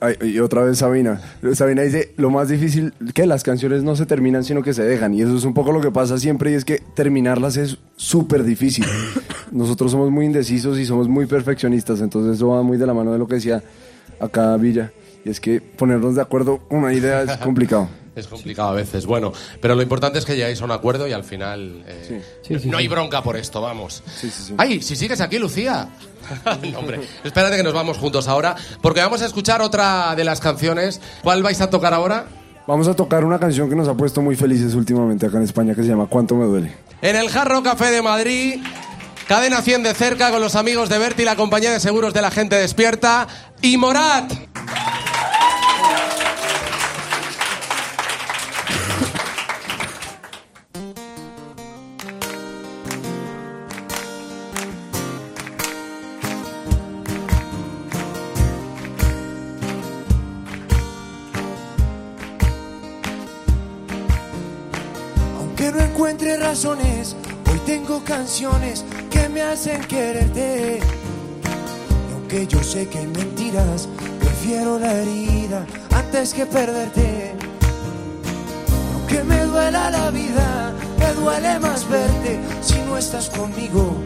ay, 0.00 0.16
y 0.22 0.38
otra 0.38 0.62
vez 0.62 0.78
Sabina, 0.78 1.20
Sabina 1.54 1.82
dice, 1.82 2.12
lo 2.16 2.30
más 2.30 2.48
difícil, 2.48 2.92
que 3.14 3.26
las 3.26 3.42
canciones 3.42 3.82
no 3.82 3.96
se 3.96 4.06
terminan, 4.06 4.44
sino 4.44 4.62
que 4.62 4.74
se 4.74 4.82
dejan. 4.82 5.14
Y 5.14 5.22
eso 5.22 5.36
es 5.36 5.44
un 5.44 5.54
poco 5.54 5.72
lo 5.72 5.80
que 5.80 5.90
pasa 5.90 6.18
siempre, 6.18 6.50
y 6.52 6.54
es 6.54 6.64
que 6.64 6.82
terminarlas 6.94 7.56
es 7.56 7.78
súper 7.96 8.44
difícil. 8.44 8.84
Nosotros 9.52 9.92
somos 9.92 10.10
muy 10.10 10.26
indecisos 10.26 10.78
y 10.78 10.86
somos 10.86 11.08
muy 11.08 11.26
perfeccionistas, 11.26 12.00
entonces 12.00 12.36
eso 12.36 12.48
va 12.48 12.62
muy 12.62 12.78
de 12.78 12.86
la 12.86 12.94
mano 12.94 13.12
de 13.12 13.18
lo 13.18 13.26
que 13.26 13.36
decía 13.36 13.62
acá 14.20 14.56
Villa. 14.56 14.92
Y 15.24 15.30
es 15.30 15.40
que 15.40 15.60
ponernos 15.60 16.14
de 16.14 16.22
acuerdo 16.22 16.60
una 16.70 16.92
idea 16.92 17.22
es 17.22 17.36
complicado. 17.38 17.88
Es 18.16 18.26
complicado 18.26 18.70
a 18.70 18.72
veces, 18.72 19.04
bueno, 19.04 19.30
pero 19.60 19.74
lo 19.74 19.82
importante 19.82 20.18
es 20.18 20.24
que 20.24 20.34
llegáis 20.36 20.60
a 20.62 20.64
un 20.64 20.70
acuerdo 20.70 21.06
y 21.06 21.12
al 21.12 21.22
final 21.22 21.84
eh, 21.86 22.22
Sí, 22.42 22.58
sí, 22.58 22.68
no 22.68 22.78
hay 22.78 22.88
bronca 22.88 23.22
por 23.22 23.36
esto, 23.36 23.60
vamos. 23.60 24.02
¡Ay, 24.56 24.80
si 24.80 24.96
sigues 24.96 25.20
aquí, 25.20 25.38
Lucía! 25.38 25.88
No, 26.72 26.80
hombre, 26.80 27.00
espérate 27.22 27.56
que 27.56 27.62
nos 27.62 27.74
vamos 27.74 27.98
juntos 27.98 28.26
ahora, 28.26 28.56
porque 28.82 29.00
vamos 29.00 29.22
a 29.22 29.26
escuchar 29.26 29.62
otra 29.62 30.14
de 30.16 30.24
las 30.24 30.40
canciones. 30.40 31.00
¿Cuál 31.22 31.42
vais 31.42 31.60
a 31.60 31.70
tocar 31.70 31.94
ahora? 31.94 32.26
Vamos 32.66 32.88
a 32.88 32.94
tocar 32.94 33.24
una 33.24 33.38
canción 33.38 33.68
que 33.68 33.76
nos 33.76 33.86
ha 33.86 33.94
puesto 33.94 34.22
muy 34.22 34.34
felices 34.34 34.74
últimamente 34.74 35.26
acá 35.26 35.36
en 35.36 35.44
España 35.44 35.74
que 35.74 35.82
se 35.82 35.88
llama 35.88 36.06
¿Cuánto 36.06 36.34
me 36.34 36.46
duele? 36.46 36.74
En 37.02 37.14
el 37.14 37.28
Jarro 37.28 37.62
Café 37.62 37.92
de 37.92 38.02
Madrid, 38.02 38.60
cadena 39.28 39.62
100 39.62 39.84
de 39.84 39.94
cerca 39.94 40.30
con 40.32 40.40
los 40.40 40.56
amigos 40.56 40.88
de 40.88 40.98
Berti, 40.98 41.22
la 41.24 41.36
compañía 41.36 41.70
de 41.70 41.78
seguros 41.78 42.12
de 42.12 42.22
la 42.22 42.30
gente 42.32 42.56
despierta 42.56 43.28
y 43.62 43.76
Morat. 43.76 44.32
Hoy 66.48 67.58
tengo 67.66 68.04
canciones 68.04 68.84
que 69.10 69.28
me 69.28 69.42
hacen 69.42 69.80
quererte. 69.82 70.78
Aunque 72.14 72.46
yo 72.46 72.62
sé 72.62 72.86
que 72.86 72.98
hay 72.98 73.06
mentiras, 73.08 73.88
prefiero 74.20 74.78
la 74.78 74.92
herida 74.92 75.66
antes 75.92 76.32
que 76.32 76.46
perderte. 76.46 77.34
Aunque 78.94 79.24
me 79.24 79.40
duela 79.44 79.90
la 79.90 80.10
vida, 80.12 80.72
me 81.00 81.12
duele 81.20 81.58
más 81.58 81.88
verte 81.88 82.38
si 82.62 82.78
no 82.82 82.96
estás 82.96 83.28
conmigo. 83.28 83.96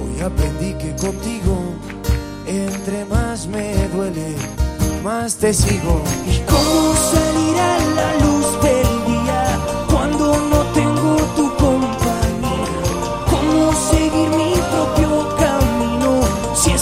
Hoy 0.00 0.20
aprendí 0.20 0.74
que 0.74 0.94
contigo, 0.94 1.58
entre 2.46 3.04
más 3.06 3.48
me 3.48 3.88
duele, 3.88 4.36
más 5.02 5.34
te 5.34 5.52
sigo. 5.52 6.04
¿Y 6.24 6.38
cómo 6.48 6.94
salir 6.94 7.56
a 7.58 7.78
la 7.96 8.24
luz 8.24 8.57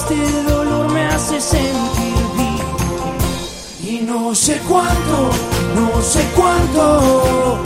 este 0.08 0.42
dolor 0.42 0.88
me 0.92 1.04
hace 1.06 1.40
sentir 1.40 2.14
vivo? 2.36 2.76
Y 3.82 4.00
no 4.02 4.34
sé 4.34 4.60
cuánto, 4.68 5.30
no 5.74 6.02
sé 6.02 6.24
cuánto 6.36 7.58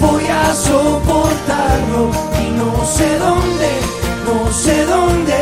voy 0.00 0.24
a 0.26 0.54
soportarlo 0.54 2.10
y 2.42 2.50
no 2.56 2.84
sé 2.84 3.18
dónde, 3.18 3.70
no 4.26 4.52
sé 4.52 4.86
dónde 4.86 5.38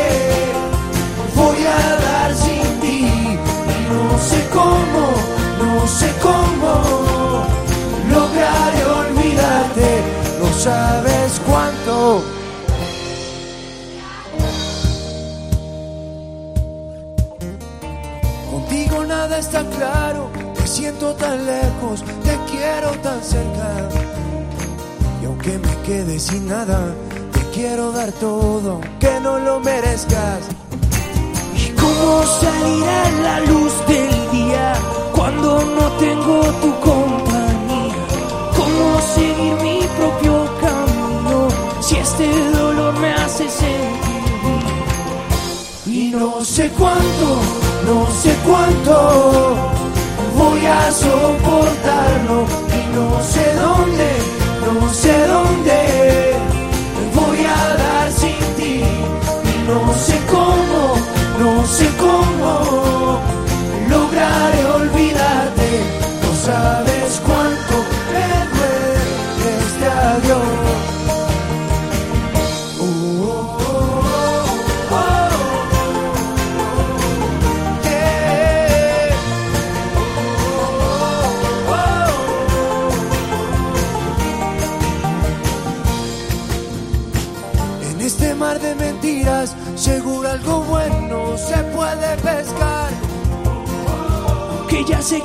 voy 1.35 1.57
a 1.65 1.95
dar 2.05 2.35
sin 2.35 2.79
ti 2.81 2.99
y 2.99 3.79
no 3.91 4.19
sé 4.19 4.47
cómo, 4.53 5.03
no 5.63 5.87
sé 5.87 6.13
cómo 6.21 7.45
lograré 8.11 8.85
olvidarte, 8.85 10.01
no 10.39 10.59
sabes 10.59 11.41
cuánto. 11.47 12.26
Nada 19.27 19.39
está 19.39 19.61
claro, 19.77 20.29
te 20.55 20.65
siento 20.65 21.13
tan 21.15 21.45
lejos, 21.45 22.01
te 22.23 22.37
quiero 22.49 22.91
tan 23.01 23.21
cerca. 23.21 23.89
Y 25.21 25.25
aunque 25.25 25.59
me 25.59 25.75
quede 25.85 26.17
sin 26.17 26.47
nada, 26.47 26.95
te 27.33 27.41
quiero 27.53 27.91
dar 27.91 28.09
todo, 28.13 28.79
que 29.01 29.19
no 29.19 29.37
lo 29.39 29.59
merezcas. 29.59 30.39
¿Y 31.57 31.71
cómo 31.71 32.23
salir 32.23 32.83
a 32.85 33.09
la 33.25 33.39
luz 33.41 33.73
del 33.87 34.31
día 34.31 34.73
cuando 35.13 35.61
no 35.77 35.91
tengo 36.05 36.41
tu 36.61 36.71
compañía? 36.79 37.95
¿Cómo 38.55 39.01
seguir 39.13 39.53
mi 39.61 39.79
propio 39.99 40.35
camino 40.61 41.47
si 41.81 41.95
este 41.97 42.27
dolor 42.51 42.93
me 42.99 43.11
hace 43.11 43.49
sentir? 43.49 44.27
Y 45.85 46.11
no 46.11 46.45
sé 46.45 46.69
cuánto, 46.69 47.66
no 47.85 48.07
sé 48.11 48.35
cuánto 48.45 49.55
voy 50.35 50.65
a 50.65 50.91
soportarlo 50.91 52.45
y 52.69 52.95
no 52.95 53.23
sé 53.23 53.53
dónde, 53.55 54.09
no 54.65 54.93
sé 54.93 55.27
dónde 55.27 56.26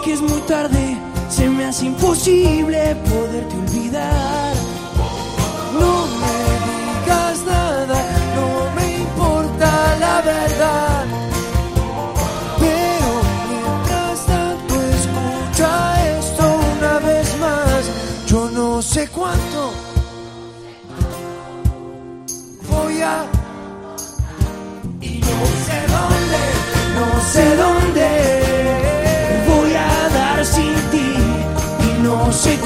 Que 0.03 0.15
es 0.15 0.21
muy 0.21 0.41
tarde, 0.49 0.97
se 1.29 1.49
me 1.49 1.65
hace 1.65 1.87
imposible 1.87 2.97
poderte 3.09 3.55
olvidar. 3.57 4.22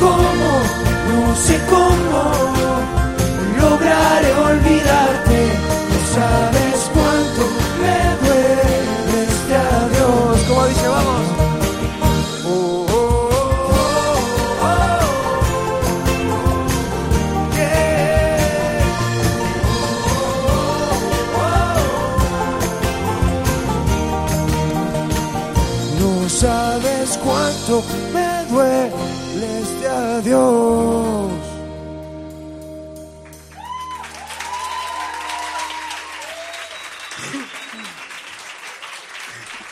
Cómo, 0.01 0.51
no 1.11 1.37
sé 1.37 1.59
cómo 1.69 2.21
lograré 3.61 4.35
olvidarte. 4.35 5.39
No 5.91 5.99
sabes 6.15 6.66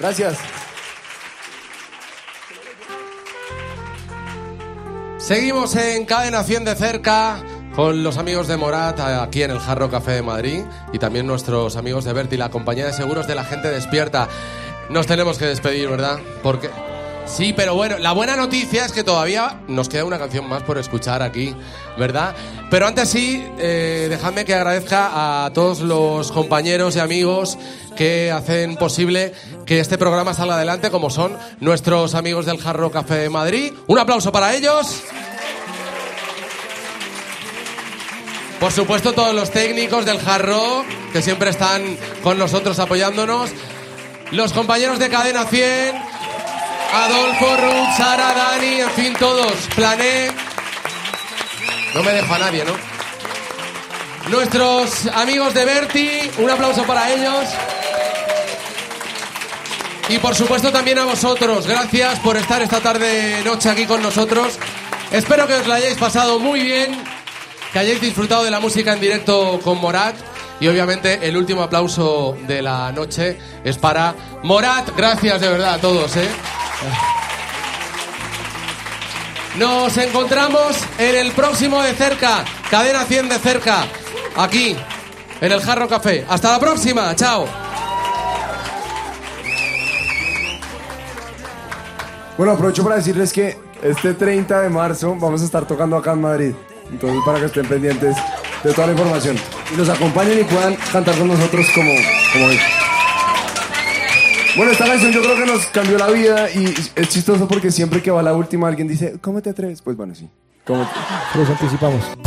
Gracias. 0.04 0.36
Seguimos 5.16 5.74
en 5.76 6.04
Cadena 6.04 6.44
100 6.44 6.66
de 6.66 6.74
cerca 6.74 7.42
con 7.74 8.04
los 8.04 8.18
amigos 8.18 8.46
de 8.46 8.58
Morat 8.58 9.00
aquí 9.00 9.42
en 9.42 9.50
el 9.50 9.58
Jarro 9.58 9.90
Café 9.90 10.10
de 10.10 10.22
Madrid 10.22 10.62
y 10.92 10.98
también 10.98 11.26
nuestros 11.26 11.76
amigos 11.76 12.04
de 12.04 12.12
Berti, 12.12 12.36
la 12.36 12.50
compañía 12.50 12.84
de 12.84 12.92
seguros 12.92 13.26
de 13.26 13.34
la 13.34 13.44
gente 13.44 13.70
despierta. 13.70 14.28
Nos 14.90 15.06
tenemos 15.06 15.38
que 15.38 15.46
despedir, 15.46 15.88
¿verdad? 15.88 16.18
Porque 16.42 16.68
sí, 17.26 17.52
pero 17.52 17.74
bueno, 17.74 17.98
la 17.98 18.12
buena 18.12 18.36
noticia 18.36 18.84
es 18.84 18.92
que 18.92 19.04
todavía 19.04 19.60
nos 19.68 19.88
queda 19.88 20.04
una 20.04 20.18
canción 20.18 20.48
más 20.48 20.62
por 20.62 20.78
escuchar 20.78 21.22
aquí, 21.22 21.54
¿verdad? 21.98 22.34
Pero 22.70 22.86
antes 22.86 23.08
sí, 23.08 23.44
eh, 23.58 24.06
dejadme 24.10 24.44
que 24.44 24.54
agradezca 24.54 25.44
a 25.44 25.52
todos 25.52 25.80
los 25.80 26.32
compañeros 26.32 26.96
y 26.96 27.00
amigos 27.00 27.58
que 27.96 28.32
hacen 28.32 28.76
posible 28.76 29.32
que 29.66 29.80
este 29.80 29.98
programa 29.98 30.34
salga 30.34 30.56
adelante, 30.56 30.90
como 30.90 31.10
son 31.10 31.36
nuestros 31.60 32.14
amigos 32.14 32.46
del 32.46 32.58
Jarro 32.58 32.90
Café 32.90 33.14
de 33.14 33.30
Madrid. 33.30 33.72
Un 33.86 33.98
aplauso 33.98 34.32
para 34.32 34.54
ellos. 34.54 35.02
Por 38.60 38.72
supuesto, 38.72 39.12
todos 39.12 39.34
los 39.34 39.50
técnicos 39.50 40.06
del 40.06 40.18
Jarro, 40.18 40.84
que 41.12 41.20
siempre 41.20 41.50
están 41.50 41.98
con 42.22 42.38
nosotros 42.38 42.78
apoyándonos. 42.78 43.50
Los 44.30 44.52
compañeros 44.52 44.98
de 44.98 45.10
Cadena 45.10 45.44
100. 45.44 46.13
Adolfo, 46.94 47.56
Ruth, 47.56 47.96
Sara, 47.96 48.32
Dani, 48.34 48.80
en 48.80 48.90
fin, 48.90 49.14
todos. 49.18 49.52
Plané. 49.74 50.30
No 51.94 52.02
me 52.02 52.12
dejo 52.12 52.34
a 52.34 52.38
nadie, 52.38 52.64
¿no? 52.64 52.72
Nuestros 54.30 55.06
amigos 55.08 55.52
de 55.54 55.64
Berti, 55.64 56.30
un 56.38 56.50
aplauso 56.50 56.84
para 56.84 57.12
ellos. 57.12 57.44
Y 60.08 60.18
por 60.18 60.34
supuesto 60.34 60.70
también 60.70 60.98
a 60.98 61.04
vosotros. 61.04 61.66
Gracias 61.66 62.20
por 62.20 62.36
estar 62.36 62.62
esta 62.62 62.80
tarde 62.80 63.42
noche 63.44 63.70
aquí 63.70 63.86
con 63.86 64.02
nosotros. 64.02 64.58
Espero 65.10 65.46
que 65.46 65.54
os 65.54 65.66
la 65.66 65.76
hayáis 65.76 65.98
pasado 65.98 66.38
muy 66.38 66.60
bien, 66.60 66.96
que 67.72 67.78
hayáis 67.78 68.00
disfrutado 68.00 68.44
de 68.44 68.50
la 68.50 68.60
música 68.60 68.92
en 68.92 69.00
directo 69.00 69.60
con 69.62 69.80
Morat. 69.80 70.14
Y 70.60 70.68
obviamente 70.68 71.18
el 71.22 71.36
último 71.36 71.62
aplauso 71.62 72.36
de 72.46 72.62
la 72.62 72.92
noche 72.92 73.38
es 73.64 73.76
para 73.78 74.14
Morat. 74.42 74.90
Gracias 74.96 75.40
de 75.40 75.48
verdad 75.48 75.74
a 75.74 75.78
todos, 75.78 76.16
¿eh? 76.16 76.28
Nos 79.56 79.96
encontramos 79.98 80.76
en 80.98 81.14
el 81.14 81.32
próximo 81.32 81.80
de 81.82 81.94
cerca, 81.94 82.44
Cadena 82.70 83.04
100 83.04 83.28
de 83.28 83.38
cerca, 83.38 83.86
aquí, 84.36 84.76
en 85.40 85.52
el 85.52 85.60
Jarro 85.60 85.88
Café. 85.88 86.26
Hasta 86.28 86.52
la 86.52 86.58
próxima, 86.58 87.14
chao. 87.14 87.46
Bueno, 92.36 92.52
aprovecho 92.52 92.82
para 92.82 92.96
decirles 92.96 93.32
que 93.32 93.56
este 93.80 94.14
30 94.14 94.62
de 94.62 94.70
marzo 94.70 95.14
vamos 95.14 95.40
a 95.42 95.44
estar 95.44 95.66
tocando 95.66 95.96
acá 95.96 96.12
en 96.12 96.20
Madrid. 96.20 96.54
Entonces, 96.90 97.20
para 97.24 97.38
que 97.38 97.46
estén 97.46 97.66
pendientes 97.66 98.16
de 98.64 98.72
toda 98.72 98.88
la 98.88 98.92
información. 98.94 99.36
Y 99.72 99.76
nos 99.76 99.88
acompañen 99.88 100.40
y 100.40 100.44
puedan 100.44 100.74
cantar 100.92 101.16
con 101.16 101.28
nosotros 101.28 101.66
como, 101.74 101.92
como 102.32 102.46
hoy. 102.46 102.58
Bueno, 104.56 104.70
esta 104.70 104.86
canción 104.86 105.10
yo 105.10 105.20
creo 105.20 105.36
que 105.36 105.46
nos 105.46 105.66
cambió 105.66 105.98
la 105.98 106.08
vida 106.10 106.48
y 106.48 106.66
es 106.94 107.08
chistoso 107.08 107.48
porque 107.48 107.72
siempre 107.72 108.00
que 108.00 108.12
va 108.12 108.22
la 108.22 108.34
última 108.34 108.68
alguien 108.68 108.86
dice, 108.86 109.16
¿cómo 109.20 109.42
te 109.42 109.50
atreves? 109.50 109.82
Pues 109.82 109.96
bueno, 109.96 110.14
sí. 110.14 110.28
¿Cómo 110.64 110.88
Los 111.34 111.50
anticipamos. 111.50 112.23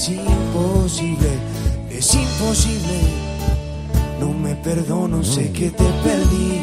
Es 0.00 0.08
imposible. 0.08 1.28
Es 1.90 2.14
imposible. 2.14 3.00
No 4.18 4.32
me 4.32 4.54
perdono, 4.54 5.22
sé 5.22 5.52
que 5.52 5.70
te 5.70 5.84
perdí. 6.02 6.62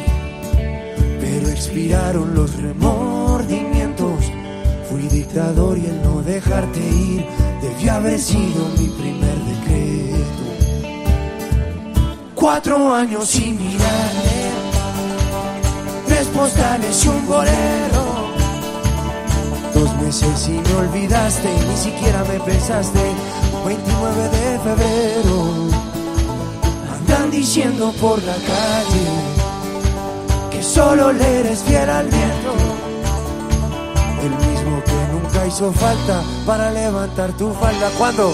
Pero 1.19 1.47
expiraron 1.49 2.33
los 2.33 2.55
remordimientos. 2.55 4.23
Fui 4.89 5.03
dictador 5.03 5.77
y 5.77 5.85
el 5.85 6.01
no 6.01 6.23
dejarte 6.23 6.79
ir 6.79 7.25
debió 7.61 7.93
haber 7.93 8.19
sido 8.19 8.65
mi 8.79 8.88
primer 8.88 9.38
decreto. 9.51 10.43
Cuatro 12.33 12.93
años 12.93 13.27
sin 13.27 13.57
mirarme, 13.57 14.51
tres 16.07 16.27
postales 16.27 17.05
y 17.05 17.07
un 17.09 17.27
bolero. 17.27 18.07
Meses 20.08 20.47
y 20.47 20.51
me 20.51 20.74
olvidaste 20.76 21.49
ni 21.68 21.76
siquiera 21.76 22.24
me 22.24 22.39
pensaste. 22.39 22.99
29 23.66 24.30
de 24.30 24.60
febrero, 24.60 25.68
andan 26.93 27.30
diciendo 27.30 27.93
por 27.99 28.24
la 28.24 28.36
calle 28.36 29.08
que 30.49 30.64
solo 30.64 31.12
le 31.12 31.39
eres 31.41 31.62
fiel 31.62 31.89
al 31.89 32.08
viento. 32.08 32.53
El 34.24 34.30
mismo 34.47 34.82
que 34.86 35.12
nunca 35.12 35.45
hizo 35.45 35.74
falta 35.74 36.24
para 36.45 36.72
levantar 36.72 37.34
tu 37.34 37.51
falda 37.55 37.89
cuando. 37.97 38.34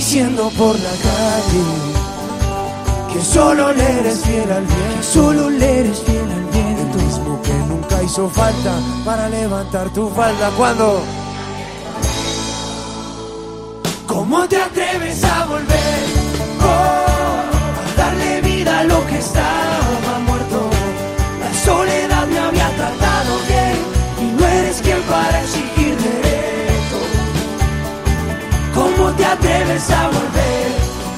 Diciendo 0.00 0.50
por 0.56 0.74
la 0.76 0.90
calle 0.92 1.64
que 3.12 3.20
solo 3.20 3.70
le 3.70 3.82
eres 4.00 4.20
fiel 4.20 4.50
al 4.50 4.64
viento. 4.64 5.02
Solo 5.02 5.50
le 5.50 5.80
eres 5.80 6.00
fiel 6.00 6.32
al 6.32 6.44
viento. 6.46 6.98
El 6.98 7.04
mismo 7.04 7.42
que 7.42 7.52
nunca 7.68 8.02
hizo 8.02 8.26
falta 8.30 8.78
para 9.04 9.28
levantar 9.28 9.90
tu 9.90 10.08
falda 10.08 10.48
cuando. 10.56 11.19
Atreves 29.32 29.90
a 29.90 30.08
volver? 30.08 30.72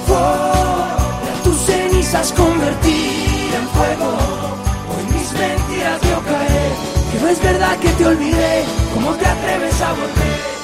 Oh, 0.09 1.25
y 1.25 1.29
a 1.29 1.43
tus 1.43 1.57
cenizas 1.67 2.33
convertir 2.33 3.55
en 3.59 3.69
fuego. 3.69 4.11
Hoy 4.91 5.05
mis 5.15 5.33
mentiras 5.33 6.01
veo 6.03 6.23
caer, 6.23 6.73
que 7.13 7.21
no 7.21 7.29
es 7.29 7.43
verdad 7.43 7.77
que 7.79 7.89
te 7.91 8.07
olvidé. 8.07 8.65
¿Cómo 8.95 9.13
te 9.15 9.27
atreves 9.27 9.81
a 9.81 9.91
volver? 9.93 10.62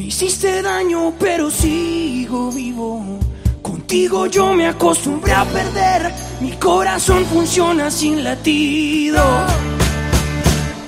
Me 0.00 0.06
hiciste 0.06 0.62
daño, 0.62 1.12
pero 1.20 1.50
sigo 1.50 2.50
vivo. 2.50 3.18
Contigo 3.60 4.24
yo 4.28 4.54
me 4.54 4.66
acostumbré 4.66 5.34
a 5.34 5.44
perder. 5.44 6.10
Mi 6.40 6.52
corazón 6.52 7.26
funciona 7.26 7.90
sin 7.90 8.24
latido. 8.24 9.22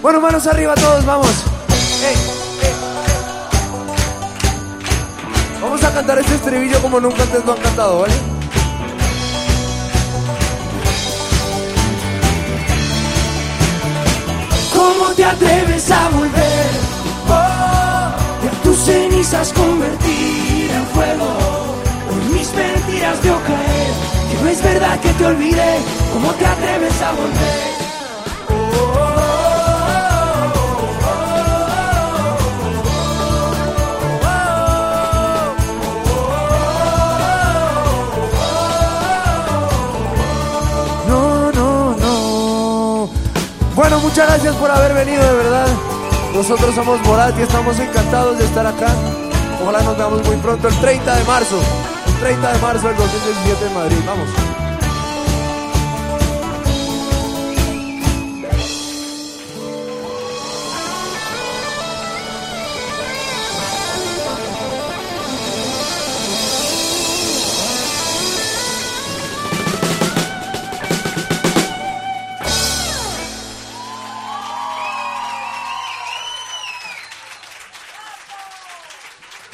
Bueno, 0.01 0.19
manos 0.19 0.47
arriba 0.47 0.75
todos, 0.77 1.05
vamos. 1.05 1.45
Vamos 5.61 5.85
a 5.85 5.93
cantar 5.93 6.19
este 6.19 6.35
estribillo 6.35 6.81
como 6.81 6.99
nunca 6.99 7.23
antes 7.23 7.45
lo 7.45 7.53
han 7.53 7.61
cantado, 7.61 8.01
¿vale? 8.01 8.15
¿Cómo 14.75 15.15
te 15.15 15.23
atreves 15.23 15.91
a 15.91 16.09
volver? 16.09 16.92
Cenizas 18.85 19.53
convertir 19.53 20.71
en 20.73 20.87
fuego. 20.89 21.29
Hoy 22.11 22.35
mis 22.35 22.53
mentiras 22.53 23.23
veo 23.23 23.41
caer, 23.45 23.93
que 24.29 24.43
no 24.43 24.49
es 24.49 24.61
verdad 24.61 24.99
que 24.99 25.09
te 25.11 25.25
olvidé. 25.25 25.79
¿Cómo 26.13 26.33
te 26.33 26.45
atreves 26.45 27.01
a 27.01 27.13
volver? 27.13 27.73
No, 41.09 41.53
no, 41.53 41.97
no. 41.99 43.09
Bueno, 43.77 44.01
muchas 44.01 44.27
gracias 44.27 44.57
por 44.57 44.73
haber 44.73 44.93
venido, 44.93 45.23
de 45.23 45.35
verdad. 45.35 45.92
Nosotros 46.35 46.75
somos 46.75 47.01
Morat 47.07 47.39
y 47.39 47.43
estamos 47.43 47.79
encantados 47.79 48.39
de 48.39 48.45
estar 48.45 48.67
acá. 48.67 48.89
Ojalá 49.63 49.83
nos 49.83 49.97
veamos 49.97 50.27
muy 50.27 50.37
pronto, 50.37 50.69
el 50.69 50.75
30 50.81 51.17
de 51.17 51.25
marzo. 51.25 51.61
El 52.07 52.21
30 52.21 52.53
de 52.53 52.59
marzo 52.59 52.89
del 52.89 52.97
2017 52.97 53.67
en 53.67 53.75
Madrid. 53.75 53.99
Vamos. 54.07 54.52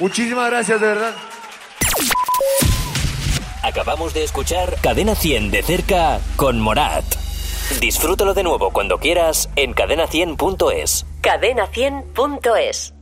Muchísimas 0.08 0.50
gracias, 0.50 0.80
de 0.80 0.86
verdad. 0.86 1.14
Acabamos 3.62 4.14
de 4.14 4.24
escuchar 4.24 4.76
Cadena 4.80 5.14
100 5.14 5.50
de 5.50 5.62
cerca 5.62 6.20
con 6.36 6.58
Morat. 6.60 7.04
Disfrútalo 7.78 8.32
de 8.32 8.42
nuevo 8.42 8.70
cuando 8.70 9.00
quieras 9.00 9.50
en 9.54 9.74
cadena100.es. 9.74 11.04
Cadena100.es 11.20 12.97